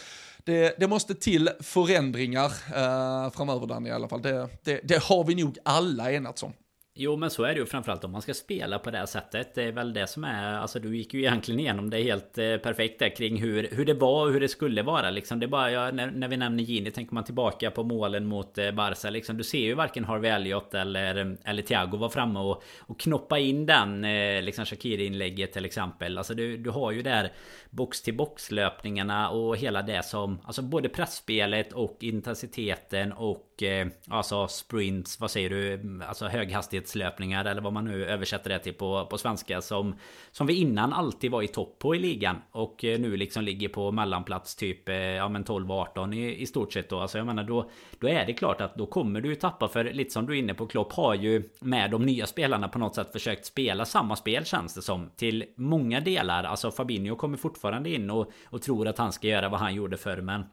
det, 0.44 0.76
det 0.80 0.88
måste 0.88 1.16
till 1.16 1.50
förändringar 1.60 2.54
eh, 2.76 3.32
framöver, 3.32 3.68
Danny, 3.68 3.90
i 3.90 3.92
alla 3.92 4.08
fall. 4.08 4.22
Det, 4.22 4.50
det, 4.64 4.82
det 4.84 5.04
har 5.04 5.24
vi 5.24 5.36
nog 5.36 5.58
alla 5.64 6.12
enats 6.12 6.44
om. 6.44 6.54
Jo 7.02 7.16
men 7.16 7.30
så 7.30 7.44
är 7.44 7.54
det 7.54 7.60
ju 7.60 7.66
framförallt 7.66 8.04
om 8.04 8.12
man 8.12 8.22
ska 8.22 8.34
spela 8.34 8.80
på 8.80 8.92
det 8.92 8.98
här 8.98 9.06
sättet. 9.06 9.56
Det 9.56 9.64
är 9.64 9.72
väl 9.72 9.94
det 9.94 10.08
som 10.08 10.24
är... 10.24 10.54
Alltså 10.54 10.80
du 10.80 10.98
gick 10.98 11.14
ju 11.14 11.20
egentligen 11.20 11.60
igenom 11.60 11.90
det 11.90 12.04
helt 12.04 12.38
eh, 12.38 12.58
perfekt 12.58 13.00
där 13.00 13.16
kring 13.16 13.38
hur, 13.42 13.68
hur 13.72 13.86
det 13.86 13.94
var 13.94 14.26
och 14.26 14.34
hur 14.34 14.40
det 14.40 14.48
skulle 14.48 14.84
vara 14.84 15.10
liksom. 15.10 15.40
Det 15.40 15.46
är 15.46 15.48
bara 15.48 15.72
ja, 15.72 15.92
när, 15.92 16.12
när 16.12 16.28
vi 16.28 16.38
nämner 16.38 16.64
Gini 16.64 16.92
tänker 16.92 17.14
man 17.14 17.24
tillbaka 17.24 17.72
på 17.72 17.84
målen 17.84 18.26
mot 18.26 18.58
eh, 18.58 18.72
Barca 18.72 19.10
liksom. 19.10 19.38
Du 19.38 19.44
ser 19.44 19.60
ju 19.60 19.74
varken 19.74 20.06
Harvey 20.06 20.32
Elliot 20.32 20.74
eller, 20.74 21.38
eller 21.44 21.62
Thiago 21.62 21.98
var 21.98 22.10
framme 22.10 22.40
och, 22.40 22.64
och 22.80 23.00
knoppa 23.00 23.40
in 23.40 23.66
den 23.66 24.06
eh, 24.06 24.42
liksom 24.42 24.66
Shakiri-inlägget 24.66 25.54
till 25.54 25.66
exempel. 25.66 26.18
Alltså 26.18 26.34
du, 26.34 26.58
du 26.58 26.70
har 26.70 26.92
ju 26.92 27.02
där 27.02 27.32
box 27.70 28.02
till 28.02 28.18
box 28.18 28.52
löpningarna 28.52 29.30
och 29.30 29.58
hela 29.58 29.82
det 29.82 30.06
som... 30.06 30.40
Alltså 30.44 30.62
både 30.62 30.90
pressspelet 30.90 31.74
och 31.74 31.98
intensiteten 32.02 33.12
och 33.12 33.49
eh, 33.64 33.88
alltså 34.08 34.48
sprints, 34.48 35.20
vad 35.20 35.32
säger 35.32 35.50
du? 35.50 35.82
Alltså 36.08 36.28
höghastighetslöpningar 36.28 37.46
eller 37.46 37.62
vad 37.62 37.74
man 37.74 37.86
nu 37.86 38.06
översätter 38.06 38.50
det 38.50 38.60
till 38.60 38.74
på, 38.74 39.06
på 39.06 39.18
svenska 39.18 39.62
som 39.62 39.96
Som 40.32 40.48
vi 40.48 40.54
innan 40.54 40.94
alltid 40.94 41.32
var 41.32 41.42
i 41.42 41.48
topp 41.48 41.80
på 41.80 41.96
i 41.96 42.00
ligan 42.00 42.42
och 42.52 42.86
eh, 42.86 43.00
nu 43.00 43.18
liksom 43.18 43.44
ligger 43.44 43.70
på 43.70 43.92
mellanplats 43.92 44.56
typ 44.56 44.90
eh, 44.90 44.96
ja 44.96 45.30
men 45.30 45.44
12 45.44 45.72
18 45.72 46.14
i, 46.14 46.42
i 46.42 46.46
stort 46.46 46.74
sett 46.74 46.90
då. 46.90 47.00
Alltså 47.00 47.18
jag 47.18 47.28
menar 47.28 47.44
då 47.44 47.70
Då 48.00 48.08
är 48.08 48.26
det 48.26 48.34
klart 48.34 48.62
att 48.62 48.76
då 48.76 48.86
kommer 48.86 49.22
du 49.22 49.36
tappa 49.36 49.68
för 49.68 49.84
lite 49.84 50.12
som 50.12 50.26
du 50.26 50.34
är 50.34 50.40
inne 50.40 50.54
på 50.54 50.68
Klopp 50.68 50.94
har 50.94 51.16
ju 51.16 51.50
med 51.60 51.92
de 51.92 52.06
nya 52.06 52.28
spelarna 52.28 52.68
på 52.68 52.80
något 52.80 52.96
sätt 52.96 53.12
försökt 53.12 53.46
spela 53.46 53.86
samma 53.86 54.16
spel 54.16 54.46
känns 54.46 54.74
det 54.74 54.82
som 54.82 55.10
till 55.16 55.46
många 55.56 56.00
delar. 56.00 56.44
Alltså 56.44 56.72
Fabinho 56.72 57.16
kommer 57.16 57.38
fortfarande 57.38 57.90
in 57.90 58.10
och, 58.10 58.32
och 58.46 58.62
tror 58.62 58.88
att 58.88 58.98
han 58.98 59.12
ska 59.12 59.28
göra 59.28 59.50
vad 59.50 59.60
han 59.60 59.76
gjorde 59.76 59.98
förr 59.98 60.22
men 60.22 60.44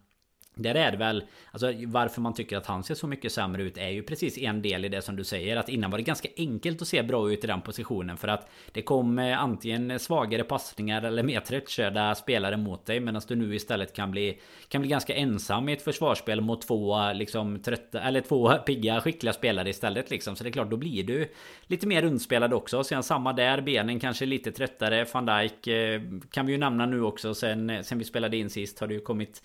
där 0.59 0.75
är 0.75 0.91
det 0.91 0.97
väl, 0.97 1.25
alltså 1.51 1.73
varför 1.87 2.21
man 2.21 2.35
tycker 2.35 2.57
att 2.57 2.67
han 2.67 2.85
ser 2.85 2.95
så 2.95 3.07
mycket 3.07 3.33
sämre 3.33 3.63
ut 3.63 3.79
är 3.79 3.89
ju 3.89 4.03
precis 4.03 4.39
en 4.39 4.63
del 4.63 4.85
i 4.85 4.89
det 4.89 5.03
som 5.03 5.17
du 5.17 5.25
säger. 5.25 5.57
Att 5.57 5.69
innan 5.69 5.91
var 5.91 5.99
det 5.99 6.05
ganska 6.05 6.29
enkelt 6.37 6.83
att 6.83 6.89
se 6.89 7.03
bra 7.03 7.33
ut 7.33 7.45
i 7.45 7.47
den 7.47 7.61
positionen. 7.61 8.17
För 8.17 8.29
att 8.29 8.51
det 8.73 8.83
kom 8.83 9.19
eh, 9.19 9.43
antingen 9.43 9.99
svagare 9.99 10.45
passningar 10.45 11.03
eller 11.03 11.23
mer 11.23 11.41
tröttkörda 11.41 12.15
spelare 12.15 12.57
mot 12.57 12.87
dig. 12.87 13.01
Medan 13.01 13.23
du 13.29 13.37
nu 13.37 13.55
istället 13.55 13.93
kan 13.93 14.11
bli, 14.11 14.41
kan 14.69 14.81
bli 14.81 14.91
ganska 14.91 15.15
ensam 15.15 15.69
i 15.69 15.73
ett 15.73 15.83
försvarsspel 15.83 16.41
mot 16.41 16.67
två 16.67 17.13
liksom 17.13 17.63
trötta, 17.63 18.01
eller 18.01 18.21
två 18.21 18.53
pigga 18.53 19.01
skickliga 19.01 19.33
spelare 19.33 19.71
istället 19.71 20.11
liksom. 20.11 20.37
Så 20.37 20.45
det 20.45 20.51
är 20.51 20.53
klart, 20.53 20.71
då 20.71 20.77
blir 20.77 21.05
du 21.05 21.33
lite 21.67 21.87
mer 21.87 22.03
rundspelad 22.03 22.53
också. 22.53 22.85
Sen 22.85 23.03
samma 23.03 23.33
där, 23.33 23.61
benen 23.61 24.01
kanske 24.01 24.27
lite 24.27 24.53
tröttare. 24.53 25.07
Van 25.13 25.27
Dijk 25.27 25.67
eh, 25.67 26.01
kan 26.31 26.47
vi 26.47 26.53
ju 26.53 26.59
nämna 26.59 26.87
nu 26.87 27.03
också. 27.03 27.35
Sen, 27.35 27.85
sen 27.85 27.99
vi 27.99 28.05
spelade 28.05 28.37
in 28.37 28.51
sist 28.51 28.81
har 28.81 28.87
det 28.87 28.95
ju 28.95 29.01
kommit 29.01 29.43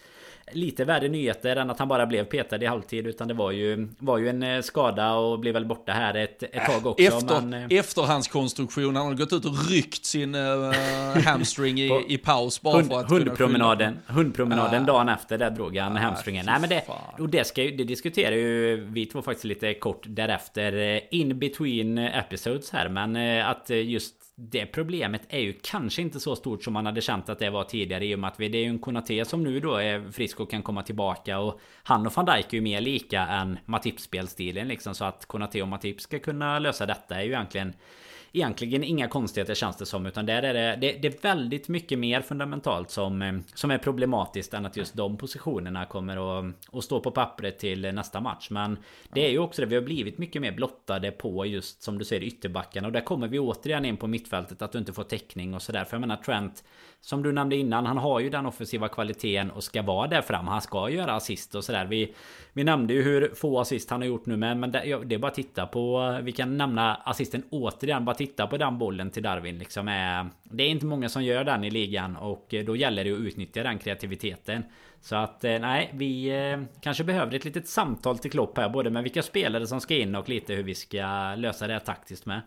lite 0.51 0.85
värre 0.85 1.07
nyheter 1.07 1.55
än 1.55 1.69
att 1.69 1.79
han 1.79 1.87
bara 1.87 2.05
blev 2.05 2.23
petad 2.23 2.63
i 2.63 2.65
halvtid. 2.65 3.07
Utan 3.07 3.27
det 3.27 3.33
var 3.33 3.51
ju, 3.51 3.87
var 3.99 4.17
ju 4.17 4.29
en 4.29 4.43
eh, 4.43 4.61
skada 4.61 5.13
och 5.13 5.39
blev 5.39 5.53
väl 5.53 5.65
borta 5.65 5.91
här 5.91 6.13
ett, 6.13 6.43
ett 6.43 6.65
tag 6.65 6.85
också. 6.85 7.03
Efter, 7.03 7.41
men, 7.41 7.53
eh, 7.53 7.79
efterhandskonstruktion. 7.79 8.95
Han 8.95 9.05
har 9.05 9.13
gått 9.13 9.33
ut 9.33 9.45
och 9.45 9.69
ryckt 9.69 10.05
sin 10.05 10.35
uh, 10.35 10.73
hamstring 11.25 11.79
i, 11.79 12.05
i 12.07 12.17
paus 12.17 12.61
bara 12.61 12.75
hund, 12.75 12.91
för 12.91 12.99
att 12.99 13.09
hundpromenaden, 13.09 13.99
hundpromenaden 14.07 14.81
uh, 14.81 14.87
dagen 14.87 15.09
efter 15.09 15.37
där 15.37 15.49
drog 15.49 15.77
han 15.77 15.91
uh, 15.91 15.97
hamstringen. 15.97 16.45
Nej 16.45 16.59
men 16.59 16.69
det, 16.69 16.83
och 17.19 17.29
det, 17.29 17.47
ska, 17.47 17.61
det 17.61 17.83
diskuterar 17.83 18.35
ju 18.35 18.85
vi 18.85 19.05
två 19.05 19.21
faktiskt 19.21 19.45
lite 19.45 19.73
kort 19.73 20.03
därefter. 20.07 21.01
In 21.15 21.39
between 21.39 21.97
episodes 21.97 22.71
här. 22.71 22.89
Men 22.89 23.41
att 23.45 23.69
just 23.69 24.20
det 24.49 24.65
problemet 24.65 25.21
är 25.29 25.39
ju 25.39 25.53
kanske 25.61 26.01
inte 26.01 26.19
så 26.19 26.35
stort 26.35 26.63
som 26.63 26.73
man 26.73 26.85
hade 26.85 27.01
känt 27.01 27.29
att 27.29 27.39
det 27.39 27.49
var 27.49 27.63
tidigare 27.63 28.05
i 28.05 28.15
och 28.15 28.19
med 28.19 28.27
att 28.27 28.37
det 28.37 28.45
är 28.45 28.55
ju 28.55 28.65
en 28.65 28.79
Konate 28.79 29.25
som 29.25 29.43
nu 29.43 29.59
då 29.59 29.75
är 29.75 30.11
frisk 30.11 30.39
och 30.39 30.51
kan 30.51 30.63
komma 30.63 30.83
tillbaka 30.83 31.39
och 31.39 31.59
han 31.83 32.07
och 32.07 32.13
van 32.15 32.25
Dijk 32.25 32.53
är 32.53 32.57
ju 32.57 32.61
mer 32.61 32.81
lika 32.81 33.27
än 33.27 33.59
Matips 33.65 34.03
spelstilen 34.03 34.67
liksom. 34.67 34.95
Så 34.95 35.05
att 35.05 35.25
Konate 35.25 35.61
och 35.61 35.67
Matip 35.67 36.01
ska 36.01 36.19
kunna 36.19 36.59
lösa 36.59 36.85
detta 36.85 37.15
är 37.15 37.21
ju 37.23 37.31
egentligen 37.31 37.73
egentligen 38.33 38.83
inga 38.83 39.07
konstigheter 39.07 39.53
känns 39.53 39.77
det 39.77 39.85
som. 39.85 40.05
Utan 40.05 40.25
där 40.25 40.43
är 40.43 40.53
det, 40.53 40.77
det, 40.81 41.01
det, 41.01 41.07
är 41.07 41.21
väldigt 41.21 41.67
mycket 41.67 41.99
mer 41.99 42.21
fundamentalt 42.21 42.89
som, 42.89 43.21
eh, 43.21 43.33
som 43.53 43.71
är 43.71 43.77
problematiskt 43.77 44.53
än 44.53 44.65
att 44.65 44.77
just 44.77 44.93
de 44.93 45.17
positionerna 45.17 45.85
kommer 45.85 46.39
att, 46.39 46.55
att 46.71 46.83
stå 46.83 46.99
på 46.99 47.11
pappret 47.11 47.59
till 47.59 47.81
nästa 47.93 48.21
match. 48.21 48.47
Men 48.49 48.77
det 49.13 49.25
är 49.25 49.29
ju 49.29 49.39
också 49.39 49.61
det, 49.61 49.67
vi 49.67 49.75
har 49.75 49.81
blivit 49.81 50.17
mycket 50.17 50.41
mer 50.41 50.51
blottade 50.51 51.11
på 51.11 51.45
just 51.45 51.83
som 51.83 51.97
du 51.97 52.05
säger 52.05 52.23
ytterbackarna. 52.23 52.87
Och 52.87 52.93
där 52.93 53.01
kommer 53.01 53.27
vi 53.27 53.39
återigen 53.39 53.85
in 53.85 53.97
på 53.97 54.07
mittfältet 54.07 54.61
att 54.61 54.71
du 54.71 54.79
inte 54.79 54.93
får 54.93 55.03
täckning 55.03 55.53
och 55.53 55.61
sådär. 55.61 55.85
För 55.85 55.95
jag 55.95 56.01
menar 56.01 56.17
Trent 56.17 56.63
som 57.03 57.23
du 57.23 57.31
nämnde 57.31 57.55
innan, 57.55 57.85
han 57.85 57.97
har 57.97 58.19
ju 58.19 58.29
den 58.29 58.45
offensiva 58.45 58.87
kvaliteten 58.87 59.51
och 59.51 59.63
ska 59.63 59.81
vara 59.81 60.07
där 60.07 60.21
fram. 60.21 60.47
Han 60.47 60.61
ska 60.61 60.89
göra 60.89 61.13
assist 61.13 61.55
och 61.55 61.63
sådär. 61.63 61.85
Vi, 61.85 62.13
vi 62.53 62.63
nämnde 62.63 62.93
ju 62.93 63.01
hur 63.01 63.35
få 63.35 63.59
assist 63.59 63.89
han 63.89 64.01
har 64.01 64.07
gjort 64.07 64.25
nu 64.25 64.37
men, 64.37 64.59
men 64.59 64.71
det, 64.71 65.03
det 65.05 65.15
är 65.15 65.19
bara 65.19 65.27
att 65.27 65.35
titta 65.35 65.65
på... 65.65 66.17
Vi 66.23 66.31
kan 66.31 66.57
nämna 66.57 66.95
assisten 66.95 67.43
återigen. 67.49 68.05
Bara 68.05 68.15
titta 68.15 68.47
på 68.47 68.57
den 68.57 68.77
bollen 68.77 69.11
till 69.11 69.23
Darwin 69.23 69.57
liksom. 69.57 69.87
Är, 69.87 70.29
det 70.43 70.63
är 70.63 70.69
inte 70.69 70.85
många 70.85 71.09
som 71.09 71.23
gör 71.23 71.43
den 71.43 71.63
i 71.63 71.69
ligan 71.69 72.15
och 72.15 72.53
eh, 72.53 72.65
då 72.65 72.75
gäller 72.75 73.03
det 73.03 73.11
att 73.11 73.19
utnyttja 73.19 73.63
den 73.63 73.79
kreativiteten. 73.79 74.63
Så 75.01 75.15
att 75.15 75.43
eh, 75.43 75.59
nej, 75.59 75.91
vi 75.93 76.29
eh, 76.29 76.61
kanske 76.81 77.03
behöver 77.03 77.35
ett 77.35 77.45
litet 77.45 77.67
samtal 77.67 78.17
till 78.17 78.31
Klopp 78.31 78.57
här. 78.57 78.69
Både 78.69 78.89
med 78.89 79.03
vilka 79.03 79.21
spelare 79.21 79.67
som 79.67 79.81
ska 79.81 79.95
in 79.95 80.15
och 80.15 80.29
lite 80.29 80.53
hur 80.53 80.63
vi 80.63 80.75
ska 80.75 81.35
lösa 81.35 81.67
det 81.67 81.73
här 81.73 81.79
taktiskt 81.79 82.25
med. 82.25 82.41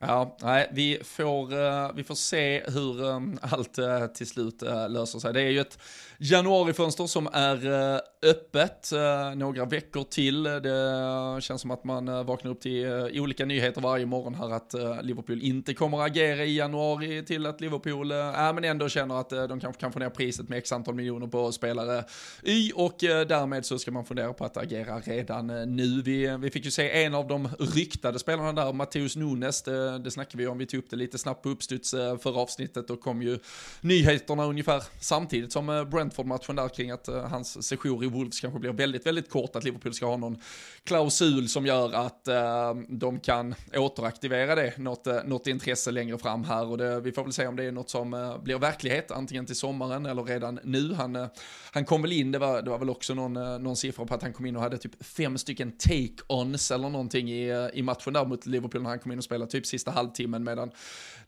Ja, 0.00 0.36
nej, 0.42 0.68
vi 0.72 1.00
får, 1.04 1.54
uh, 1.54 1.90
vi 1.94 2.04
får 2.04 2.14
se 2.14 2.62
hur 2.66 3.02
um, 3.02 3.38
allt 3.42 3.78
uh, 3.78 4.06
till 4.06 4.26
slut 4.26 4.62
uh, 4.62 4.88
löser 4.88 5.18
sig. 5.18 5.32
Det 5.32 5.40
är 5.40 5.50
ju 5.50 5.60
ett 5.60 5.78
januarifönster 6.18 7.06
som 7.06 7.28
är 7.32 7.56
öppet 8.22 8.92
eh, 8.92 9.34
några 9.36 9.64
veckor 9.64 10.04
till. 10.04 10.42
Det 10.42 11.42
känns 11.42 11.60
som 11.60 11.70
att 11.70 11.84
man 11.84 12.08
eh, 12.08 12.24
vaknar 12.24 12.50
upp 12.50 12.60
till 12.60 12.84
eh, 12.86 13.22
olika 13.22 13.44
nyheter 13.44 13.80
varje 13.80 14.06
morgon 14.06 14.34
här 14.34 14.50
att 14.50 14.74
Liverpool 15.02 15.42
inte 15.42 15.74
kommer 15.74 16.00
att 16.00 16.10
agera 16.10 16.44
i 16.44 16.56
januari 16.56 17.24
till 17.24 17.46
att 17.46 17.60
Liverpool 17.60 18.12
äh, 18.12 18.16
men 18.54 18.64
ändå 18.64 18.88
känner 18.88 19.20
att 19.20 19.30
de 19.30 19.60
kanske 19.60 19.80
kan 19.80 19.92
få 19.92 19.98
ner 19.98 20.10
priset 20.10 20.48
med 20.48 20.58
x 20.58 20.72
antal 20.72 20.94
miljoner 20.94 21.26
på 21.26 21.52
spelare 21.52 22.04
Y 22.42 22.72
och 22.74 22.96
därmed 23.00 23.66
så 23.66 23.78
ska 23.78 23.90
man 23.90 24.04
fundera 24.04 24.32
på 24.32 24.44
att 24.44 24.56
agera 24.56 25.00
redan 25.00 25.46
nu. 25.76 26.02
Vi, 26.02 26.36
vi 26.40 26.50
fick 26.50 26.64
ju 26.64 26.70
se 26.70 27.04
en 27.04 27.14
av 27.14 27.28
de 27.28 27.48
ryktade 27.58 28.18
spelarna 28.18 28.52
där, 28.52 28.72
Matteus 28.72 29.16
Nunes, 29.16 29.62
det 30.02 30.10
snackade 30.10 30.38
vi 30.38 30.46
om, 30.46 30.58
vi 30.58 30.66
tog 30.66 30.78
upp 30.78 30.90
det 30.90 30.96
lite 30.96 31.18
snabbt 31.18 31.42
på 31.42 31.48
uppstuds 31.48 31.90
förra 31.90 32.40
avsnittet 32.40 32.90
och 32.90 33.00
kom 33.00 33.22
ju 33.22 33.38
nyheterna 33.80 34.44
ungefär 34.44 34.82
samtidigt 35.00 35.52
som 35.52 35.86
Brentford-matchen 35.90 36.56
där 36.56 36.68
kring 36.68 36.90
att 36.90 37.06
hans 37.06 37.68
sejour 37.68 38.07
i 38.08 38.10
Wolves 38.10 38.40
kanske 38.40 38.60
blir 38.60 38.72
väldigt, 38.72 39.06
väldigt 39.06 39.30
kort, 39.30 39.56
att 39.56 39.64
Liverpool 39.64 39.94
ska 39.94 40.06
ha 40.06 40.16
någon 40.16 40.38
klausul 40.84 41.48
som 41.48 41.66
gör 41.66 41.92
att 41.92 42.28
eh, 42.28 42.74
de 42.88 43.20
kan 43.20 43.54
återaktivera 43.76 44.54
det, 44.54 44.78
något, 44.78 45.06
eh, 45.06 45.16
något 45.24 45.46
intresse 45.46 45.90
längre 45.90 46.18
fram 46.18 46.44
här 46.44 46.66
och 46.66 46.78
det, 46.78 47.00
vi 47.00 47.12
får 47.12 47.24
väl 47.24 47.32
se 47.32 47.46
om 47.46 47.56
det 47.56 47.64
är 47.64 47.72
något 47.72 47.90
som 47.90 48.14
eh, 48.14 48.42
blir 48.42 48.58
verklighet, 48.58 49.10
antingen 49.10 49.46
till 49.46 49.56
sommaren 49.56 50.06
eller 50.06 50.24
redan 50.24 50.60
nu. 50.64 50.94
Han, 50.94 51.28
han 51.72 51.84
kom 51.84 52.02
väl 52.02 52.12
in, 52.12 52.32
det 52.32 52.38
var, 52.38 52.62
det 52.62 52.70
var 52.70 52.78
väl 52.78 52.90
också 52.90 53.14
någon, 53.14 53.62
någon 53.62 53.76
siffra 53.76 54.06
på 54.06 54.14
att 54.14 54.22
han 54.22 54.32
kom 54.32 54.46
in 54.46 54.56
och 54.56 54.62
hade 54.62 54.78
typ 54.78 55.04
fem 55.04 55.38
stycken 55.38 55.72
take-ons 55.72 56.74
eller 56.74 56.88
någonting 56.88 57.30
i, 57.30 57.70
i 57.74 57.82
matchen 57.82 58.12
där 58.12 58.24
mot 58.24 58.46
Liverpool 58.46 58.82
när 58.82 58.90
han 58.90 58.98
kom 58.98 59.12
in 59.12 59.18
och 59.18 59.24
spelade 59.24 59.50
typ 59.50 59.66
sista 59.66 59.90
halvtimmen 59.90 60.44
medan 60.44 60.70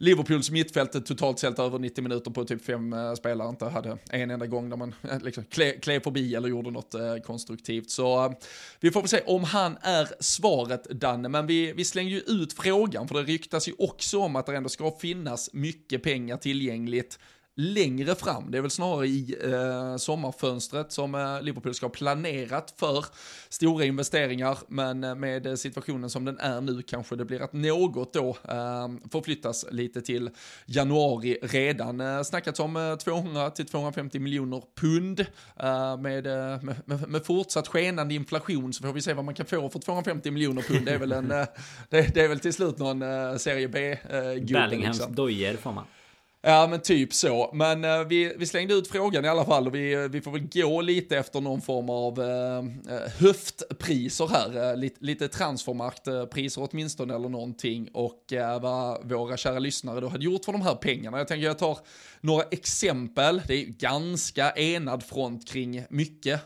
Liverpools 0.02 0.50
mittfält 0.50 1.06
totalt 1.06 1.38
sett 1.38 1.58
över 1.58 1.78
90 1.78 2.02
minuter 2.02 2.30
på 2.30 2.44
typ 2.44 2.64
fem 2.64 2.92
eh, 2.92 3.14
spelare 3.14 3.48
inte 3.48 3.64
hade 3.64 3.98
en 4.10 4.30
enda 4.30 4.46
gång 4.46 4.70
där 4.70 4.76
man 4.76 4.94
eh, 5.02 5.20
liksom 5.20 5.44
klev 5.80 6.00
förbi 6.00 6.34
eller 6.34 6.48
gjorde 6.48 6.69
något 6.70 6.94
eh, 6.94 7.16
konstruktivt. 7.16 7.90
Så 7.90 8.24
eh, 8.24 8.32
vi 8.80 8.90
får 8.90 9.00
väl 9.00 9.08
se 9.08 9.20
om 9.26 9.44
han 9.44 9.78
är 9.82 10.08
svaret 10.20 10.84
Danne, 10.84 11.28
men 11.28 11.46
vi, 11.46 11.72
vi 11.72 11.84
slänger 11.84 12.10
ju 12.10 12.20
ut 12.20 12.52
frågan 12.52 13.08
för 13.08 13.14
det 13.14 13.22
ryktas 13.22 13.68
ju 13.68 13.72
också 13.78 14.18
om 14.18 14.36
att 14.36 14.46
det 14.46 14.56
ändå 14.56 14.68
ska 14.68 14.90
finnas 15.00 15.50
mycket 15.52 16.02
pengar 16.02 16.36
tillgängligt 16.36 17.18
längre 17.60 18.14
fram. 18.14 18.50
Det 18.50 18.58
är 18.58 18.62
väl 18.62 18.70
snarare 18.70 19.06
i 19.06 19.36
eh, 19.44 19.96
sommarfönstret 19.96 20.92
som 20.92 21.14
eh, 21.14 21.42
Liverpool 21.42 21.74
ska 21.74 21.86
ha 21.86 21.90
planerat 21.90 22.74
för 22.76 23.04
stora 23.48 23.84
investeringar, 23.84 24.58
men 24.68 25.04
eh, 25.04 25.14
med 25.14 25.58
situationen 25.58 26.10
som 26.10 26.24
den 26.24 26.38
är 26.38 26.60
nu 26.60 26.82
kanske 26.82 27.16
det 27.16 27.24
blir 27.24 27.42
att 27.42 27.52
något 27.52 28.12
då 28.12 28.28
eh, 28.28 28.88
förflyttas 29.12 29.66
lite 29.70 30.00
till 30.00 30.30
januari 30.66 31.38
redan. 31.42 32.00
Eh, 32.00 32.22
snackats 32.22 32.60
om 32.60 32.96
200 33.04 33.44
eh, 33.44 33.52
till 33.52 33.66
250 33.66 34.18
miljoner 34.18 34.62
pund 34.80 35.20
eh, 35.20 35.96
med, 35.96 36.24
med, 36.84 37.08
med, 37.08 37.24
fortsatt 37.24 37.68
skenande 37.68 38.14
inflation 38.14 38.72
så 38.72 38.82
får 38.82 38.92
vi 38.92 39.02
se 39.02 39.14
vad 39.14 39.24
man 39.24 39.34
kan 39.34 39.46
få 39.46 39.68
för 39.68 39.78
250 39.78 40.30
miljoner 40.30 40.62
pund. 40.62 40.86
Det 40.86 40.92
är 40.92 40.98
väl, 40.98 41.12
en, 41.12 41.28
det, 41.28 41.46
det, 41.88 42.16
är 42.16 42.28
väl 42.28 42.40
till 42.40 42.52
slut 42.52 42.78
någon 42.78 43.00
serie 43.38 43.68
B-gubbe. 43.68 44.52
Bellinghams 44.52 44.96
liksom. 44.96 45.14
dojor 45.14 45.56
får 45.56 45.72
man. 45.72 45.84
Ja 46.42 46.66
men 46.66 46.80
typ 46.80 47.14
så, 47.14 47.50
men 47.52 47.84
eh, 47.84 48.04
vi, 48.04 48.34
vi 48.38 48.46
slängde 48.46 48.74
ut 48.74 48.88
frågan 48.88 49.24
i 49.24 49.28
alla 49.28 49.44
fall 49.44 49.66
och 49.66 49.74
vi, 49.74 49.92
eh, 49.92 50.00
vi 50.00 50.20
får 50.20 50.30
väl 50.30 50.48
gå 50.52 50.80
lite 50.80 51.18
efter 51.18 51.40
någon 51.40 51.60
form 51.60 51.90
av 51.90 52.20
eh, 52.20 52.58
eh 52.94 53.10
höftpriser 53.18 54.28
här, 54.28 54.70
eh, 54.70 54.76
lite, 54.76 55.04
lite 55.04 55.28
transfermarktpriser 55.28 56.60
eh, 56.60 56.68
åtminstone 56.70 57.14
eller 57.14 57.28
någonting. 57.28 57.88
Och 57.92 58.32
eh, 58.32 58.60
vad 58.60 59.10
våra 59.10 59.36
kära 59.36 59.58
lyssnare 59.58 60.00
då 60.00 60.08
hade 60.08 60.24
gjort 60.24 60.44
för 60.44 60.52
de 60.52 60.62
här 60.62 60.74
pengarna. 60.74 61.18
Jag 61.18 61.28
tänker 61.28 61.46
jag 61.46 61.58
tar 61.58 61.78
några 62.20 62.42
exempel, 62.50 63.42
det 63.46 63.54
är 63.54 63.66
ganska 63.66 64.50
enad 64.50 65.02
front 65.02 65.48
kring 65.48 65.84
mycket, 65.90 66.40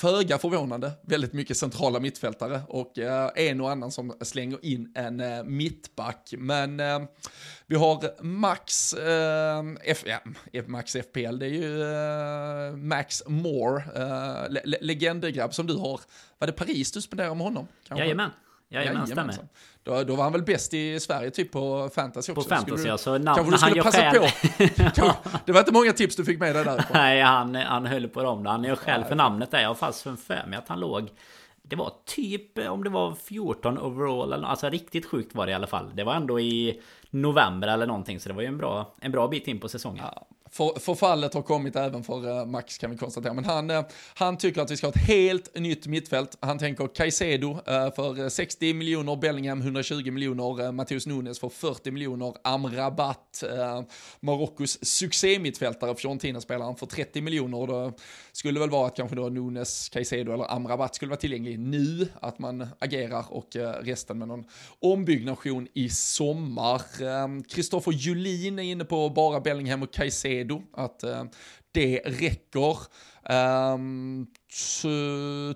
föga 0.00 0.38
förvånande, 0.38 0.92
väldigt 1.02 1.32
mycket 1.32 1.56
centrala 1.56 2.00
mittfältare 2.00 2.60
och 2.68 2.98
en 3.36 3.60
och 3.60 3.70
annan 3.70 3.90
som 3.92 4.12
slänger 4.20 4.64
in 4.64 4.92
en 4.94 5.22
mittback, 5.56 6.34
men 6.38 6.80
vi 7.70 7.76
har 7.76 8.22
Max, 8.22 8.92
eh, 8.92 9.64
F, 9.84 10.04
ja, 10.06 10.62
Max 10.66 10.92
FPL, 10.92 11.38
det 11.38 11.46
är 11.46 11.50
ju 11.50 11.82
eh, 11.82 12.76
Max 12.76 13.22
Moore, 13.26 13.82
eh, 13.94 14.50
le 14.50 14.76
legendegrabb 14.80 15.54
som 15.54 15.66
du 15.66 15.74
har. 15.74 16.00
Var 16.38 16.46
det 16.46 16.52
Paris 16.52 16.92
du 16.92 17.02
spenderade 17.02 17.34
med 17.34 17.44
honom? 17.44 17.68
Kanske? 17.88 18.04
Jajamän. 18.04 18.30
Jajamän, 18.68 19.06
stämmer. 19.06 19.34
Då, 19.88 20.04
då 20.04 20.14
var 20.14 20.24
han 20.24 20.32
väl 20.32 20.42
bäst 20.42 20.74
i 20.74 21.00
Sverige 21.00 21.30
typ 21.30 21.52
på 21.52 21.90
fantasy 21.94 22.32
också. 22.32 22.48
På 22.48 22.54
fantasy, 22.54 22.84
du, 22.84 22.90
alltså. 22.90 23.18
Namn, 23.18 23.36
kanske 23.36 23.54
du 23.54 23.58
skulle 23.58 23.82
passa 23.82 24.10
själv. 24.10 24.20
på. 24.96 25.14
det 25.46 25.52
var 25.52 25.60
inte 25.60 25.72
många 25.72 25.92
tips 25.92 26.16
du 26.16 26.24
fick 26.24 26.38
med 26.38 26.56
dig 26.56 26.64
därifrån. 26.64 26.90
Nej, 26.94 27.22
han, 27.22 27.54
han 27.54 27.86
höll 27.86 28.08
på 28.08 28.22
dem. 28.22 28.46
Han 28.46 28.64
är 28.64 28.76
själv 28.76 29.04
för 29.04 29.14
namnet 29.14 29.50
där. 29.50 29.60
Jag 29.60 29.68
har 29.68 29.74
fast 29.74 30.02
för 30.02 30.46
mig 30.46 30.58
att 30.58 30.68
han 30.68 30.80
låg 30.80 31.10
det 31.62 31.76
var 31.76 31.92
typ 32.04 32.58
om 32.58 32.84
det 32.84 32.90
var 32.90 33.14
14 33.14 33.78
overall 33.78 34.32
eller 34.32 34.48
Alltså 34.48 34.68
riktigt 34.68 35.06
sjukt 35.06 35.34
var 35.34 35.46
det 35.46 35.52
i 35.52 35.54
alla 35.54 35.66
fall 35.66 35.90
Det 35.94 36.04
var 36.04 36.14
ändå 36.14 36.40
i 36.40 36.80
november 37.10 37.68
eller 37.68 37.86
någonting 37.86 38.20
så 38.20 38.28
det 38.28 38.34
var 38.34 38.42
ju 38.42 38.48
en 38.48 38.58
bra, 38.58 38.94
en 39.00 39.12
bra 39.12 39.28
bit 39.28 39.48
in 39.48 39.60
på 39.60 39.68
säsongen 39.68 40.04
ja, 40.14 40.26
för, 40.50 40.80
förfallet 40.80 41.34
har 41.34 41.42
kommit 41.42 41.76
även 41.76 42.04
för 42.04 42.38
eh, 42.38 42.46
Max 42.46 42.78
kan 42.78 42.90
vi 42.90 42.96
konstatera. 42.96 43.34
Men 43.34 43.44
han, 43.44 43.70
eh, 43.70 43.82
han 44.14 44.38
tycker 44.38 44.60
att 44.60 44.70
vi 44.70 44.76
ska 44.76 44.86
ha 44.86 44.92
ett 44.92 45.06
helt 45.08 45.58
nytt 45.58 45.86
mittfält. 45.86 46.38
Han 46.40 46.58
tänker 46.58 46.86
Caicedo 46.94 47.50
eh, 47.50 47.94
för 47.94 48.28
60 48.28 48.74
miljoner, 48.74 49.16
Bellingham 49.16 49.60
120 49.60 50.10
miljoner, 50.10 50.72
Matheus 50.72 50.88
Matteus 50.98 51.06
Nunes 51.06 51.40
för 51.40 51.48
40 51.48 51.90
miljoner, 51.90 52.34
Amrabat, 52.44 53.44
Marockos 54.20 54.78
succémittfältare, 54.82 55.94
Fiorentina-spelaren 55.94 56.76
för 56.76 56.86
30 56.86 57.20
miljoner. 57.20 57.86
Det 57.86 57.92
skulle 58.32 58.60
väl 58.60 58.70
vara 58.70 58.86
att 58.86 58.96
kanske 58.96 59.16
då 59.16 59.28
Nunes, 59.28 59.88
Caicedo 59.88 60.32
eller 60.32 60.52
Amrabat 60.54 60.94
skulle 60.94 61.08
vara 61.08 61.20
tillgänglig 61.20 61.58
nu, 61.58 62.08
att 62.20 62.38
man 62.38 62.66
agerar 62.78 63.24
och 63.28 63.48
resten 63.82 64.18
med 64.18 64.28
någon 64.28 64.44
ombyggnation 64.80 65.68
i 65.74 65.88
sommar. 65.88 66.82
Kristoffer 67.48 67.92
Julin 67.92 68.58
är 68.58 68.62
inne 68.62 68.84
på 68.84 69.10
bara 69.10 69.40
Bellingham 69.40 69.82
och 69.82 69.92
Caicedo 69.92 70.37
redo, 70.38 70.62
att 70.72 71.02
eh, 71.02 71.24
det 71.72 72.00
räcker. 72.04 72.76
Um, 73.30 74.26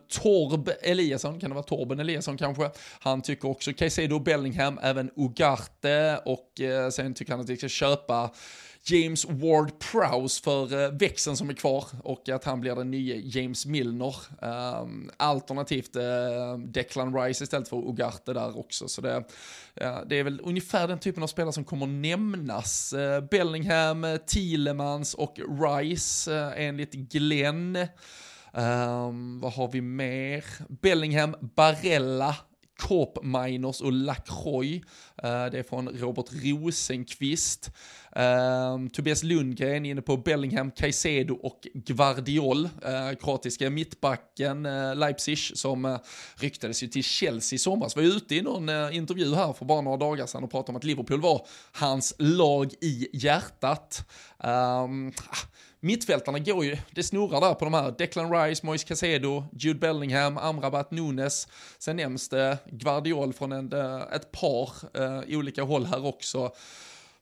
Torb 0.09 0.71
Eliasson, 0.83 1.41
kan 1.41 1.51
det 1.51 1.55
vara 1.55 1.65
Torben 1.65 2.01
Eliasson 2.01 2.37
kanske? 2.37 2.71
Han 3.01 3.23
tycker 3.23 3.49
också 3.49 3.73
Caicedo 3.73 4.19
Bellingham, 4.19 4.79
även 4.83 5.11
Ugarte 5.17 6.21
och 6.25 6.61
eh, 6.61 6.91
sen 6.91 7.15
tycker 7.15 7.33
han 7.33 7.41
att 7.41 7.49
vi 7.49 7.57
ska 7.57 7.69
köpa 7.69 8.31
James 8.85 9.25
Ward 9.25 9.73
Prowse 9.79 10.43
för 10.43 10.85
eh, 10.85 10.91
växeln 10.91 11.37
som 11.37 11.51
är 11.51 11.55
kvar 11.55 11.85
och 12.05 12.29
att 12.29 12.45
han 12.45 12.61
blir 12.61 12.75
den 12.75 12.91
nya 12.91 13.17
James 13.17 13.67
Milner. 13.67 14.17
Um, 14.83 15.11
alternativt 15.17 15.97
uh, 15.97 16.59
Declan 16.59 17.17
Rice 17.17 17.45
istället 17.45 17.69
för 17.69 17.77
Ugarte 17.77 18.33
där 18.33 18.59
också. 18.59 18.89
Så 18.89 19.01
det, 19.01 19.17
uh, 19.17 20.01
det 20.07 20.19
är 20.19 20.25
väl 20.25 20.41
ungefär 20.45 20.89
den 20.89 20.99
typen 20.99 21.23
av 21.23 21.27
spelare 21.27 21.53
som 21.53 21.65
kommer 21.65 21.87
nämnas. 21.87 22.93
Uh, 22.93 23.21
Bellingham, 23.21 24.07
Thielemans 24.27 25.15
och 25.15 25.39
Rice 25.61 26.53
enligt 26.57 26.93
Glenn. 26.93 27.77
Um, 28.53 29.41
vad 29.41 29.53
har 29.53 29.69
vi 29.73 29.81
mer? 29.81 30.45
Bellingham, 30.69 31.37
Barella, 31.41 32.37
Corp 32.83 33.19
Miners 33.23 33.81
och 33.81 33.93
Lacroix. 33.93 34.87
Eh, 35.23 35.47
det 35.47 35.59
är 35.59 35.63
från 35.63 35.89
Robert 35.89 36.27
Rosenqvist. 36.45 37.71
Eh, 38.17 38.79
Tobias 38.93 39.23
Lundgren 39.23 39.87
inne 39.87 40.03
på 40.03 40.17
Bellingham, 40.17 40.71
Caicedo 40.71 41.35
och 41.35 41.69
Gvardiol. 41.75 42.65
Eh, 42.65 43.17
kroatiska 43.21 43.71
mittbacken 43.71 44.63
Leipzig 44.95 45.39
som 45.39 45.99
ryktades 46.37 46.83
ju 46.83 46.89
till 46.89 47.05
Chelsea 47.05 47.57
i 47.57 47.59
somras. 47.59 47.97
Var 47.97 48.03
ju 48.03 48.09
ute 48.09 48.35
i 48.35 48.43
någon 48.43 48.93
intervju 48.93 49.35
här 49.35 49.53
för 49.53 49.65
bara 49.65 49.81
några 49.81 49.97
dagar 49.97 50.27
sedan 50.27 50.45
och 50.45 50.51
pratade 50.51 50.71
om 50.73 50.77
att 50.77 50.85
Liverpool 50.85 51.21
var 51.21 51.47
hans 51.73 52.15
lag 52.19 52.73
i 52.81 53.09
hjärtat. 53.13 54.11
Ehm, 54.39 55.13
ah, 55.29 55.37
Mittfältarna 55.85 56.39
går 56.39 56.65
ju, 56.65 56.77
det 56.91 57.03
snurrar 57.03 57.41
där 57.41 57.55
på 57.55 57.65
de 57.65 57.75
här, 57.75 57.95
Declan 57.99 58.33
Rice, 58.33 58.67
Moise 58.67 58.87
Casedo, 58.87 59.45
Jude 59.53 59.79
Bellingham, 59.79 60.39
Amrabat, 60.39 60.91
Nunes. 60.91 61.49
Sen 61.79 61.97
nämns 61.97 62.29
det 62.29 62.59
Gvardiol 62.67 63.33
från 63.33 63.53
en, 63.53 63.73
eh, 63.73 64.03
ett 64.13 64.33
par 64.33 64.71
uh, 65.01 65.39
olika 65.39 65.63
håll 65.63 65.87
här 65.87 66.07
också. 66.07 66.53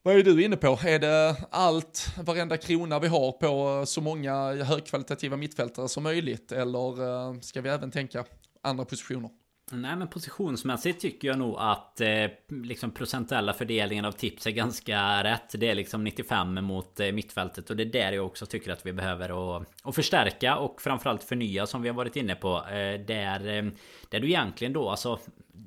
Vad 0.02 0.16
är 0.16 0.22
du 0.22 0.44
inne 0.44 0.56
på? 0.56 0.78
Är 0.84 0.98
det 0.98 1.36
allt, 1.50 2.06
varenda 2.22 2.56
krona 2.56 2.98
vi 2.98 3.08
har 3.08 3.32
på 3.32 3.86
så 3.86 4.00
många 4.00 4.64
högkvalitativa 4.64 5.36
mittfältare 5.36 5.88
som 5.88 6.02
möjligt? 6.02 6.52
Eller 6.52 7.02
uh, 7.02 7.40
ska 7.40 7.61
vi 7.61 7.68
även 7.68 7.90
tänka 7.90 8.24
andra 8.62 8.84
positioner? 8.84 9.30
Nej 9.72 9.96
men 9.96 10.08
positionsmässigt 10.08 11.00
tycker 11.00 11.28
jag 11.28 11.38
nog 11.38 11.56
att 11.58 12.00
eh, 12.00 12.26
liksom 12.48 12.90
procentuella 12.90 13.52
fördelningen 13.52 14.04
av 14.04 14.12
tips 14.12 14.46
är 14.46 14.50
ganska 14.50 15.24
rätt. 15.24 15.54
Det 15.58 15.68
är 15.68 15.74
liksom 15.74 16.04
95 16.04 16.64
mot 16.64 17.00
eh, 17.00 17.12
mittfältet 17.12 17.70
och 17.70 17.76
det 17.76 17.82
är 17.82 17.92
där 17.92 18.12
jag 18.12 18.26
också 18.26 18.46
tycker 18.46 18.72
att 18.72 18.86
vi 18.86 18.92
behöver 18.92 19.56
att, 19.56 19.66
och 19.82 19.94
förstärka 19.94 20.56
och 20.56 20.82
framförallt 20.82 21.22
förnya 21.22 21.66
som 21.66 21.82
vi 21.82 21.88
har 21.88 21.96
varit 21.96 22.16
inne 22.16 22.34
på. 22.34 22.56
Eh, 22.56 23.00
där, 23.06 23.48
eh, 23.48 23.70
där 24.08 24.20
du 24.20 24.28
egentligen 24.28 24.72
då 24.72 24.88
alltså 24.88 25.18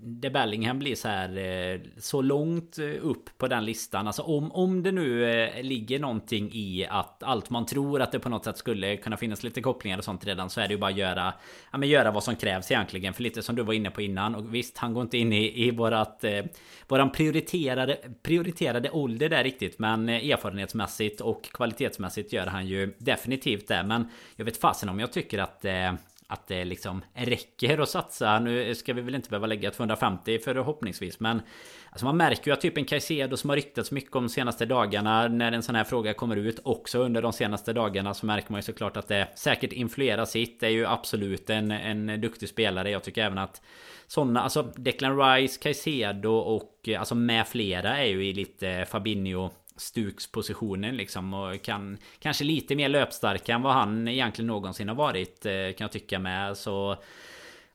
det 0.02 0.30
Bellingham 0.30 0.80
blir 0.80 0.96
så 0.96 1.08
här 1.08 1.38
eh, 1.38 1.80
så 1.98 2.22
långt 2.22 2.78
eh, 2.78 2.86
upp 3.02 3.38
på 3.38 3.48
den 3.48 3.66
listan. 3.66 4.08
Alltså 4.08 4.22
om, 4.22 4.52
om 4.52 4.84
det 4.84 4.92
nu 4.92 5.32
eh, 5.32 5.64
ligger 5.64 6.00
någonting 6.00 6.50
i 6.54 6.88
att 6.90 7.24
allt 7.24 7.50
man 7.50 7.66
tror 7.66 8.02
att 8.02 8.12
det 8.12 8.20
på 8.20 8.30
något 8.30 8.44
sätt 8.44 8.58
skulle 8.58 8.98
kunna 8.98 9.18
finnas 9.18 9.44
lite 9.44 9.62
kopplingar 9.62 9.98
och 9.98 10.04
sånt 10.04 10.26
redan 10.26 10.50
så 10.50 10.62
är 10.62 10.68
det 10.68 10.74
ju 10.74 10.80
bara 10.80 10.92
att 10.92 10.98
göra, 10.98 11.34
ja, 11.72 11.78
men 11.78 11.90
göra 11.90 12.12
vad 12.12 12.24
som 12.24 12.36
krävs 12.36 12.72
egentligen. 12.72 13.14
För 13.14 13.24
lite 13.24 13.42
som 13.42 13.56
du 13.56 13.64
var 13.64 13.74
inne 13.74 13.92
på 13.92 14.02
innan 14.02 14.36
och 14.36 14.56
visst 14.56 14.78
han 14.78 14.94
går 14.94 15.04
inte 15.04 15.18
in 15.18 15.34
i, 15.34 15.68
i 15.68 15.72
vårat 15.72 16.24
eh, 16.24 16.46
våran 16.88 17.12
prioriterade, 17.12 17.98
prioriterade 18.24 18.90
ålder 18.90 19.30
där 19.30 19.44
riktigt. 19.44 19.80
Men 19.80 20.10
erfarenhetsmässigt 20.10 21.22
och 21.22 21.44
kvalitetsmässigt 21.44 22.34
gör 22.34 22.48
han 22.48 22.68
ju 22.68 22.94
definitivt 22.98 23.68
det. 23.68 23.84
Men 23.84 24.10
jag 24.36 24.46
vet 24.46 24.58
fasen 24.58 24.90
om 24.90 25.00
jag 25.00 25.12
tycker 25.12 25.40
att 25.40 25.66
eh, 25.66 25.94
att 26.34 26.48
det 26.48 26.66
liksom 26.66 27.02
räcker 27.14 27.78
att 27.78 27.90
satsa. 27.90 28.40
Nu 28.40 28.76
ska 28.76 28.94
vi 28.94 29.02
väl 29.02 29.16
inte 29.16 29.30
behöva 29.30 29.48
lägga 29.48 29.72
250 29.72 30.40
förhoppningsvis 30.40 31.20
men 31.20 31.42
Alltså 31.90 32.06
man 32.06 32.18
märker 32.18 32.48
ju 32.48 32.54
att 32.54 32.62
typ 32.62 32.78
en 32.78 32.86
Caicedo 32.86 33.38
som 33.38 33.50
har 33.50 33.58
ryktats 33.58 33.92
mycket 33.92 34.16
om 34.16 34.24
de 34.24 34.30
senaste 34.30 34.66
dagarna 34.66 35.28
När 35.28 35.52
en 35.52 35.64
sån 35.64 35.76
här 35.76 35.84
fråga 35.84 36.14
kommer 36.14 36.36
ut 36.36 36.60
också 36.64 37.00
under 37.00 37.22
de 37.22 37.34
senaste 37.34 37.74
dagarna 37.74 38.14
Så 38.14 38.26
märker 38.26 38.52
man 38.52 38.58
ju 38.58 38.64
såklart 38.64 38.98
att 38.98 39.08
det 39.08 39.28
säkert 39.36 39.74
influerar 39.74 40.26
sitt 40.26 40.60
Det 40.60 40.66
är 40.66 40.72
ju 40.72 40.86
absolut 40.86 41.50
en, 41.50 41.72
en 41.72 42.22
duktig 42.22 42.50
spelare 42.50 42.90
Jag 42.90 43.04
tycker 43.04 43.24
även 43.24 43.38
att 43.38 43.62
Sådana, 44.08 44.42
alltså 44.42 44.64
Declan 44.76 45.20
Rice, 45.20 45.60
Caicedo 45.62 46.30
och 46.30 46.90
alltså 47.00 47.16
med 47.16 47.48
flera 47.48 47.98
är 47.98 48.06
ju 48.06 48.26
i 48.26 48.34
lite 48.34 48.86
Fabinho 48.90 49.50
Stukspositionen 49.78 50.98
liksom 50.98 51.34
och 51.34 51.62
kan 51.62 51.98
kanske 52.20 52.44
lite 52.44 52.76
mer 52.76 52.90
löpstark 52.90 53.50
än 53.50 53.62
vad 53.62 53.74
han 53.74 54.08
egentligen 54.08 54.48
någonsin 54.48 54.88
har 54.88 54.96
varit 54.96 55.46
eh, 55.46 55.52
kan 55.52 55.86
jag 55.86 55.92
tycka 55.92 56.20
med 56.20 56.58
så 56.58 56.92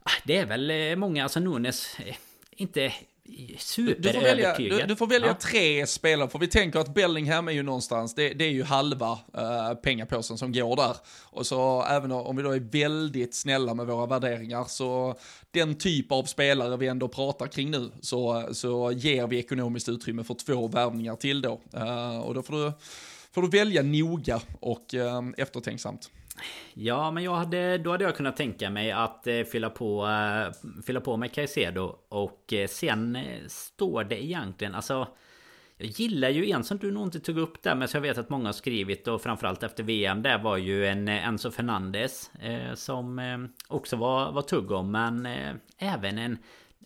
ah, 0.02 0.10
det 0.24 0.36
är 0.36 0.46
väl 0.46 0.70
eh, 0.70 0.96
många, 0.96 1.22
alltså 1.22 1.40
Nunes 1.40 2.00
eh, 2.00 2.16
inte 2.50 2.92
du 3.28 4.12
får 4.12 4.22
välja, 4.22 4.54
du, 4.56 4.84
du 4.88 4.96
får 4.96 5.06
välja 5.06 5.28
ja. 5.28 5.34
tre 5.34 5.86
spelare, 5.86 6.28
för 6.28 6.38
vi 6.38 6.48
tänker 6.48 6.78
att 6.78 6.94
Bellingham 6.94 7.48
är 7.48 7.52
ju 7.52 7.62
någonstans, 7.62 8.14
det, 8.14 8.28
det 8.28 8.44
är 8.44 8.50
ju 8.50 8.62
halva 8.62 9.12
uh, 9.12 9.74
pengapåsen 9.82 10.38
som 10.38 10.52
går 10.52 10.76
där. 10.76 10.96
Och 11.24 11.46
så 11.46 11.82
även 11.82 12.12
om 12.12 12.36
vi 12.36 12.42
då 12.42 12.50
är 12.50 12.60
väldigt 12.60 13.34
snälla 13.34 13.74
med 13.74 13.86
våra 13.86 14.06
värderingar, 14.06 14.64
så 14.64 15.18
den 15.50 15.74
typ 15.74 16.12
av 16.12 16.24
spelare 16.24 16.76
vi 16.76 16.86
ändå 16.86 17.08
pratar 17.08 17.46
kring 17.46 17.70
nu, 17.70 17.90
så, 18.00 18.48
så 18.52 18.92
ger 18.92 19.26
vi 19.26 19.38
ekonomiskt 19.38 19.88
utrymme 19.88 20.24
för 20.24 20.34
två 20.34 20.68
värvningar 20.68 21.16
till 21.16 21.42
då. 21.42 21.60
Uh, 21.76 22.18
och 22.18 22.34
då 22.34 22.42
får 22.42 22.64
du, 22.64 22.72
får 23.32 23.42
du 23.42 23.48
välja 23.48 23.82
noga 23.82 24.40
och 24.60 24.94
uh, 24.94 25.22
eftertänksamt. 25.36 26.10
Ja, 26.74 27.10
men 27.10 27.24
jag 27.24 27.34
hade, 27.34 27.78
då 27.78 27.90
hade 27.90 28.04
jag 28.04 28.16
kunnat 28.16 28.36
tänka 28.36 28.70
mig 28.70 28.92
att 28.92 29.26
eh, 29.26 29.42
fylla 29.42 29.70
på 29.70 30.06
eh, 30.06 30.82
Fylla 30.86 31.00
på 31.00 31.16
med 31.16 31.32
Caicedo 31.32 31.96
Och 32.08 32.52
eh, 32.52 32.68
sen 32.68 33.16
eh, 33.16 33.46
står 33.48 34.04
det 34.04 34.24
egentligen 34.24 34.74
alltså 34.74 35.08
jag 35.78 35.88
gillar 35.88 36.28
ju 36.28 36.50
en 36.50 36.64
som 36.64 36.78
du 36.78 36.90
nog 36.90 37.06
inte 37.06 37.20
tog 37.20 37.38
upp 37.38 37.62
där 37.62 37.74
men 37.74 37.88
som 37.88 37.98
jag 37.98 38.08
vet 38.08 38.18
att 38.18 38.30
många 38.30 38.48
har 38.48 38.52
skrivit 38.52 39.08
och 39.08 39.22
framförallt 39.22 39.62
efter 39.62 39.82
VM 39.82 40.22
där 40.22 40.38
var 40.38 40.56
ju 40.56 40.86
en 40.86 41.08
eh, 41.08 41.28
Enzo 41.28 41.50
Fernandes 41.50 42.30
eh, 42.40 42.74
Som 42.74 43.18
eh, 43.18 43.38
också 43.68 43.96
var, 43.96 44.32
var 44.32 44.42
tugg 44.42 44.70
om. 44.70 44.90
Men 44.90 45.26
eh, 45.26 45.54
även 45.78 46.18
en 46.18 46.38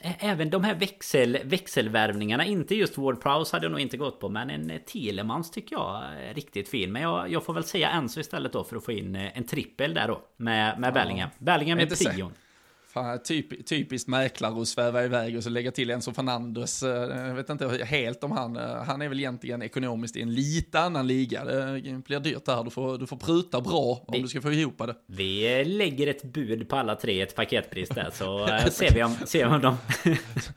Även 0.05 0.51
de 0.51 0.65
här 0.65 0.75
växel, 0.75 1.39
växelvärvningarna, 1.45 2.45
inte 2.45 2.75
just 2.75 2.99
Ward 2.99 3.23
Prowse 3.23 3.57
hade 3.57 3.65
jag 3.65 3.71
nog 3.71 3.81
inte 3.81 3.97
gått 3.97 4.21
på 4.21 4.29
Men 4.29 4.51
en 4.51 4.81
Telemans 4.87 5.51
tycker 5.51 5.77
jag 5.77 6.05
är 6.21 6.35
riktigt 6.35 6.69
fin. 6.69 6.93
Men 6.93 7.03
jag, 7.03 7.31
jag 7.31 7.45
får 7.45 7.55
väl 7.55 7.65
säga 7.65 7.91
Enzo 7.91 8.21
istället 8.21 8.53
då 8.53 8.65
för 8.65 8.77
att 8.77 8.85
få 8.85 8.93
in 8.93 9.17
eh, 9.17 9.39
en 9.39 9.45
trippel 9.45 9.95
där 9.95 10.09
då 10.09 10.23
Med, 10.37 10.81
med 10.81 10.95
Bellingham. 10.95 11.31
Bellingham 11.39 11.79
är 11.79 11.87
prion 11.87 12.33
Fan, 12.93 13.19
typ, 13.23 13.67
typiskt 13.67 14.09
mäklare 14.09 14.63
att 14.63 14.69
sväva 14.69 15.05
iväg 15.05 15.37
och 15.37 15.43
så 15.43 15.51
lägga 15.51 15.71
till 15.71 15.91
Enzo 15.91 16.13
Fernandes. 16.13 16.83
Eh, 16.83 17.27
jag 17.27 17.35
vet 17.35 17.51
inte 17.51 17.85
helt 17.85 18.25
om 18.25 18.33
han, 18.33 18.57
eh, 18.57 18.63
han 18.63 19.03
är 19.03 19.09
väl 19.09 19.19
egentligen 19.19 19.63
ekonomiskt 19.63 20.17
i 20.17 20.23
en 20.23 20.35
lite 20.35 20.81
annan 20.81 21.07
liga. 21.07 21.45
Det 21.45 22.03
blir 22.07 22.21
dyrt 22.21 22.45
där, 22.45 22.65
du 22.65 22.71
får, 22.71 22.99
du 22.99 23.07
får 23.07 23.17
pruta 23.17 23.61
bra 23.61 24.05
om 24.07 24.13
vi, 24.13 24.23
du 24.23 24.29
ska 24.29 24.41
få 24.41 24.53
ihop 24.53 24.79
det. 24.79 24.95
Vi 25.07 25.65
lägger 25.65 26.07
ett 26.07 26.23
bud 26.23 26.69
på 26.69 26.77
alla 26.77 26.95
tre, 26.95 27.21
ett 27.21 27.35
paketpris 27.35 27.89
där, 27.89 28.11
så 28.13 28.47
eh, 28.49 28.67
ser 28.67 28.95
vi 28.95 29.03
om, 29.03 29.15
ser 29.27 29.49
vi 29.49 29.55
om 29.55 29.61
de... 29.61 29.77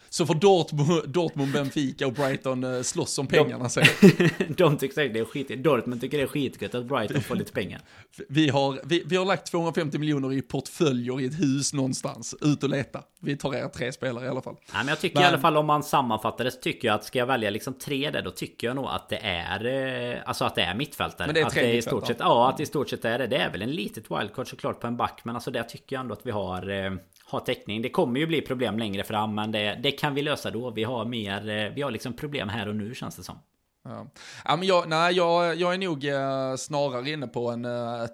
så 0.09 0.25
får 0.25 0.35
Dortmund, 0.35 1.09
Dortmund, 1.09 1.53
Benfica 1.53 2.07
och 2.07 2.13
Brighton 2.13 2.83
slåss 2.83 3.17
om 3.17 3.27
pengarna 3.27 3.69
sen. 3.69 3.85
de 4.57 4.77
tycker 4.77 4.95
säkert 4.95 5.13
det 5.13 5.19
är 5.19 5.25
skit, 5.25 5.63
Dortmund 5.63 6.01
tycker 6.01 6.17
det 6.17 6.23
är 6.23 6.27
skitgött 6.27 6.75
att 6.75 6.85
Brighton 6.85 7.21
får 7.21 7.35
lite 7.35 7.51
pengar. 7.51 7.81
Vi 8.29 8.49
har, 8.49 8.79
vi, 8.83 9.03
vi 9.05 9.15
har 9.15 9.25
lagt 9.25 9.51
250 9.51 9.97
miljoner 9.97 10.33
i 10.33 10.41
portföljer 10.41 11.21
i 11.21 11.25
ett 11.25 11.39
hus 11.39 11.73
någonstans 11.73 12.24
någonstans. 12.33 12.53
Ut 12.53 12.63
och 12.63 12.69
leta. 12.69 13.03
Vi 13.21 13.37
tar 13.37 13.55
er 13.55 13.67
tre 13.67 13.91
spelare 13.91 14.25
i 14.25 14.27
alla 14.27 14.41
fall. 14.41 14.55
Nej, 14.73 14.77
men 14.77 14.87
jag 14.87 14.99
tycker 14.99 15.15
men... 15.15 15.23
i 15.23 15.27
alla 15.27 15.37
fall 15.37 15.57
om 15.57 15.65
man 15.65 15.83
sammanfattar 15.83 16.43
det 16.43 16.51
så 16.51 16.59
tycker 16.59 16.87
jag 16.87 16.95
att 16.95 17.03
ska 17.03 17.19
jag 17.19 17.25
välja 17.25 17.49
liksom 17.49 17.73
tre 17.73 18.11
där 18.11 18.21
då 18.21 18.31
tycker 18.31 18.67
jag 18.67 18.75
nog 18.75 18.85
att 18.85 19.09
det 19.09 19.19
är 19.23 19.65
eh, 19.65 20.21
Alltså 20.25 20.45
att 20.45 20.55
det 20.55 20.61
är 20.61 20.75
mittfältare. 20.75 21.27
Men 21.27 21.35
det 21.35 21.41
är 21.41 21.49
tre 21.49 21.61
att 21.61 21.67
det 21.67 21.77
i 21.77 21.81
stort 21.81 22.07
sett, 22.07 22.17
Ja, 22.19 22.49
att 22.49 22.59
i 22.59 22.65
stort 22.65 22.89
sett 22.89 23.05
är 23.05 23.19
det. 23.19 23.27
Det 23.27 23.37
är 23.37 23.51
väl 23.51 23.61
en 23.61 23.71
litet 23.71 24.11
wildcard 24.11 24.49
såklart 24.49 24.79
på 24.79 24.87
en 24.87 24.97
back. 24.97 25.21
Men 25.23 25.35
alltså 25.35 25.51
där 25.51 25.63
tycker 25.63 25.95
jag 25.95 26.01
ändå 26.01 26.13
att 26.13 26.25
vi 26.25 26.31
har 26.31 26.69
eh, 26.69 26.91
har 27.25 27.39
täckning. 27.39 27.81
Det 27.81 27.89
kommer 27.89 28.19
ju 28.19 28.27
bli 28.27 28.41
problem 28.41 28.79
längre 28.79 29.03
fram 29.03 29.35
men 29.35 29.51
det, 29.51 29.79
det 29.83 29.91
kan 29.91 30.13
vi 30.13 30.21
lösa 30.21 30.51
då. 30.51 30.71
Vi 30.71 30.83
har 30.83 31.05
mer, 31.05 31.49
eh, 31.49 31.69
vi 31.75 31.81
har 31.81 31.91
liksom 31.91 32.13
problem 32.13 32.49
här 32.49 32.67
och 32.67 32.75
nu 32.75 32.95
känns 32.95 33.15
det 33.15 33.23
som. 33.23 33.39
Ja. 33.85 34.07
ja. 34.45 34.55
men 34.55 34.67
jag, 34.67 34.89
nej, 34.89 35.13
jag, 35.13 35.55
jag 35.55 35.73
är 35.73 35.77
nog 35.77 36.05
eh, 36.05 36.55
snarare 36.55 37.09
inne 37.09 37.27
på 37.27 37.49
en 37.49 37.65
eh, 37.65 38.05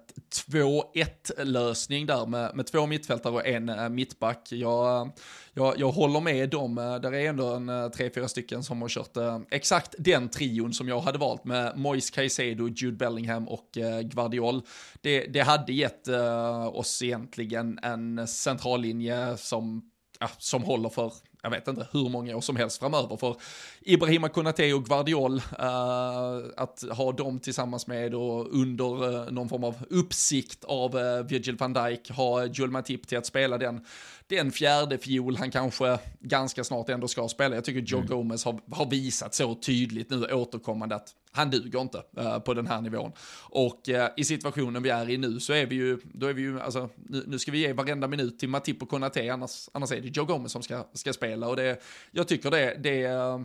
2-1 0.52 1.44
lösning 1.44 2.06
där 2.06 2.26
med, 2.26 2.56
med 2.56 2.68
två 2.68 2.86
mittfältare 2.86 3.34
och 3.34 3.48
en 3.48 3.70
eh, 3.70 3.90
mittback. 3.90 4.48
Jag, 4.52 5.02
eh, 5.02 5.14
jag, 5.54 5.80
jag 5.80 5.92
håller 5.92 6.20
med 6.20 6.50
dem, 6.50 6.78
eh, 6.78 6.96
där 6.96 7.14
är 7.14 7.30
ändå 7.30 7.54
en 7.54 7.70
eh, 7.70 7.88
tre, 7.90 8.10
fyra 8.16 8.28
stycken 8.28 8.64
som 8.64 8.82
har 8.82 8.90
kört 8.90 9.18
eh, 9.18 9.40
exakt 9.52 9.96
den 9.98 10.30
trion 10.30 10.74
som 10.74 10.88
jag 10.88 11.00
hade 11.00 11.18
valt 11.18 11.46
med 11.46 11.78
Moise 11.78 12.14
Caicedo, 12.14 12.68
Jude 12.68 12.98
Bellingham 12.98 13.48
och 13.48 13.78
eh, 13.78 14.02
Guardiol. 14.02 14.62
Det, 15.02 15.26
det 15.28 15.42
hade 15.42 15.74
gett 15.74 16.08
eh, 16.08 16.68
oss 16.68 17.02
egentligen 17.02 17.80
en 17.84 18.28
centrallinje 18.28 19.38
som, 19.38 19.92
ja, 20.20 20.30
som 20.38 20.64
håller 20.64 20.90
för 20.90 21.14
jag 21.42 21.50
vet 21.50 21.68
inte 21.68 21.88
hur 21.92 22.10
många 22.10 22.36
år 22.36 22.42
som 22.42 22.56
helst 22.56 22.80
framöver. 22.80 23.18
För 23.18 23.36
Ibrahima 23.82 24.30
Konate 24.30 24.74
och 24.74 24.86
Guardiol, 24.86 25.36
uh, 25.36 26.52
att 26.58 26.84
ha 26.92 27.12
dem 27.12 27.40
tillsammans 27.40 27.88
med 27.88 28.16
och 28.16 28.54
under 28.54 29.04
uh, 29.04 29.32
någon 29.32 29.50
form 29.50 29.64
av 29.64 29.76
uppsikt 29.90 30.64
av 30.64 30.96
uh, 30.96 31.24
Virgil 31.24 31.58
van 31.58 31.74
Dijk, 31.74 32.12
ha 32.12 32.46
Joel 32.46 32.72
Matip 32.72 33.08
till 33.08 33.18
att 33.18 33.26
spela 33.26 33.58
den, 33.58 33.86
den 34.32 34.52
fjärde 34.52 34.98
fiol 34.98 35.36
han 35.36 35.52
kanske 35.52 36.00
ganska 36.20 36.64
snart 36.64 36.90
ändå 36.90 37.08
ska 37.08 37.28
spela. 37.28 37.56
Jag 37.56 37.66
tycker 37.66 37.82
Joe 37.82 38.00
mm. 38.00 38.10
Gomez 38.10 38.46
har, 38.46 38.60
har 38.72 38.90
visat 38.90 39.34
så 39.34 39.56
tydligt 39.56 40.10
nu 40.10 40.26
återkommande 40.26 40.96
att 40.96 41.10
han 41.32 41.50
duger 41.50 41.82
inte 41.82 42.04
uh, 42.20 42.40
på 42.40 42.54
den 42.54 42.68
här 42.68 42.82
nivån. 42.82 43.12
Och 43.40 43.90
uh, 43.90 44.08
i 44.18 44.24
situationen 44.24 44.84
vi 44.84 44.90
är 44.90 45.10
i 45.10 45.18
nu 45.18 45.40
så 45.40 45.54
är 45.54 45.66
vi 45.66 45.76
ju, 45.76 46.00
då 46.04 46.28
är 46.28 46.34
vi 46.34 46.42
ju, 46.42 46.62
alltså, 46.62 46.90
nu, 46.96 47.24
nu 47.28 47.40
ska 47.40 47.52
vi 47.52 47.58
ge 47.58 47.74
varenda 47.74 48.08
minut 48.08 48.40
till 48.40 48.50
Matip 48.50 48.82
och 48.82 48.90
Konate, 48.90 49.34
annars, 49.34 49.70
annars 49.72 49.92
är 49.92 50.02
det 50.02 50.18
Joe 50.18 50.26
Gomez 50.26 50.52
som 50.52 50.64
ska, 50.64 50.88
ska 50.94 51.14
spela. 51.14 51.48
Och 51.48 51.56
det, 51.56 51.82
jag 52.12 52.28
tycker 52.28 52.52
det, 52.52 52.76
det 52.80 53.08
uh, 53.08 53.42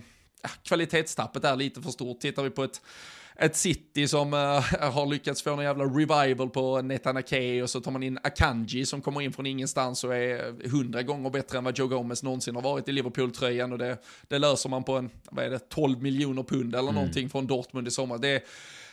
kvalitetstappet 0.62 1.44
är 1.44 1.56
lite 1.56 1.82
för 1.82 1.90
stort. 1.90 2.20
Tittar 2.20 2.42
vi 2.42 2.50
på 2.50 2.64
ett 2.64 2.80
ett 3.38 3.56
City 3.56 4.08
som 4.08 4.34
uh, 4.34 4.40
har 4.92 5.06
lyckats 5.06 5.42
få 5.42 5.50
en 5.50 5.64
jävla 5.64 5.84
revival 5.84 6.50
på 6.50 6.82
Netanake 6.82 7.62
och 7.62 7.70
så 7.70 7.80
tar 7.80 7.90
man 7.90 8.02
in 8.02 8.18
Akanji 8.22 8.86
som 8.86 9.00
kommer 9.02 9.22
in 9.22 9.32
från 9.32 9.46
ingenstans 9.46 10.04
och 10.04 10.16
är 10.16 10.68
hundra 10.68 11.02
gånger 11.02 11.30
bättre 11.30 11.58
än 11.58 11.64
vad 11.64 11.78
Joe 11.78 11.86
Gomez 11.86 12.22
någonsin 12.22 12.54
har 12.54 12.62
varit 12.62 12.88
i 12.88 12.92
Liverpool-tröjan 12.92 13.72
och 13.72 13.78
det, 13.78 13.98
det 14.28 14.38
löser 14.38 14.68
man 14.68 14.84
på 14.84 14.96
en, 14.96 15.10
vad 15.30 15.44
är 15.44 15.50
det, 15.50 15.58
12 15.58 16.02
miljoner 16.02 16.42
pund 16.42 16.74
eller 16.74 16.88
mm. 16.88 16.94
någonting 16.94 17.30
från 17.30 17.46
Dortmund 17.46 17.88
i 17.88 17.90
sommar. 17.90 18.18
Det, 18.18 18.42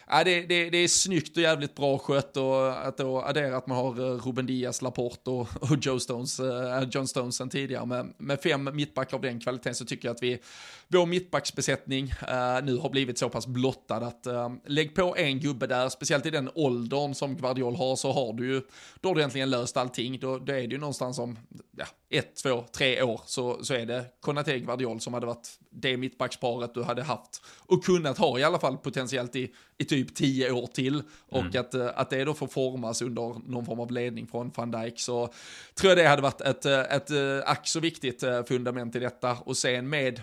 ja, 0.08 0.24
det, 0.24 0.42
det, 0.42 0.70
det 0.70 0.78
är 0.78 0.88
snyggt 0.88 1.38
och 1.38 1.44
jävligt 1.44 1.76
bra 1.76 1.98
skött 1.98 2.38
och 2.38 2.88
att 2.88 2.98
då 2.98 3.22
addera 3.22 3.58
att 3.58 3.68
man 3.68 3.78
har 3.78 4.00
eh, 4.00 4.26
Ruben 4.26 4.46
Diaz, 4.46 4.82
Laporte 4.82 5.30
och, 5.30 5.48
och 5.62 5.78
Joe 5.82 6.00
Stones, 6.00 6.40
äh, 6.40 6.84
John 6.92 7.08
Stones 7.08 7.36
sen 7.36 7.50
tidigare. 7.50 7.86
Med, 7.86 8.14
med 8.18 8.42
fem 8.42 8.70
mittbackar 8.74 9.18
av 9.18 9.22
den 9.22 9.40
kvaliteten 9.40 9.76
så 9.76 9.86
tycker 9.86 10.08
jag 10.08 10.16
att 10.16 10.24
vi, 10.24 10.40
vår 10.88 11.06
mittbacksbesättning 11.06 12.10
äh, 12.10 12.64
nu 12.64 12.78
har 12.78 12.90
blivit 12.90 13.18
så 13.18 13.30
pass 13.30 13.48
blottad 13.48 13.98
att 14.04 14.28
äh, 14.28 14.50
lägg 14.66 14.96
på 14.96 15.18
en 15.18 15.40
gubbe 15.40 15.68
där, 15.68 15.90
speciellt 15.90 16.26
i 16.26 16.30
den 16.30 16.50
åldern 16.56 17.14
som 17.14 17.36
Guardiol 17.36 17.76
har 17.76 17.96
så 17.96 18.12
har 18.12 18.34
du 18.34 18.48
ju, 18.48 18.62
då 19.02 19.10
har 19.10 19.16
du 19.16 19.22
egentligen 19.22 19.50
löst 19.50 19.78
allting, 19.78 20.20
då, 20.20 20.38
då 20.38 20.54
är 20.54 20.68
det 20.68 20.74
ju 20.74 20.78
någonstans 20.78 21.16
som, 21.16 21.40
ja, 21.78 21.86
ett, 22.18 22.36
två, 22.36 22.64
tre 22.72 23.02
år 23.02 23.22
så, 23.26 23.64
så 23.64 23.74
är 23.74 23.86
det 23.86 24.06
Konate 24.20 24.60
Guardiol 24.60 25.02
som 25.02 25.14
hade 25.14 25.26
varit 25.26 25.60
det 25.70 25.98
mittbacksparet 25.98 26.74
du 26.74 26.84
hade 26.84 27.04
haft 27.04 27.42
och 27.58 27.84
kunnat 27.84 28.18
ha 28.18 28.40
i 28.40 28.44
alla 28.44 28.60
fall 28.60 28.78
potentiellt 28.78 29.36
i, 29.36 29.54
i 29.78 29.86
typ 29.86 30.16
tio 30.16 30.52
år 30.52 30.68
till 30.68 31.04
och 31.30 31.42
mm. 31.42 31.60
att, 31.60 31.74
eh, 31.74 31.90
att 31.96 32.10
det 32.10 32.24
då 32.24 32.34
får 32.34 32.48
formas 32.48 33.02
under 33.02 33.50
någon 33.50 33.66
form 33.66 33.80
av 33.80 33.92
ledning 33.92 34.28
från 34.28 34.52
van 34.56 34.72
Dijk 34.72 35.00
så 35.00 35.34
tror 35.76 35.90
jag 35.90 35.98
det 35.98 36.08
hade 36.08 36.22
varit 36.22 36.42
ett, 36.42 36.66
eh, 36.66 36.80
ett, 36.80 36.92
ett 36.92 37.12
eh, 37.12 37.52
ack 37.52 37.68
så 37.68 37.80
viktigt 37.80 38.24
fundament 38.48 38.96
i 38.96 39.00
detta 39.00 39.38
och 39.46 39.58
sen 39.58 39.90
med 39.90 40.22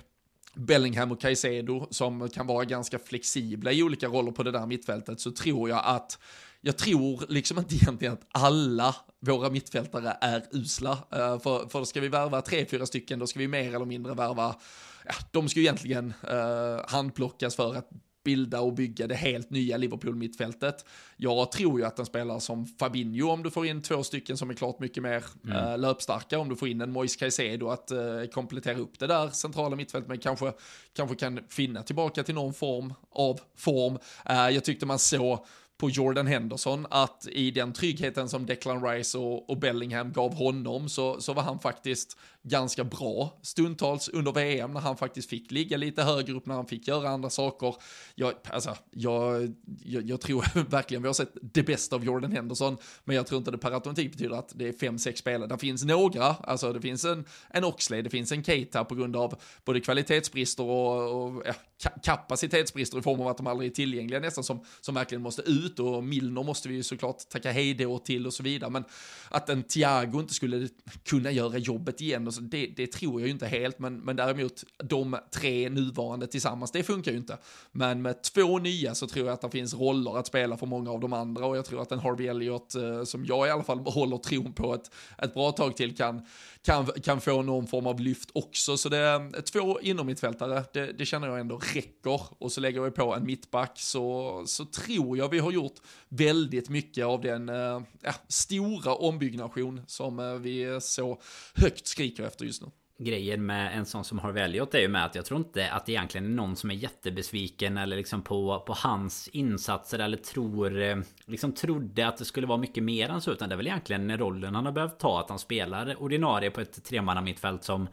Bellingham 0.55 1.13
och 1.13 1.21
Caicedo 1.21 1.87
som 1.91 2.29
kan 2.29 2.47
vara 2.47 2.65
ganska 2.65 2.99
flexibla 2.99 3.73
i 3.73 3.83
olika 3.83 4.07
roller 4.07 4.33
på 4.33 4.43
det 4.43 4.51
där 4.51 4.67
mittfältet 4.67 5.21
så 5.21 5.31
tror 5.31 5.69
jag 5.69 5.83
att 5.85 6.19
jag 6.61 6.79
tror 6.79 7.25
liksom 7.29 7.59
inte 7.59 7.75
egentligen 7.75 8.15
att 8.15 8.27
alla 8.33 8.97
våra 9.21 9.51
mittfältare 9.51 10.17
är 10.21 10.45
usla. 10.51 10.99
För, 11.11 11.69
för 11.69 11.85
ska 11.85 12.01
vi 12.01 12.09
värva 12.09 12.43
tre, 12.43 12.67
fyra 12.67 12.87
stycken, 12.87 13.19
då 13.19 13.27
ska 13.27 13.39
vi 13.39 13.49
mer 13.49 13.75
eller 13.75 13.85
mindre 13.85 14.15
värva, 14.15 14.57
ja, 15.05 15.15
de 15.31 15.49
ska 15.49 15.61
ju 15.61 15.67
egentligen 15.67 16.15
uh, 16.31 16.81
handplockas 16.89 17.57
för 17.57 17.75
att 17.75 17.89
bilda 18.25 18.61
och 18.61 18.73
bygga 18.73 19.07
det 19.07 19.15
helt 19.15 19.51
nya 19.51 19.77
Liverpool-mittfältet. 19.77 20.85
Jag 21.17 21.53
tror 21.53 21.81
ju 21.81 21.87
att 21.87 21.99
en 21.99 22.07
spelare 22.07 22.41
som 22.41 22.67
Fabinho, 22.67 23.31
om 23.31 23.43
du 23.43 23.51
får 23.51 23.67
in 23.67 23.83
två 23.83 24.03
stycken 24.03 24.37
som 24.37 24.51
är 24.51 24.55
klart 24.55 24.81
mycket 24.81 25.03
mer 25.03 25.25
mm. 25.45 25.57
äh, 25.57 25.79
löpstarka, 25.79 26.39
om 26.39 26.49
du 26.49 26.57
får 26.57 26.69
in 26.69 26.81
en 26.81 26.93
Moise 26.93 27.19
Caicedo 27.19 27.69
att 27.69 27.91
äh, 27.91 27.99
komplettera 28.33 28.79
upp 28.79 28.99
det 28.99 29.07
där 29.07 29.29
centrala 29.29 29.77
mittfältet, 29.77 30.09
men 30.09 30.19
kanske, 30.19 30.53
kanske 30.93 31.17
kan 31.17 31.41
finna 31.49 31.83
tillbaka 31.83 32.23
till 32.23 32.35
någon 32.35 32.55
form 32.55 32.95
av 33.11 33.41
form. 33.57 33.99
Äh, 34.27 34.55
jag 34.55 34.65
tyckte 34.65 34.87
man 34.87 34.99
såg 34.99 35.47
på 35.81 35.91
Jordan 35.91 36.27
Henderson 36.27 36.87
att 36.91 37.29
i 37.33 37.51
den 37.51 37.73
tryggheten 37.73 38.29
som 38.29 38.47
Declan 38.47 38.85
Rice 38.85 39.19
och, 39.19 39.51
och 39.51 39.59
Bellingham 39.59 40.13
gav 40.13 40.35
honom 40.35 40.89
så, 40.89 41.21
så 41.21 41.33
var 41.33 41.43
han 41.43 41.59
faktiskt 41.59 42.17
ganska 42.43 42.85
bra 42.85 43.39
stundtals 43.43 44.09
under 44.09 44.33
VM 44.33 44.73
när 44.73 44.81
han 44.81 44.97
faktiskt 44.97 45.31
fick 45.31 45.51
ligga 45.51 45.77
lite 45.77 46.03
högre 46.03 46.33
upp, 46.33 46.47
när 46.47 46.55
han 46.55 46.67
fick 46.67 46.89
göra 46.89 47.09
andra 47.09 47.31
saker. 47.31 47.75
Jag, 48.15 48.33
alltså, 48.49 48.77
jag, 48.91 49.55
jag, 49.85 50.03
jag 50.11 50.21
tror 50.21 50.45
verkligen 50.71 51.03
vi 51.03 51.09
har 51.09 51.15
sett 51.15 51.33
det 51.41 51.63
bästa 51.63 51.97
av 51.97 52.05
Jordan 52.05 52.33
Henderson, 52.33 52.77
men 53.05 53.17
jag 53.17 53.27
tror 53.27 53.39
inte 53.39 53.51
det 53.51 53.59
per 53.59 53.73
automatik 53.73 54.13
betyder 54.13 54.37
att 54.37 54.53
det 54.55 54.69
är 54.69 54.73
fem, 54.73 54.99
sex 54.99 55.21
spelare. 55.21 55.49
Det 55.49 55.59
finns 55.59 55.85
några, 55.85 56.27
alltså 56.27 56.73
det 56.73 56.81
finns 56.81 57.05
en, 57.05 57.25
en 57.51 57.65
Oxley, 57.65 58.03
det 58.03 58.11
finns 58.11 58.33
en 58.33 58.45
Keita 58.45 58.85
på 58.85 58.95
grund 58.95 59.17
av 59.17 59.41
både 59.65 59.81
kvalitetsbrister 59.81 60.65
och, 60.65 61.25
och 61.25 61.43
ja, 61.47 61.55
kapacitetsbrister 62.03 62.99
i 62.99 63.03
form 63.03 63.21
av 63.21 63.29
att 63.29 63.37
de 63.37 63.47
aldrig 63.47 63.71
är 63.71 63.75
tillgängliga 63.75 64.21
nästan 64.21 64.45
som, 64.45 64.65
som 64.81 64.95
verkligen 64.95 65.23
måste 65.23 65.43
ut 65.43 65.70
och 65.79 66.05
Milner 66.05 66.43
måste 66.43 66.69
vi 66.69 66.75
ju 66.75 66.83
såklart 66.83 67.29
tacka 67.29 67.53
hej 67.53 67.75
då 67.75 67.99
till 67.99 68.27
och 68.27 68.35
så 68.35 68.43
vidare. 68.43 68.71
Men 68.71 68.85
att 69.29 69.49
en 69.49 69.63
Thiago 69.63 70.21
inte 70.21 70.35
skulle 70.35 70.69
kunna 71.05 71.31
göra 71.31 71.59
jobbet 71.59 72.01
igen, 72.01 72.27
och 72.27 72.35
så, 72.35 72.41
det, 72.41 72.67
det 72.77 72.87
tror 72.87 73.21
jag 73.21 73.27
ju 73.27 73.33
inte 73.33 73.47
helt. 73.47 73.79
Men, 73.79 74.01
men 74.01 74.17
däremot 74.17 74.65
de 74.77 75.17
tre 75.31 75.69
nuvarande 75.69 76.27
tillsammans, 76.27 76.71
det 76.71 76.83
funkar 76.83 77.13
ju 77.13 77.19
inte. 77.19 77.39
Men 77.73 78.03
med 78.03 78.23
två 78.23 78.59
nya 78.59 78.95
så 78.95 79.07
tror 79.07 79.27
jag 79.27 79.35
att 79.35 79.41
det 79.41 79.51
finns 79.51 79.75
roller 79.75 80.19
att 80.19 80.27
spela 80.27 80.57
för 80.57 80.67
många 80.67 80.91
av 80.91 81.01
de 81.01 81.13
andra 81.13 81.47
och 81.47 81.57
jag 81.57 81.65
tror 81.65 81.83
att 81.83 81.93
en 81.93 81.99
Harvey 81.99 82.27
Elliott, 82.27 82.75
eh, 82.75 83.05
som 83.05 83.25
jag 83.25 83.47
i 83.47 83.51
alla 83.51 83.65
fall 83.65 83.79
håller 83.79 84.17
tron 84.17 84.53
på 84.53 84.75
ett, 84.75 84.91
ett 85.19 85.35
bra 85.35 85.53
tag 85.53 85.77
till, 85.77 85.97
kan, 85.97 86.27
kan, 86.65 86.87
kan 86.87 87.21
få 87.21 87.43
någon 87.43 87.67
form 87.67 87.87
av 87.87 88.01
lyft 88.01 88.31
också. 88.33 88.77
Så 88.77 88.89
det 88.89 88.97
är 88.97 89.21
eh, 89.21 89.41
två 89.41 89.81
innermittfältare, 89.81 90.65
det, 90.73 90.93
det 90.93 91.07
känner 91.07 91.29
jag 91.29 91.41
ändå 91.41 91.61
räcker. 91.75 92.21
Och 92.39 92.53
så 92.53 92.61
lägger 92.61 92.81
vi 92.81 92.91
på 92.91 93.15
en 93.15 93.27
mittback 93.27 93.73
så, 93.81 94.43
så 94.47 94.65
tror 94.65 95.19
jag 95.19 95.29
vi 95.29 95.39
har 95.39 95.53
gjort 95.53 95.77
väldigt 96.09 96.69
mycket 96.69 97.07
av 97.07 97.21
den 97.21 97.49
äh, 97.49 97.81
stora 98.29 98.95
ombyggnation 98.95 99.83
som 99.87 100.19
eh, 100.19 100.35
vi 100.35 100.79
så 100.81 101.21
högt 101.55 101.87
skriker 101.87 102.23
efter 102.23 102.45
just 102.45 102.63
nu 102.63 102.71
grejen 103.05 103.47
med 103.47 103.79
en 103.79 103.87
sån 103.87 104.05
som 104.05 104.19
har 104.19 104.35
Elliot 104.35 104.75
är 104.75 104.79
ju 104.79 104.89
med 104.89 105.05
att 105.05 105.15
jag 105.15 105.25
tror 105.25 105.39
inte 105.41 105.71
att 105.71 105.87
det 105.87 105.93
egentligen 105.93 106.25
är 106.25 106.31
någon 106.31 106.57
som 106.57 106.71
är 106.71 106.75
jättebesviken 106.75 107.79
eller 107.79 107.97
liksom 107.97 108.23
på, 108.23 108.63
på 108.67 108.73
hans 108.77 109.29
insatser 109.29 109.99
eller 109.99 110.17
tror 110.17 110.83
eh, 110.83 110.97
liksom 111.27 111.53
trodde 111.53 112.09
att 112.09 112.17
det 112.17 112.25
skulle 112.25 112.47
vara 112.47 112.59
mycket 112.59 112.83
mer 112.83 113.09
än 113.09 113.21
så 113.21 113.33
utan 113.33 113.49
det 113.49 113.55
är 113.55 113.57
väl 113.57 113.67
egentligen 113.67 114.19
rollen 114.19 114.55
han 114.55 114.65
har 114.65 114.73
behövt 114.73 114.99
ta 114.99 115.21
att 115.21 115.29
han 115.29 115.39
spelar 115.39 116.03
ordinarie 116.03 116.51
på 116.51 116.61
ett 116.61 116.85
tremanna 116.85 117.21
mittfält 117.21 117.65
som 117.65 117.89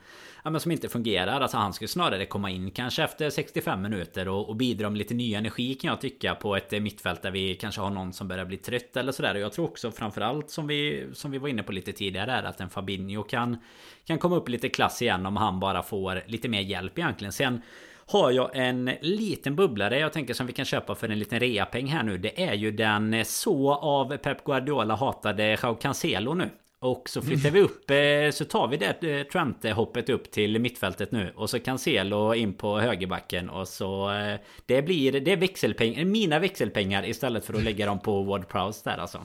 ja, 0.48 0.52
men 0.52 0.62
som 0.62 0.72
inte 0.72 0.90
fungerar. 0.90 1.42
Alltså 1.42 1.58
han 1.58 1.74
skulle 1.74 1.88
snarare 1.88 2.26
komma 2.26 2.50
in 2.50 2.72
kanske 2.72 3.04
efter 3.04 3.30
65 3.30 3.82
minuter 3.82 4.28
och, 4.28 4.50
och 4.50 4.56
bidra 4.56 4.90
med 4.90 4.98
lite 4.98 5.14
ny 5.14 5.34
energi 5.34 5.76
kan 5.76 5.90
jag 5.90 6.02
tycka 6.02 6.36
på 6.36 6.56
ett 6.56 6.74
eh, 6.74 6.80
mittfält 6.80 7.22
där 7.22 7.32
vi 7.32 7.56
kanske 7.56 7.82
har 7.82 7.90
någon 7.90 8.14
som 8.14 8.28
börjar 8.28 8.46
bli 8.46 8.58
trött 8.58 8.98
eller 8.98 9.12
sådär. 9.12 9.36
Och 9.36 9.42
jag 9.42 9.54
tror 9.54 9.66
också 9.66 9.92
framförallt 9.92 10.50
som 10.50 10.68
vi, 10.68 11.08
som 11.14 11.32
vi 11.32 11.38
var 11.38 11.48
inne 11.48 11.64
på 11.64 11.72
lite 11.72 11.92
tidigare 11.92 12.32
är 12.32 12.44
att 12.44 12.60
en 12.60 12.70
Fabinho 12.70 13.24
kan, 13.24 13.58
kan 14.06 14.18
komma 14.18 14.36
upp 14.36 14.50
lite 14.50 14.70
klass 14.70 15.02
igen 15.02 15.26
om 15.26 15.38
han 15.38 15.60
bara 15.60 15.84
får 15.84 16.24
lite 16.26 16.50
mer 16.50 16.62
hjälp 16.62 16.98
egentligen. 16.98 17.32
Sen 17.32 17.62
har 18.06 18.32
jag 18.32 18.50
en 18.54 18.92
liten 19.02 19.56
bubblare 19.56 20.00
jag 20.00 20.14
tänker 20.14 20.34
som 20.34 20.48
vi 20.48 20.54
kan 20.54 20.66
köpa 20.66 20.96
för 20.96 21.10
en 21.10 21.20
liten 21.20 21.40
reapeng 21.40 21.88
här 21.88 22.04
nu. 22.04 22.18
Det 22.18 22.44
är 22.44 22.54
ju 22.54 22.72
den 22.72 23.14
eh, 23.14 23.24
så 23.24 23.74
av 23.74 24.18
Pep 24.18 24.44
Guardiola 24.44 24.96
hatade 24.96 25.58
Jao 25.64 25.76
Cancelo 25.76 26.34
nu. 26.34 26.50
Och 26.88 27.10
så 27.10 27.22
flyttar 27.22 27.52
vi 27.52 27.62
upp 27.62 27.90
eh, 27.92 28.32
Så 28.32 28.46
tar 28.46 28.68
vi 28.68 28.78
det 28.78 29.04
eh, 29.04 29.24
Trent-hoppet 29.24 30.10
upp 30.10 30.32
till 30.32 30.60
mittfältet 30.60 31.12
nu. 31.12 31.34
Och 31.36 31.50
så 31.50 31.60
Cancelo 31.60 32.34
in 32.34 32.54
på 32.54 32.80
högerbacken 32.80 33.50
Och 33.50 33.68
så 33.68 34.12
eh, 34.12 34.40
Det 34.66 34.82
blir 34.82 35.12
Det 35.12 35.32
är 35.32 35.38
växelpengar 35.38 36.06
Mina 36.06 36.40
växelpengar 36.40 37.06
istället 37.06 37.46
för 37.46 37.54
att 37.54 37.64
lägga 37.64 37.86
dem 37.86 38.00
på 38.00 38.24
Ward 38.24 38.48
Prowse 38.48 38.90
där 38.90 38.98
alltså. 38.98 39.22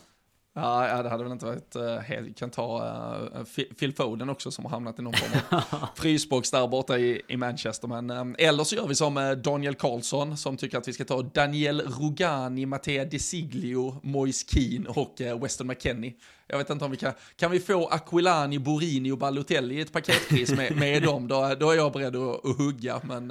Ja, 0.54 1.02
det 1.02 1.08
hade 1.08 1.22
väl 1.22 1.32
inte 1.32 1.46
varit 1.46 1.76
uh, 1.76 1.96
helt, 1.98 2.26
vi 2.26 2.32
kan 2.32 2.50
ta 2.50 2.84
uh, 3.34 3.44
Phil 3.78 3.94
Foden 3.94 4.30
också 4.30 4.50
som 4.50 4.64
har 4.64 4.70
hamnat 4.70 4.98
i 4.98 5.02
någon 5.02 5.12
form 5.12 5.40
av 5.50 5.86
frysbox 5.96 6.50
där 6.50 6.68
borta 6.68 6.98
i, 6.98 7.22
i 7.28 7.36
Manchester. 7.36 7.88
Men, 7.88 8.10
um, 8.10 8.36
eller 8.38 8.64
så 8.64 8.76
gör 8.76 8.86
vi 8.86 8.94
som 8.94 9.16
uh, 9.16 9.32
Daniel 9.32 9.74
Karlsson 9.74 10.36
som 10.36 10.56
tycker 10.56 10.78
att 10.78 10.88
vi 10.88 10.92
ska 10.92 11.04
ta 11.04 11.22
Daniel 11.22 11.80
Rugani, 11.80 12.66
Matteo 12.66 13.04
De 13.04 13.18
Siglio, 13.18 14.00
Moise 14.02 14.46
Keane 14.48 14.88
och 14.88 15.20
uh, 15.20 15.42
Weston 15.42 15.66
McKennie. 15.66 16.14
Jag 16.46 16.58
vet 16.58 16.70
inte 16.70 16.84
om 16.84 16.90
vi 16.90 16.96
kan, 16.96 17.12
kan 17.36 17.50
vi 17.50 17.60
få 17.60 17.86
Aquilani, 17.86 18.58
Borini 18.58 19.10
och 19.10 19.18
Balotelli 19.18 19.74
i 19.74 19.80
ett 19.80 19.92
paketpris 19.92 20.50
med, 20.50 20.76
med 20.76 21.02
dem, 21.02 21.28
då, 21.28 21.54
då 21.60 21.70
är 21.70 21.76
jag 21.76 21.92
beredd 21.92 22.16
att, 22.16 22.46
att 22.46 22.56
hugga. 22.58 23.00
Men 23.04 23.30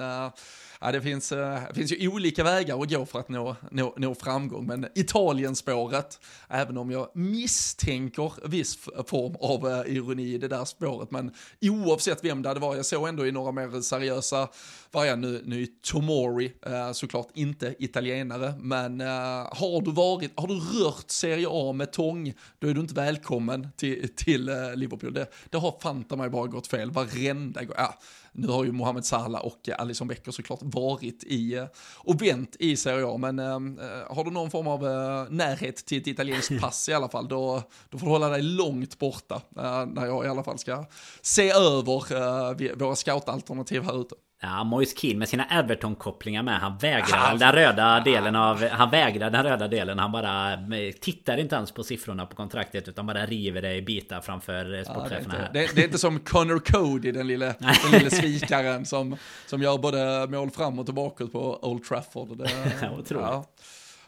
ja, 0.81 0.91
det, 0.91 1.01
finns, 1.01 1.29
det 1.29 1.71
finns 1.73 1.91
ju 1.91 2.07
olika 2.07 2.43
vägar 2.43 2.81
att 2.81 2.89
gå 2.89 3.05
för 3.05 3.19
att 3.19 3.29
nå, 3.29 3.55
nå, 3.71 3.93
nå 3.97 4.15
framgång, 4.15 4.65
men 4.65 4.87
Italienspåret, 4.95 6.19
även 6.47 6.77
om 6.77 6.91
jag 6.91 7.09
misstänker 7.13 8.47
viss 8.47 8.75
form 9.07 9.35
av 9.39 9.65
uh, 9.65 9.95
ironi 9.95 10.33
i 10.33 10.37
det 10.37 10.47
där 10.47 10.65
spåret, 10.65 11.11
men 11.11 11.31
oavsett 11.61 12.23
vem 12.23 12.41
det 12.41 12.49
hade 12.49 12.59
varit, 12.59 12.77
jag 12.77 12.85
såg 12.85 13.07
ändå 13.07 13.27
i 13.27 13.31
några 13.31 13.51
mer 13.51 13.81
seriösa 13.81 14.47
varianter, 14.91 15.29
nu, 15.29 15.41
nu 15.45 15.61
är 15.61 15.67
Tomori 15.91 16.53
uh, 16.67 16.91
såklart 16.91 17.27
inte 17.33 17.75
italienare, 17.79 18.53
men 18.59 19.01
uh, 19.01 19.07
har 19.51 19.81
du 19.81 19.91
varit, 19.91 20.31
har 20.35 20.47
du 20.47 20.59
rört 20.59 21.11
Serie 21.11 21.47
A 21.49 21.73
med 21.73 21.91
tång, 21.91 22.33
då 22.59 22.67
är 22.67 22.73
du 22.73 22.81
inte 22.81 22.93
välkommen 22.93 23.67
till, 23.77 24.15
till 24.15 24.51
Liverpool. 24.75 25.13
Det, 25.13 25.27
det 25.49 25.57
har 25.57 25.75
fanta 25.81 26.15
mig 26.15 26.29
bara 26.29 26.47
gått 26.47 26.67
fel 26.67 26.91
varenda 26.91 27.63
gång. 27.63 27.75
Ja, 27.77 27.99
nu 28.33 28.47
har 28.47 28.63
ju 28.63 28.71
Mohamed 28.71 29.05
Salah 29.05 29.41
och 29.41 29.69
Alison 29.77 30.07
Becker 30.07 30.31
såklart 30.31 30.59
varit 30.61 31.23
i 31.23 31.53
eh, 31.53 31.65
och 31.97 32.21
vänt 32.21 32.55
i 32.59 32.77
Serie 32.77 33.05
A, 33.07 33.17
men 33.17 33.39
äh, 33.39 33.45
har 34.09 34.23
du 34.23 34.31
någon 34.31 34.51
form 34.51 34.67
av 34.67 34.81
närhet 35.31 35.85
till 35.85 36.01
ett 36.01 36.07
italienskt 36.07 36.59
pass 36.61 36.89
i 36.89 36.93
alla 36.93 37.09
fall, 37.09 37.27
då, 37.27 37.63
då 37.89 37.97
får 37.97 38.07
du 38.07 38.11
hålla 38.11 38.29
dig 38.29 38.41
långt 38.41 38.99
borta 38.99 39.41
när 39.87 40.05
jag 40.05 40.25
i 40.25 40.27
alla 40.27 40.43
fall 40.43 40.57
ska 40.57 40.85
se 41.21 41.49
över 41.49 42.75
våra 42.75 42.95
scoutalternativ 42.95 43.83
här 43.83 44.01
ute. 44.01 44.15
Ja, 44.43 44.63
Moise 44.63 44.97
Keane 44.97 45.19
med 45.19 45.29
sina 45.29 45.45
Everton-kopplingar 45.45 46.43
med. 46.43 46.59
Han 46.59 46.77
vägrar 46.77 47.17
han, 47.17 47.37
den 47.37 47.51
röda 47.51 47.99
delen 47.99 48.35
av... 48.35 48.67
Han 48.67 48.89
vägrar 48.89 49.29
den 49.29 49.43
röda 49.43 49.67
delen. 49.67 49.99
Han 49.99 50.11
bara 50.11 50.57
tittar 50.99 51.37
inte 51.37 51.55
ens 51.55 51.71
på 51.71 51.83
siffrorna 51.83 52.25
på 52.25 52.35
kontraktet 52.35 52.87
utan 52.87 53.05
bara 53.05 53.25
river 53.25 53.61
det 53.61 53.75
i 53.75 53.81
bitar 53.81 54.21
framför 54.21 54.83
sportcheferna 54.83 55.35
ja, 55.37 55.49
det, 55.53 55.59
är 55.59 55.63
inte, 55.63 55.73
det, 55.73 55.75
det, 55.75 55.81
är 55.81 55.85
inte 55.85 55.97
som 55.97 56.19
Connor 56.19 56.59
Cody, 56.59 57.11
den 57.11 57.27
lille, 57.27 57.45
den 57.59 57.91
lille 57.91 58.11
svikaren 58.11 58.85
som, 58.85 59.15
som 59.47 59.61
gör 59.61 59.77
både 59.77 60.27
mål 60.27 60.51
fram 60.51 60.79
och 60.79 60.85
tillbaka 60.85 61.27
på 61.27 61.59
Old 61.61 61.83
Trafford. 61.83 62.37
Det, 62.37 62.43
otroligt. 62.99 63.11
Ja, 63.11 63.45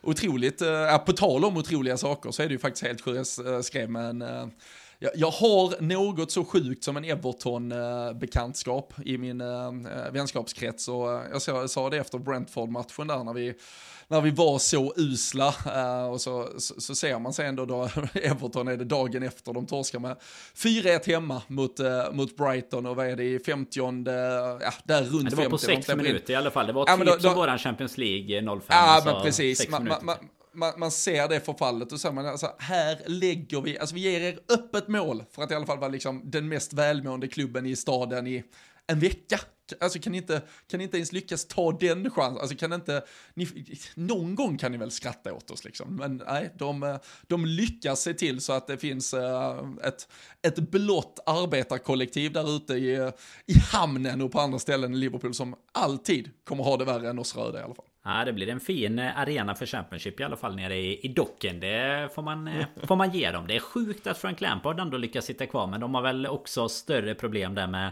otroligt. 0.01 0.61
Ja, 0.61 1.03
på 1.05 1.13
tal 1.13 1.45
om 1.45 1.57
otroliga 1.57 1.97
saker 1.97 2.31
så 2.31 2.43
är 2.43 2.47
det 2.47 2.53
ju 2.53 2.59
faktiskt 2.59 2.85
helt 2.85 3.01
sjukt. 3.01 3.37
Jag 3.45 3.65
skrev 3.65 3.89
med 3.89 4.09
en 4.09 4.51
jag, 5.03 5.11
jag 5.15 5.31
har 5.31 5.81
något 5.81 6.31
så 6.31 6.45
sjukt 6.45 6.83
som 6.83 6.97
en 6.97 7.05
Everton-bekantskap 7.05 8.93
i 9.05 9.17
min 9.17 9.41
äh, 9.41 9.71
vänskapskrets 10.11 10.87
och 10.87 11.07
jag 11.31 11.41
sa, 11.41 11.51
jag 11.51 11.69
sa 11.69 11.89
det 11.89 11.97
efter 11.97 12.17
Brentford-matchen 12.17 13.07
där 13.07 13.23
när 13.23 13.33
vi 13.33 13.53
när 14.07 14.21
vi 14.21 14.31
var 14.31 14.59
så 14.59 14.93
usla. 14.95 15.47
Och 16.11 16.21
så, 16.21 16.49
så, 16.57 16.81
så, 16.81 16.95
ser 16.95 17.19
man 17.19 17.33
sig 17.33 17.47
ändå 17.47 17.65
då, 17.65 17.83
Everton 18.13 18.67
är 18.67 18.77
det 18.77 18.85
dagen 18.85 19.23
efter, 19.23 19.53
de 19.53 19.65
torskar 19.65 19.99
med 19.99 20.17
4-1 20.55 21.07
hemma 21.07 21.41
mot, 21.47 21.79
mot 22.11 22.37
Brighton 22.37 22.85
och 22.85 22.95
vad 22.95 23.07
är 23.07 23.15
det 23.15 23.23
i 23.23 23.39
50 23.39 23.79
uh, 23.81 23.87
ja 24.61 24.73
där 24.83 25.01
runt 25.01 25.11
50. 25.11 25.29
Det 25.29 25.35
var 25.35 25.49
på 25.49 25.57
6 25.57 25.87
minuter 25.87 26.09
in. 26.09 26.31
i 26.31 26.35
alla 26.35 26.51
fall, 26.51 26.67
det 26.67 26.73
var 26.73 26.85
ja, 26.87 26.97
typ 26.97 27.05
då, 27.05 27.19
som 27.19 27.35
våran 27.35 27.57
Champions 27.57 27.97
League 27.97 28.41
05. 28.41 28.61
Ja 28.67 28.75
alltså, 28.75 29.13
men 29.13 29.23
precis, 29.23 29.69
man, 29.69 29.91
man, 30.01 30.17
man, 30.53 30.73
man, 30.77 30.91
ser 30.91 31.27
det 31.27 31.39
förfallet 31.39 31.91
och 31.91 31.99
så 31.99 32.11
man, 32.11 32.25
alltså, 32.25 32.55
här 32.59 33.01
lägger 33.05 33.61
vi, 33.61 33.79
alltså 33.79 33.95
vi 33.95 34.01
ger 34.01 34.21
er 34.21 34.39
öppet 34.49 34.87
mål 34.87 35.23
för 35.31 35.43
att 35.43 35.51
i 35.51 35.55
alla 35.55 35.65
fall 35.65 35.79
vara 35.79 35.91
liksom 35.91 36.21
den 36.31 36.47
mest 36.47 36.73
välmående 36.73 37.27
klubben 37.27 37.65
i 37.65 37.75
staden 37.75 38.27
i 38.27 38.43
en 38.87 38.99
vecka. 38.99 39.39
Alltså 39.79 39.99
kan 39.99 40.11
ni 40.11 40.17
inte, 40.17 40.41
kan 40.67 40.77
ni 40.77 40.83
inte 40.83 40.97
ens 40.97 41.11
lyckas 41.11 41.45
ta 41.45 41.71
den 41.71 42.11
chansen? 42.11 42.41
Alltså 42.41 42.55
kan 42.55 42.73
inte, 42.73 43.03
ni, 43.33 43.47
någon 43.95 44.35
gång 44.35 44.57
kan 44.57 44.71
ni 44.71 44.77
väl 44.77 44.91
skratta 44.91 45.33
åt 45.33 45.51
oss 45.51 45.65
liksom. 45.65 45.95
Men 45.95 46.23
nej, 46.27 46.53
de, 46.57 46.99
de 47.27 47.45
lyckas 47.45 48.01
se 48.01 48.13
till 48.13 48.41
så 48.41 48.53
att 48.53 48.67
det 48.67 48.77
finns 48.77 49.13
eh, 49.13 49.69
ett, 49.83 50.07
ett 50.41 50.59
blått 50.59 51.19
arbetarkollektiv 51.25 52.31
där 52.31 52.55
ute 52.55 52.73
i, 52.73 53.11
i 53.45 53.53
hamnen 53.71 54.21
och 54.21 54.31
på 54.31 54.39
andra 54.39 54.59
ställen 54.59 54.93
i 54.93 54.97
Liverpool 54.97 55.33
som 55.33 55.55
alltid 55.71 56.29
kommer 56.43 56.63
ha 56.63 56.77
det 56.77 56.85
värre 56.85 57.09
än 57.09 57.19
oss 57.19 57.35
röda 57.35 57.59
i 57.59 57.63
alla 57.63 57.75
fall. 57.75 57.85
Ja, 58.05 58.25
det 58.25 58.33
blir 58.33 58.49
en 58.49 58.59
fin 58.59 58.99
eh, 58.99 59.19
arena 59.19 59.55
för 59.55 59.65
Championship 59.65 60.19
i 60.19 60.23
alla 60.23 60.35
fall 60.35 60.55
nere 60.55 60.75
i, 60.75 61.05
i 61.05 61.07
docken. 61.07 61.59
Det 61.59 62.09
får 62.15 62.21
man, 62.21 62.47
eh, 62.47 62.65
får 62.87 62.95
man 62.95 63.11
ge 63.11 63.31
dem. 63.31 63.47
Det 63.47 63.55
är 63.55 63.59
sjukt 63.59 64.07
att 64.07 64.17
Frank 64.17 64.41
Lampard 64.41 64.79
ändå 64.79 64.97
lyckas 64.97 65.25
sitta 65.25 65.45
kvar. 65.45 65.67
Men 65.67 65.79
de 65.79 65.95
har 65.95 66.01
väl 66.01 66.27
också 66.27 66.69
större 66.69 67.15
problem 67.15 67.55
där 67.55 67.67
med 67.67 67.91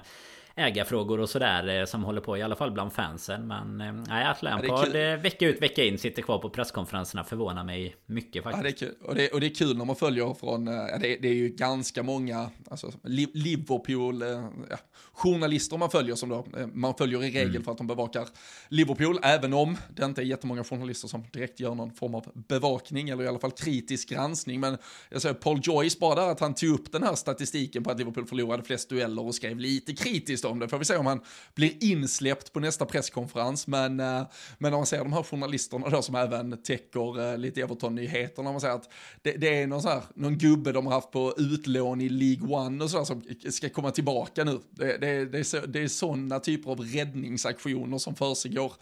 ägarfrågor 0.56 1.20
och 1.20 1.30
sådär 1.30 1.80
eh, 1.80 1.86
som 1.86 2.04
håller 2.04 2.22
på 2.22 2.38
i 2.38 2.42
alla 2.42 2.56
fall 2.56 2.72
bland 2.72 2.94
fansen. 2.94 3.48
Men 3.48 3.82
eh, 3.82 3.94
nej, 3.94 4.26
att 4.26 4.44
Lampard 4.44 4.96
ja, 4.96 5.18
vecka 5.18 5.48
ut 5.48 5.62
vecka 5.62 5.84
in 5.84 5.98
sitter 5.98 6.22
kvar 6.22 6.40
på 6.40 6.50
presskonferenserna 6.50 7.24
förvånar 7.24 7.64
mig 7.64 7.96
mycket 8.06 8.44
faktiskt. 8.44 8.82
Ja, 8.82 8.88
det 8.88 8.94
är 8.94 8.96
kul. 9.00 9.10
Och 9.10 9.16
det, 9.16 9.30
och 9.30 9.40
det 9.40 9.46
är 9.46 9.56
kul 9.56 9.78
när 9.78 9.86
man 9.86 9.96
följer 9.96 10.34
från, 10.34 10.68
eh, 10.68 10.74
ja, 10.74 10.98
det, 10.98 11.18
det 11.18 11.28
är 11.28 11.34
ju 11.34 11.50
ganska 11.50 12.04
många, 12.04 12.50
alltså 12.70 12.92
Liverpool, 13.34 14.24
ja, 14.70 14.78
journalister 15.14 15.78
man 15.78 15.90
följer 15.90 16.16
som 16.16 16.30
då, 16.30 16.46
man 16.74 16.94
följer 16.94 17.24
i 17.24 17.28
regel 17.28 17.50
mm. 17.50 17.64
för 17.64 17.72
att 17.72 17.78
de 17.78 17.88
bevakar 17.88 18.28
Liverpool, 18.70 19.20
även 19.24 19.54
om 19.54 19.78
det 19.96 20.06
inte 20.06 20.22
är 20.22 20.26
jättemånga 20.26 20.64
journalister 20.64 21.08
som 21.08 21.24
direkt 21.34 21.60
gör 21.60 21.76
någon 21.76 21.92
form 21.92 22.16
av 22.16 22.26
bevakning 22.34 23.10
eller 23.10 23.24
i 23.24 23.28
alla 23.28 23.40
fall 23.40 23.52
kritisk 23.52 24.10
granskning. 24.10 24.60
Men 24.60 24.78
jag 25.10 25.22
säger 25.22 25.36
Paul 25.36 25.60
Joyce 25.64 26.00
bara 26.00 26.16
där 26.16 26.32
att 26.32 26.40
han 26.40 26.54
tog 26.54 26.70
upp 26.70 26.92
den 26.92 27.04
här 27.04 27.16
statistiken 27.16 27.84
på 27.84 27.92
att 27.92 27.98
Liverpool 27.98 28.26
förlorade 28.26 28.64
flest 28.64 28.90
dueller 28.90 29.26
och 29.26 29.36
skrev 29.36 29.60
lite 29.60 29.94
kritiskt 29.94 30.41
kritiskt 30.42 30.46
om 30.46 30.60
det. 30.60 30.68
Får 30.68 30.78
vi 30.78 30.86
se 30.86 30.98
om 30.98 31.06
han 31.06 31.22
blir 31.56 31.84
insläppt 31.84 32.54
på 32.54 32.60
nästa 32.60 32.86
presskonferens. 32.86 33.68
Men, 33.68 34.00
eh, 34.00 34.24
men 34.58 34.74
om 34.74 34.80
man 34.80 34.86
ser 34.86 34.98
de 34.98 35.14
här 35.14 35.24
journalisterna 35.24 35.90
då 35.90 36.02
som 36.02 36.16
även 36.16 36.64
täcker 36.64 37.32
eh, 37.32 37.38
lite 37.38 37.62
Everton-nyheter, 37.62 38.44
när 38.44 38.52
man 38.52 38.62
säger 38.62 38.76
att 38.76 38.90
det, 39.22 39.32
det, 39.38 39.62
är 39.62 39.68
någon, 39.68 39.82
så 39.82 39.90
här, 39.90 40.02
någon 40.16 40.38
gubbe 40.38 40.72
de 40.72 40.86
har 40.86 40.94
haft 40.94 41.12
på 41.12 41.34
utlån 41.38 42.02
i 42.02 42.10
League 42.10 42.58
One 42.58 42.84
och 42.84 42.90
sådär 42.90 43.06
som 43.06 43.24
ska 43.52 43.70
komma 43.70 43.92
tillbaka 43.92 44.44
nu. 44.44 44.60
Det, 44.70 44.98
det, 44.98 45.26
det, 45.26 45.40
är, 45.40 45.44
så, 45.44 45.58
det 45.66 45.84
är 45.84 45.88
sådana 45.88 46.40
typer 46.40 46.72
av 46.72 46.80
räddningsaktioner 46.80 47.98
som 47.98 48.16
försiggår 48.16 48.74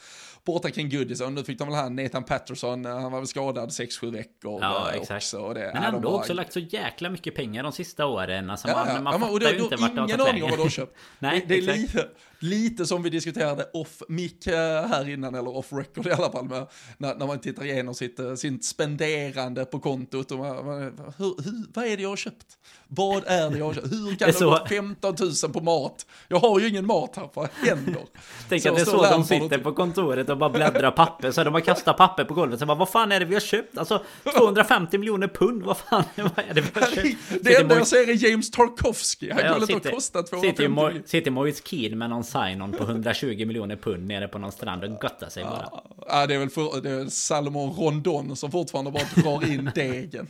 borta 0.45 0.69
kring 0.69 0.89
Goodison. 0.89 1.35
Nu 1.35 1.43
fick 1.43 1.59
de 1.59 1.67
väl 1.67 1.77
här 1.77 1.89
Nathan 1.89 2.23
Patterson, 2.23 2.85
eh, 2.85 2.99
han 2.99 3.11
var 3.11 3.19
väl 3.19 3.27
skadad 3.27 3.69
6-7 3.69 4.11
veckor 4.11 4.59
ja, 4.61 4.91
exakt. 4.91 5.11
också. 5.11 5.53
Det, 5.53 5.71
men 5.73 5.83
ändå 5.83 5.99
bara... 5.99 6.13
också 6.13 6.33
lagt 6.33 6.53
så 6.53 6.59
jäkla 6.59 7.09
mycket 7.09 7.35
pengar 7.35 7.63
de 7.63 7.71
sista 7.71 8.05
åren. 8.05 8.49
Alltså 8.49 8.67
man, 8.67 8.87
ja, 8.87 9.01
man 9.01 9.13
ja, 9.13 9.19
fattar 9.19 9.53
ju 9.53 9.59
inte 9.63 9.75
vart 9.75 9.95
det 9.95 10.01
har 10.01 10.07
tagit 10.07 10.19
vägen. 10.19 10.19
Ingen 10.19 10.29
aning 10.29 10.43
om 10.43 10.49
vad 10.49 10.59
de 10.59 10.63
har 10.63 10.69
köpt. 10.69 10.97
Nej, 11.19 11.45
det 11.49 11.55
är 11.67 12.07
lite, 12.39 12.85
som 12.85 13.03
vi 13.03 13.09
diskuterade 13.09 13.69
off 13.73 14.03
mic 14.07 14.47
eh, 14.47 14.87
här 14.87 15.09
innan, 15.09 15.35
eller 15.35 15.57
off 15.57 15.73
record 15.73 16.07
i 16.07 16.11
alla 16.11 16.31
fall, 16.31 16.45
med, 16.45 16.67
när, 16.97 17.15
när 17.15 17.27
man 17.27 17.39
tittar 17.39 17.65
igenom 17.65 17.95
sitt, 17.95 18.19
eh, 18.19 18.35
sitt 18.35 18.65
spenderande 18.65 19.65
på 19.65 19.79
kontot. 19.79 20.31
Och 20.31 20.37
man, 20.37 20.65
man, 20.65 20.81
hur, 21.17 21.43
hur, 21.43 21.73
vad 21.73 21.85
är 21.85 21.97
det 21.97 22.03
jag 22.03 22.09
har 22.09 22.15
köpt? 22.15 22.45
Vad 22.87 23.23
är 23.25 23.49
det 23.49 23.57
jag 23.57 23.65
har 23.65 23.73
köpt? 23.73 23.91
Hur 23.91 24.15
kan 24.15 24.27
det, 24.31 24.39
det 24.39 24.45
gå 24.45 24.65
15 24.69 25.15
000 25.43 25.53
på 25.53 25.61
mat? 25.61 26.05
Jag 26.27 26.39
har 26.39 26.59
ju 26.59 26.67
ingen 26.67 26.85
mat 26.85 27.15
här, 27.15 27.29
vad 27.33 27.49
händer? 27.53 28.05
Tänk 28.49 28.65
att 28.65 28.75
det 28.75 28.81
är 28.81 28.85
så, 28.85 29.03
de 29.03 29.23
sitter 29.23 29.57
på 29.57 29.73
kontoret 29.73 30.29
och 30.29 30.37
bara 30.37 30.49
bläddrar 30.49 30.91
papper, 30.91 31.31
så 31.31 31.43
de 31.43 31.53
har 31.53 31.61
kastat 31.61 31.97
papper 31.97 32.25
på 32.25 32.33
golvet. 32.33 32.59
Så 32.59 32.65
bara, 32.65 32.77
vad 32.77 32.89
fan 32.89 33.11
är 33.11 33.19
det 33.19 33.25
vi 33.25 33.33
har 33.33 33.41
köpt? 33.41 33.77
Alltså 33.77 34.03
250 34.37 34.97
miljoner 34.97 35.27
pund, 35.27 35.63
vad 35.63 35.77
fan 35.77 36.03
vad 36.15 36.45
är 36.49 36.53
det 36.53 36.61
vi 36.61 36.79
har 36.79 36.87
köpt? 36.87 37.43
Det 37.43 37.55
enda 37.55 37.75
jag 37.75 37.87
ser 37.87 38.09
är 38.09 38.29
James 38.29 38.51
Tarkovsky, 38.51 39.31
han 39.31 39.45
ja, 39.45 39.53
skulle 39.53 39.73
inte 39.73 39.89
ha 39.89 39.95
kostat 39.95 40.27
250 40.27 40.69
miljoner. 40.69 41.03
Sitter 41.05 41.31
Moise 41.31 41.61
Keane 41.65 41.95
med 41.95 42.09
någon 42.09 42.23
sign-on 42.29 42.73
på 42.73 42.83
120 42.83 43.45
miljoner 43.45 43.75
pund 43.75 44.07
nere 44.07 44.27
på 44.27 44.39
någon 44.39 44.51
strand 44.51 44.83
och 44.83 44.89
göttar 45.03 45.29
sig 45.29 45.43
bara. 45.43 45.69
Ja, 46.07 46.27
det 46.27 46.35
är 46.35 46.39
väl 46.39 46.49
för, 46.49 46.81
det 46.81 46.89
är 46.89 47.05
Salomon 47.05 47.73
Rondon 47.73 48.35
som 48.35 48.51
fortfarande 48.51 48.91
bara 48.91 49.03
drar 49.23 49.51
in 49.51 49.71
degen. 49.75 50.27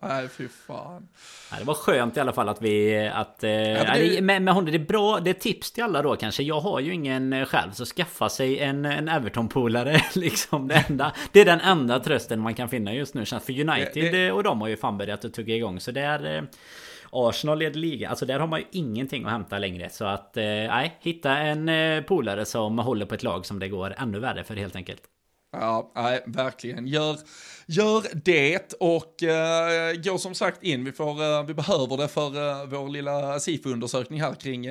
Nej, 0.00 0.28
fy 0.28 0.48
fan. 0.48 1.08
Ja, 1.50 1.56
det 1.58 1.64
var 1.64 1.74
skönt 1.74 2.16
i 2.16 2.20
alla 2.20 2.32
fall 2.32 2.48
att 2.48 2.62
vi... 2.62 3.06
Att, 3.14 3.44
eh, 3.44 3.50
ja, 3.50 3.94
det... 3.94 4.22
med, 4.22 4.42
med 4.42 4.54
honom, 4.54 4.70
det 4.70 4.76
är 4.76 4.86
bra. 4.86 5.20
Det 5.20 5.30
är 5.30 5.34
tips 5.34 5.72
till 5.72 5.84
alla 5.84 6.02
då 6.02 6.16
kanske. 6.16 6.42
Jag 6.42 6.60
har 6.60 6.80
ju 6.80 6.94
ingen 6.94 7.32
eh, 7.32 7.44
själv, 7.44 7.72
så 7.72 7.84
skaffa 7.84 8.28
sig 8.28 8.58
en, 8.58 8.84
en 8.84 9.08
Everton-polare. 9.08 10.00
Liksom 10.14 10.68
det, 10.68 10.84
enda, 10.88 11.12
det 11.32 11.40
är 11.40 11.44
den 11.44 11.60
enda 11.60 12.00
trösten 12.00 12.40
man 12.40 12.54
kan 12.54 12.68
finna 12.68 12.94
just 12.94 13.14
nu. 13.14 13.24
För 13.24 13.60
United 13.60 13.94
det, 13.94 14.10
det... 14.10 14.32
och 14.32 14.42
de 14.42 14.60
har 14.60 14.68
ju 14.68 14.76
fan 14.76 14.98
börjat 14.98 15.24
att 15.24 15.34
tugga 15.34 15.56
igång. 15.56 15.80
Så 15.80 15.90
det 15.90 16.00
är... 16.00 16.46
Arsenal 17.12 17.58
leder 17.58 17.80
ligan. 17.80 18.10
Alltså 18.10 18.26
där 18.26 18.38
har 18.40 18.46
man 18.46 18.60
ju 18.60 18.66
ingenting 18.72 19.24
att 19.24 19.30
hämta 19.30 19.58
längre. 19.58 19.90
Så 19.90 20.04
att, 20.04 20.36
eh, 20.36 20.42
nej, 20.44 20.98
hitta 21.00 21.36
en 21.38 21.68
eh, 21.68 22.02
polare 22.02 22.44
som 22.44 22.78
håller 22.78 23.06
på 23.06 23.14
ett 23.14 23.22
lag 23.22 23.46
som 23.46 23.58
det 23.58 23.68
går 23.68 23.94
ännu 23.98 24.18
värre 24.18 24.44
för 24.44 24.56
helt 24.56 24.76
enkelt. 24.76 25.02
Ja, 25.52 25.92
nej, 25.94 26.22
verkligen. 26.26 26.86
Gör, 26.86 27.16
gör 27.70 28.04
det 28.24 28.74
och 28.80 29.22
uh, 29.22 30.02
gå 30.02 30.18
som 30.18 30.34
sagt 30.34 30.62
in. 30.62 30.84
Vi, 30.84 30.92
får, 30.92 31.22
uh, 31.22 31.46
vi 31.46 31.54
behöver 31.54 31.96
det 31.96 32.08
för 32.08 32.36
uh, 32.36 32.68
vår 32.68 32.88
lilla 32.88 33.40
SIFO-undersökning 33.40 34.20
här 34.20 34.34
kring 34.34 34.66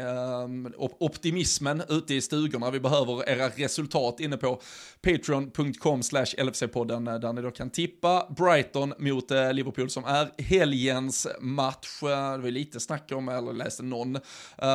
optimismen 0.99 1.83
ute 1.89 2.13
i 2.13 2.21
stugorna. 2.21 2.71
Vi 2.71 2.79
behöver 2.79 3.29
era 3.29 3.49
resultat 3.49 4.19
inne 4.19 4.37
på 4.37 4.61
patreon.com 5.01 6.03
slash 6.03 6.25
LFC-podden 6.25 7.19
där 7.19 7.33
ni 7.33 7.41
då 7.41 7.51
kan 7.51 7.69
tippa 7.69 8.27
Brighton 8.37 8.93
mot 8.97 9.31
Liverpool 9.53 9.89
som 9.89 10.05
är 10.05 10.29
helgens 10.37 11.27
match. 11.39 11.97
Det 12.01 12.07
var 12.37 12.51
lite 12.51 12.79
snack 12.79 13.11
om, 13.11 13.29
eller 13.29 13.53
läste 13.53 13.83
någon 13.83 14.17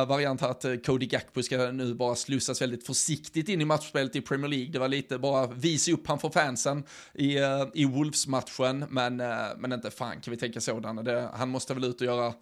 variant 0.07 0.41
här 0.41 0.49
att 0.49 0.65
Cody 0.85 1.05
Gakpo 1.05 1.43
ska 1.43 1.71
nu 1.71 1.93
bara 1.93 2.15
slussas 2.15 2.61
väldigt 2.61 2.85
försiktigt 2.85 3.49
in 3.49 3.61
i 3.61 3.65
matchspelet 3.65 4.15
i 4.15 4.21
Premier 4.21 4.49
League. 4.49 4.71
Det 4.71 4.79
var 4.79 4.87
lite 4.87 5.17
bara 5.17 5.47
visa 5.47 5.91
upp 5.91 6.07
han 6.07 6.19
för 6.19 6.29
fansen 6.29 6.83
i, 7.13 7.39
uh, 7.39 7.67
i 7.73 7.85
Wolves-matchen, 8.15 8.85
men, 8.89 9.19
eh, 9.19 9.57
men 9.57 9.71
inte 9.71 9.91
fan 9.91 10.21
kan 10.21 10.31
vi 10.31 10.37
tänka 10.37 10.61
sådana. 10.61 11.03
Det, 11.03 11.29
han 11.33 11.49
måste 11.49 11.73
väl 11.73 11.83
ut 11.83 12.01
och 12.01 12.07
göra 12.07 12.33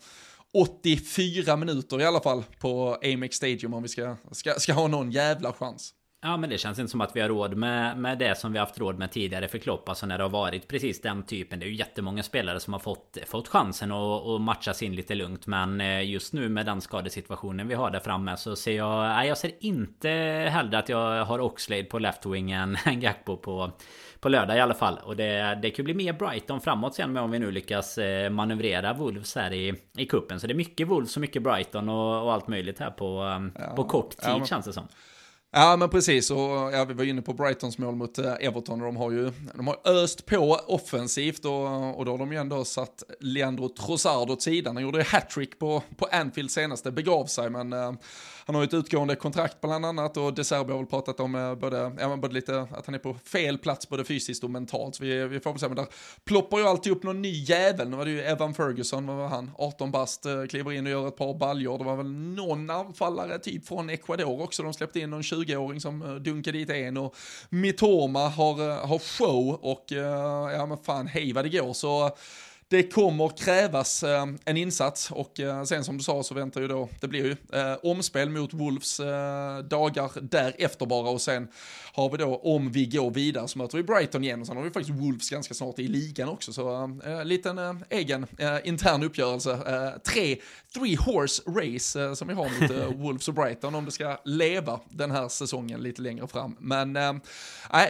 84 0.54 1.56
minuter 1.56 2.02
i 2.02 2.06
alla 2.06 2.20
fall 2.20 2.44
på 2.60 2.98
Amex 3.04 3.36
Stadium 3.36 3.74
om 3.74 3.84
vi 3.84 3.90
ska, 3.90 4.16
ska, 4.32 4.54
ska 4.54 4.74
ha 4.74 4.88
någon 4.88 5.12
jävla 5.12 5.54
chans. 5.54 5.94
Ja 6.26 6.38
men 6.38 6.50
det 6.50 6.58
känns 6.58 6.80
inte 6.80 6.92
som 6.92 7.02
att 7.02 7.16
vi 7.16 7.22
har 7.22 7.30
råd 7.30 7.58
med, 7.58 7.98
med 7.98 8.18
det 8.18 8.38
som 8.38 8.54
vi 8.54 8.60
haft 8.60 8.80
råd 8.80 8.98
med 8.98 9.12
tidigare 9.12 9.48
för 9.48 9.58
Klopp. 9.58 9.90
Alltså 9.90 10.06
när 10.06 10.18
det 10.18 10.24
har 10.24 10.30
varit 10.30 10.68
precis 10.68 11.02
den 11.02 11.24
typen. 11.24 11.60
Det 11.60 11.66
är 11.66 11.68
ju 11.68 11.76
jättemånga 11.76 12.24
spelare 12.24 12.60
som 12.60 12.74
har 12.74 12.80
fått, 12.80 13.18
fått 13.26 13.48
chansen 13.48 13.92
att, 13.92 14.28
att 14.28 14.42
matchas 14.42 14.84
in 14.84 14.96
lite 14.96 15.16
lugnt. 15.16 15.48
Men 15.48 15.82
eh, 15.82 16.10
just 16.10 16.34
nu 16.34 16.50
med 16.50 16.66
den 16.66 16.82
skadesituationen 16.82 17.68
vi 17.68 17.74
har 17.74 17.92
där 17.92 18.00
framme 18.00 18.38
så 18.38 18.56
ser 18.56 18.78
jag... 18.78 19.04
Nej 19.04 19.28
jag 19.28 19.38
ser 19.38 19.52
inte 19.60 20.10
hellre 20.52 20.78
att 20.78 20.90
jag 20.90 21.26
har 21.26 21.40
Oxlade 21.40 21.84
på 21.84 22.00
left-wing 22.00 22.52
än 22.52 23.02
Gakpo 23.02 23.38
på, 23.38 23.72
på 24.24 24.30
lördag 24.30 24.58
i 24.58 24.60
alla 24.60 24.74
fall. 24.74 25.00
Och 25.04 25.16
det, 25.16 25.60
det 25.62 25.72
kan 25.72 25.86
bli 25.86 25.94
mer 25.94 26.14
Brighton 26.14 26.62
framåt 26.62 26.96
sen 26.96 27.14
med 27.14 27.24
om 27.24 27.32
vi 27.32 27.40
nu 27.40 27.52
lyckas 27.52 27.98
eh, 27.98 28.30
manövrera 28.30 28.94
Wolves 28.94 29.36
här 29.36 29.54
i, 29.54 29.74
i 29.98 30.06
kuppen. 30.06 30.40
Så 30.40 30.48
det 30.48 30.54
är 30.54 30.56
mycket 30.56 30.88
Wolves 30.88 31.16
och 31.16 31.22
mycket 31.22 31.44
Brighton 31.44 31.90
och, 31.90 32.24
och 32.24 32.34
allt 32.34 32.48
möjligt 32.48 32.80
här 32.80 32.92
på, 32.92 33.42
ja, 33.56 33.76
på 33.76 33.84
kort 33.84 34.10
tid 34.10 34.30
ja, 34.30 34.38
men... 34.38 34.48
känns 34.48 34.66
det 34.66 34.74
som. 34.74 34.88
Ja 35.56 35.76
men 35.78 35.90
precis, 35.90 36.32
och 36.32 36.38
ja, 36.74 36.86
vi 36.88 36.94
var 36.94 37.04
inne 37.04 37.22
på 37.22 37.34
Brightons 37.34 37.78
mål 37.78 37.96
mot 37.96 38.18
eh, 38.18 38.34
Everton 38.40 38.82
och 38.82 38.86
de 38.86 38.98
har 38.98 39.12
ju 39.12 39.32
de 39.56 39.68
har 39.68 39.78
öst 39.86 40.26
på 40.26 40.60
offensivt 40.68 41.46
och, 41.46 41.98
och 41.98 42.06
då 42.06 42.12
har 42.12 42.18
de 42.18 42.32
ju 42.32 42.38
ändå 42.38 42.66
satt 42.66 43.04
Leandro 43.20 43.70
Trossard 43.70 44.30
åt 44.30 44.42
sidan. 44.42 44.76
Han 44.76 44.84
gjorde 44.84 45.04
hattrick 45.04 45.60
på, 45.60 45.84
på 45.98 46.06
Anfield 46.12 46.52
senast, 46.52 46.84
det 46.84 46.92
begav 46.92 47.26
sig 47.26 47.50
men 47.50 47.74
uh, 47.74 47.94
han 48.46 48.56
har 48.56 48.62
ju 48.62 48.66
ett 48.66 48.74
utgående 48.74 49.16
kontrakt 49.16 49.62
bland 49.62 49.86
annat 49.86 50.18
och 50.18 50.34
De 50.34 50.44
Serbi 50.44 50.72
har 50.72 50.78
väl 50.78 50.88
pratat 50.88 51.20
om 51.20 51.36
eh, 51.36 51.56
både, 51.56 51.96
ja, 52.00 52.18
både 52.18 52.34
lite 52.34 52.68
att 52.72 52.86
han 52.86 52.96
är 52.96 53.00
på 53.00 53.14
fel 53.14 53.58
plats 53.58 53.90
både 53.90 54.06
fysiskt 54.06 54.44
och 54.44 54.50
mentalt. 54.50 54.96
Så 54.96 55.04
vi, 55.04 55.28
vi 55.28 55.40
får 55.40 55.52
väl 55.52 55.60
se, 55.60 55.68
men 55.68 55.76
där 55.76 55.88
ploppar 56.26 56.58
ju 56.58 56.68
alltid 56.68 56.92
upp 56.92 57.04
någon 57.04 57.22
ny 57.22 57.44
jävel. 57.44 57.90
Nu 57.90 57.98
var 57.98 58.06
det 58.06 58.12
ju 58.12 58.22
Evan 58.22 58.54
Ferguson, 58.54 59.08
vad 59.08 59.18
var 59.18 59.28
han, 59.28 59.52
18 59.58 59.92
bast, 59.92 60.26
eh, 60.26 60.46
kliver 60.46 60.72
in 60.72 60.86
och 60.86 60.92
gör 60.92 61.08
ett 61.08 61.18
par 61.18 61.34
baljor. 61.34 61.78
Det 61.78 61.84
var 61.84 61.96
väl 61.96 62.12
någon 62.12 62.70
anfallare 62.70 63.40
typ 63.40 63.68
från 63.68 63.90
Ecuador 63.90 64.42
också, 64.42 64.64
de 64.64 64.74
släppte 64.74 65.00
in 65.00 65.10
någon 65.10 65.22
20-åring 65.22 65.82
som 65.82 66.02
eh, 66.02 66.16
dunkade 66.16 66.58
dit 66.58 66.70
en 66.70 66.98
och 66.98 67.16
Mitoma 67.50 68.28
har, 68.30 68.86
har 68.86 69.00
show 69.00 69.60
och 69.62 69.86
ja 70.54 70.66
men 70.66 70.78
fan 70.78 71.08
hej 71.08 71.34
vad 71.34 71.46
det 71.46 71.50
går 71.50 71.74
så 71.74 72.12
det 72.74 72.84
kommer 72.84 73.30
krävas 73.38 74.04
eh, 74.04 74.26
en 74.46 74.58
insats 74.58 75.12
och 75.12 75.40
eh, 75.40 75.64
sen 75.64 75.84
som 75.84 75.98
du 75.98 76.04
sa 76.04 76.24
så 76.24 76.34
väntar 76.34 76.62
ju 76.62 76.68
då, 76.68 76.90
det 77.02 77.08
blir 77.08 77.26
ju 77.26 77.60
eh, 77.60 77.78
omspel 77.84 78.30
mot 78.30 78.54
Wolves 78.54 79.00
eh, 79.00 79.58
dagar 79.58 80.12
därefter 80.22 80.86
bara 80.86 81.10
och 81.10 81.22
sen 81.22 81.48
har 81.96 82.10
vi 82.10 82.18
då, 82.18 82.36
om 82.36 82.72
vi 82.72 82.86
går 82.86 83.12
vidare 83.12 83.48
så 83.48 83.58
möter 83.58 83.78
vi 83.78 83.84
Brighton 83.84 84.24
igen 84.24 84.42
och 84.42 84.48
sen 84.48 84.58
har 84.58 84.64
vi 84.64 84.72
faktiskt 84.72 85.00
Wolves 85.00 85.30
ganska 85.30 85.54
snart 85.54 85.80
i 85.80 85.88
ligan 85.88 86.30
också 86.30 86.54
så 86.54 87.00
äh, 87.06 87.26
liten 87.26 87.58
äh, 87.58 87.74
egen 87.90 88.26
äh, 88.38 88.68
intern 88.68 89.04
uppgörelse. 89.04 89.52
Äh, 89.52 90.00
tre, 90.00 90.38
three 90.74 90.96
horse 90.96 91.42
race 91.48 92.16
som 92.16 92.28
vi 92.28 92.34
har 92.34 92.62
mot 92.62 92.96
Wolves 93.00 93.28
och 93.28 93.34
Brighton 93.34 93.76
om 93.76 93.86
det 93.86 93.92
ska 93.92 94.18
leva 94.26 94.80
den 94.90 95.12
här 95.12 95.28
säsongen 95.28 95.82
lite 95.82 96.02
längre 96.02 96.28
fram. 96.28 96.56
Men 96.60 96.96
äh, 96.96 97.14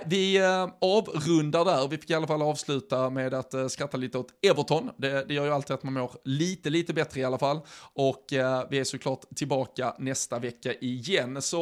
vi 0.06 0.40
avrundar 0.82 1.66
där, 1.66 1.88
vi 1.88 1.98
fick 1.98 2.10
i 2.10 2.14
alla 2.14 2.28
fall 2.28 2.42
avsluta 2.42 3.10
med 3.10 3.34
att 3.34 3.72
skratta 3.72 3.98
lite 3.98 4.18
åt 4.18 4.28
Everton. 4.42 4.90
Det, 4.98 5.26
det 5.28 5.34
gör 5.34 5.46
ju 5.46 5.52
alltid 5.52 5.74
att 5.74 5.84
man 5.84 5.94
mår 5.94 6.12
lite, 6.24 6.70
lite 6.70 6.94
bättre 6.94 7.20
i 7.20 7.24
alla 7.24 7.40
fall. 7.40 7.60
Och 7.94 8.26
vi 8.70 8.80
är 8.80 8.84
såklart 8.84 9.36
tillbaka 9.36 9.96
nästa 10.00 10.40
vecka 10.40 10.74
igen. 10.74 11.42
Så 11.42 11.58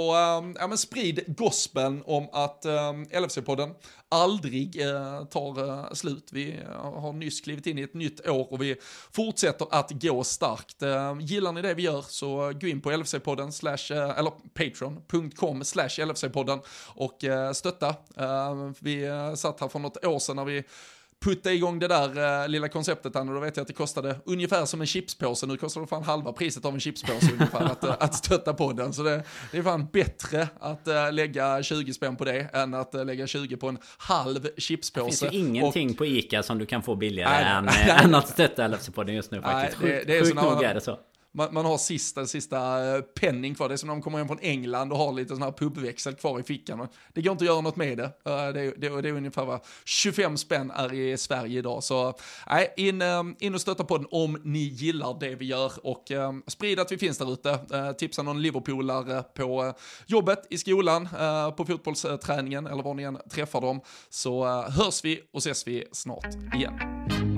ja, 0.59 0.67
men 0.67 0.77
sprid 0.77 1.23
gospeln 1.27 2.03
om 2.05 2.30
att 2.33 2.65
eh, 2.65 2.93
LFC-podden 2.93 3.75
aldrig 4.09 4.81
eh, 4.81 5.25
tar 5.25 5.69
eh, 5.69 5.91
slut. 5.93 6.29
Vi 6.31 6.59
eh, 6.59 6.91
har 7.01 7.13
nyss 7.13 7.41
klivit 7.41 7.67
in 7.67 7.77
i 7.77 7.81
ett 7.81 7.93
nytt 7.93 8.27
år 8.27 8.53
och 8.53 8.61
vi 8.61 8.75
fortsätter 9.11 9.67
att 9.71 9.91
gå 9.91 10.23
starkt. 10.23 10.81
Eh, 10.81 11.17
gillar 11.19 11.51
ni 11.51 11.61
det 11.61 11.73
vi 11.73 11.83
gör 11.83 12.01
så 12.01 12.53
gå 12.61 12.67
in 12.67 12.81
på 12.81 12.91
LFC-podden 12.91 13.51
slash, 13.51 13.97
eh, 13.97 14.19
eller 14.19 14.31
patreon.com 14.53 15.63
slash 15.63 15.89
LFC-podden 15.89 16.59
och 16.87 17.23
eh, 17.23 17.51
stötta. 17.51 17.89
Eh, 18.17 18.71
vi 18.79 19.03
eh, 19.03 19.33
satt 19.33 19.59
här 19.59 19.67
för 19.67 19.79
något 19.79 20.05
år 20.05 20.19
sedan 20.19 20.35
när 20.35 20.45
vi 20.45 20.63
putta 21.21 21.53
igång 21.53 21.79
det 21.79 21.87
där 21.87 22.43
uh, 22.43 22.49
lilla 22.49 22.69
konceptet 22.69 23.15
och 23.15 23.25
då 23.25 23.39
vet 23.39 23.57
jag 23.57 23.61
att 23.61 23.67
det 23.67 23.73
kostade 23.73 24.15
ungefär 24.25 24.65
som 24.65 24.81
en 24.81 24.87
chipspåse, 24.87 25.47
nu 25.47 25.57
kostar 25.57 25.81
det 25.81 25.87
fan 25.87 26.03
halva 26.03 26.33
priset 26.33 26.65
av 26.65 26.73
en 26.73 26.79
chipspåse 26.79 27.31
ungefär 27.33 27.65
att, 27.65 27.83
uh, 27.83 27.95
att 27.99 28.15
stötta 28.15 28.53
på 28.53 28.73
den. 28.73 28.93
Så 28.93 29.03
det, 29.03 29.23
det 29.51 29.57
är 29.57 29.63
fan 29.63 29.87
bättre 29.93 30.47
att 30.59 30.87
uh, 30.87 31.11
lägga 31.11 31.63
20 31.63 31.93
spänn 31.93 32.15
på 32.15 32.25
det 32.25 32.39
än 32.53 32.73
att 32.73 32.93
lägga 32.93 33.27
20 33.27 33.57
på 33.57 33.69
en 33.69 33.77
halv 33.97 34.47
chipspåse. 34.57 35.05
Det 35.05 35.31
finns 35.31 35.33
ju 35.33 35.39
ingenting 35.39 35.89
och, 35.89 35.97
på 35.97 36.05
ICA 36.05 36.43
som 36.43 36.57
du 36.57 36.65
kan 36.65 36.83
få 36.83 36.95
billigare 36.95 37.31
nej, 37.31 37.53
än, 37.57 37.65
nej, 37.65 38.03
än 38.03 38.15
att 38.15 38.29
stötta 38.29 38.67
LFC-podden 38.67 39.11
just 39.11 39.31
nu 39.31 39.41
faktiskt. 39.41 39.81
Nej, 39.81 39.91
det, 39.91 40.03
det 40.03 40.17
är 40.17 40.23
Sjukt 40.23 40.35
nog 40.35 40.63
är 40.63 40.73
det 40.73 40.81
så 40.81 40.97
man, 41.33 41.53
man, 41.53 41.65
har 41.65 41.77
sista, 41.77 42.25
sista 42.25 42.87
eh, 42.95 43.01
penning 43.01 43.55
kvar. 43.55 43.69
Det 43.69 43.75
är 43.75 43.77
som 43.77 43.87
när 43.87 43.95
de 43.95 44.01
kommer 44.01 44.17
hem 44.17 44.27
från 44.27 44.39
England 44.41 44.91
och 44.91 44.97
har 44.97 45.13
lite 45.13 45.33
sån 45.33 45.41
här 45.41 45.51
pubväxel 45.51 46.15
kvar 46.15 46.39
i 46.39 46.43
fickan. 46.43 46.87
Det 47.13 47.21
går 47.21 47.31
inte 47.31 47.43
att 47.43 47.47
göra 47.47 47.61
något 47.61 47.75
med 47.75 47.97
det. 47.97 48.03
Eh, 48.03 48.53
det, 48.53 48.73
det, 48.77 49.01
det 49.01 49.09
är 49.09 49.13
ungefär 49.13 49.45
vad 49.45 49.59
25 49.85 50.37
spänn 50.37 50.71
är 50.71 50.93
i 50.93 51.17
Sverige 51.17 51.59
idag. 51.59 51.83
Så 51.83 52.13
nej, 52.49 52.73
in, 52.77 53.01
eh, 53.01 53.23
in 53.39 53.55
och 53.55 53.61
stötta 53.61 53.83
på 53.83 53.97
den 53.97 54.07
om 54.11 54.41
ni 54.43 54.59
gillar 54.59 55.19
det 55.19 55.35
vi 55.35 55.45
gör 55.45 55.71
och 55.83 56.11
sprid 56.47 56.79
att 56.79 56.91
vi 56.91 56.97
finns 56.97 57.17
där 57.17 57.33
ute. 57.33 57.59
Tipsa 57.97 58.23
någon 58.23 58.41
Liverpoolare 58.41 59.23
på 59.23 59.73
jobbet, 60.05 60.47
i 60.49 60.57
skolan, 60.57 61.09
på 61.57 61.65
fotbollsträningen 61.65 62.67
eller 62.67 62.83
var 62.83 62.93
ni 62.93 63.03
än 63.03 63.17
träffar 63.29 63.61
dem. 63.61 63.81
Så 64.09 64.45
hörs 64.61 65.03
vi 65.03 65.21
och 65.31 65.39
ses 65.39 65.67
vi 65.67 65.85
snart 65.91 66.55
igen. 66.55 67.30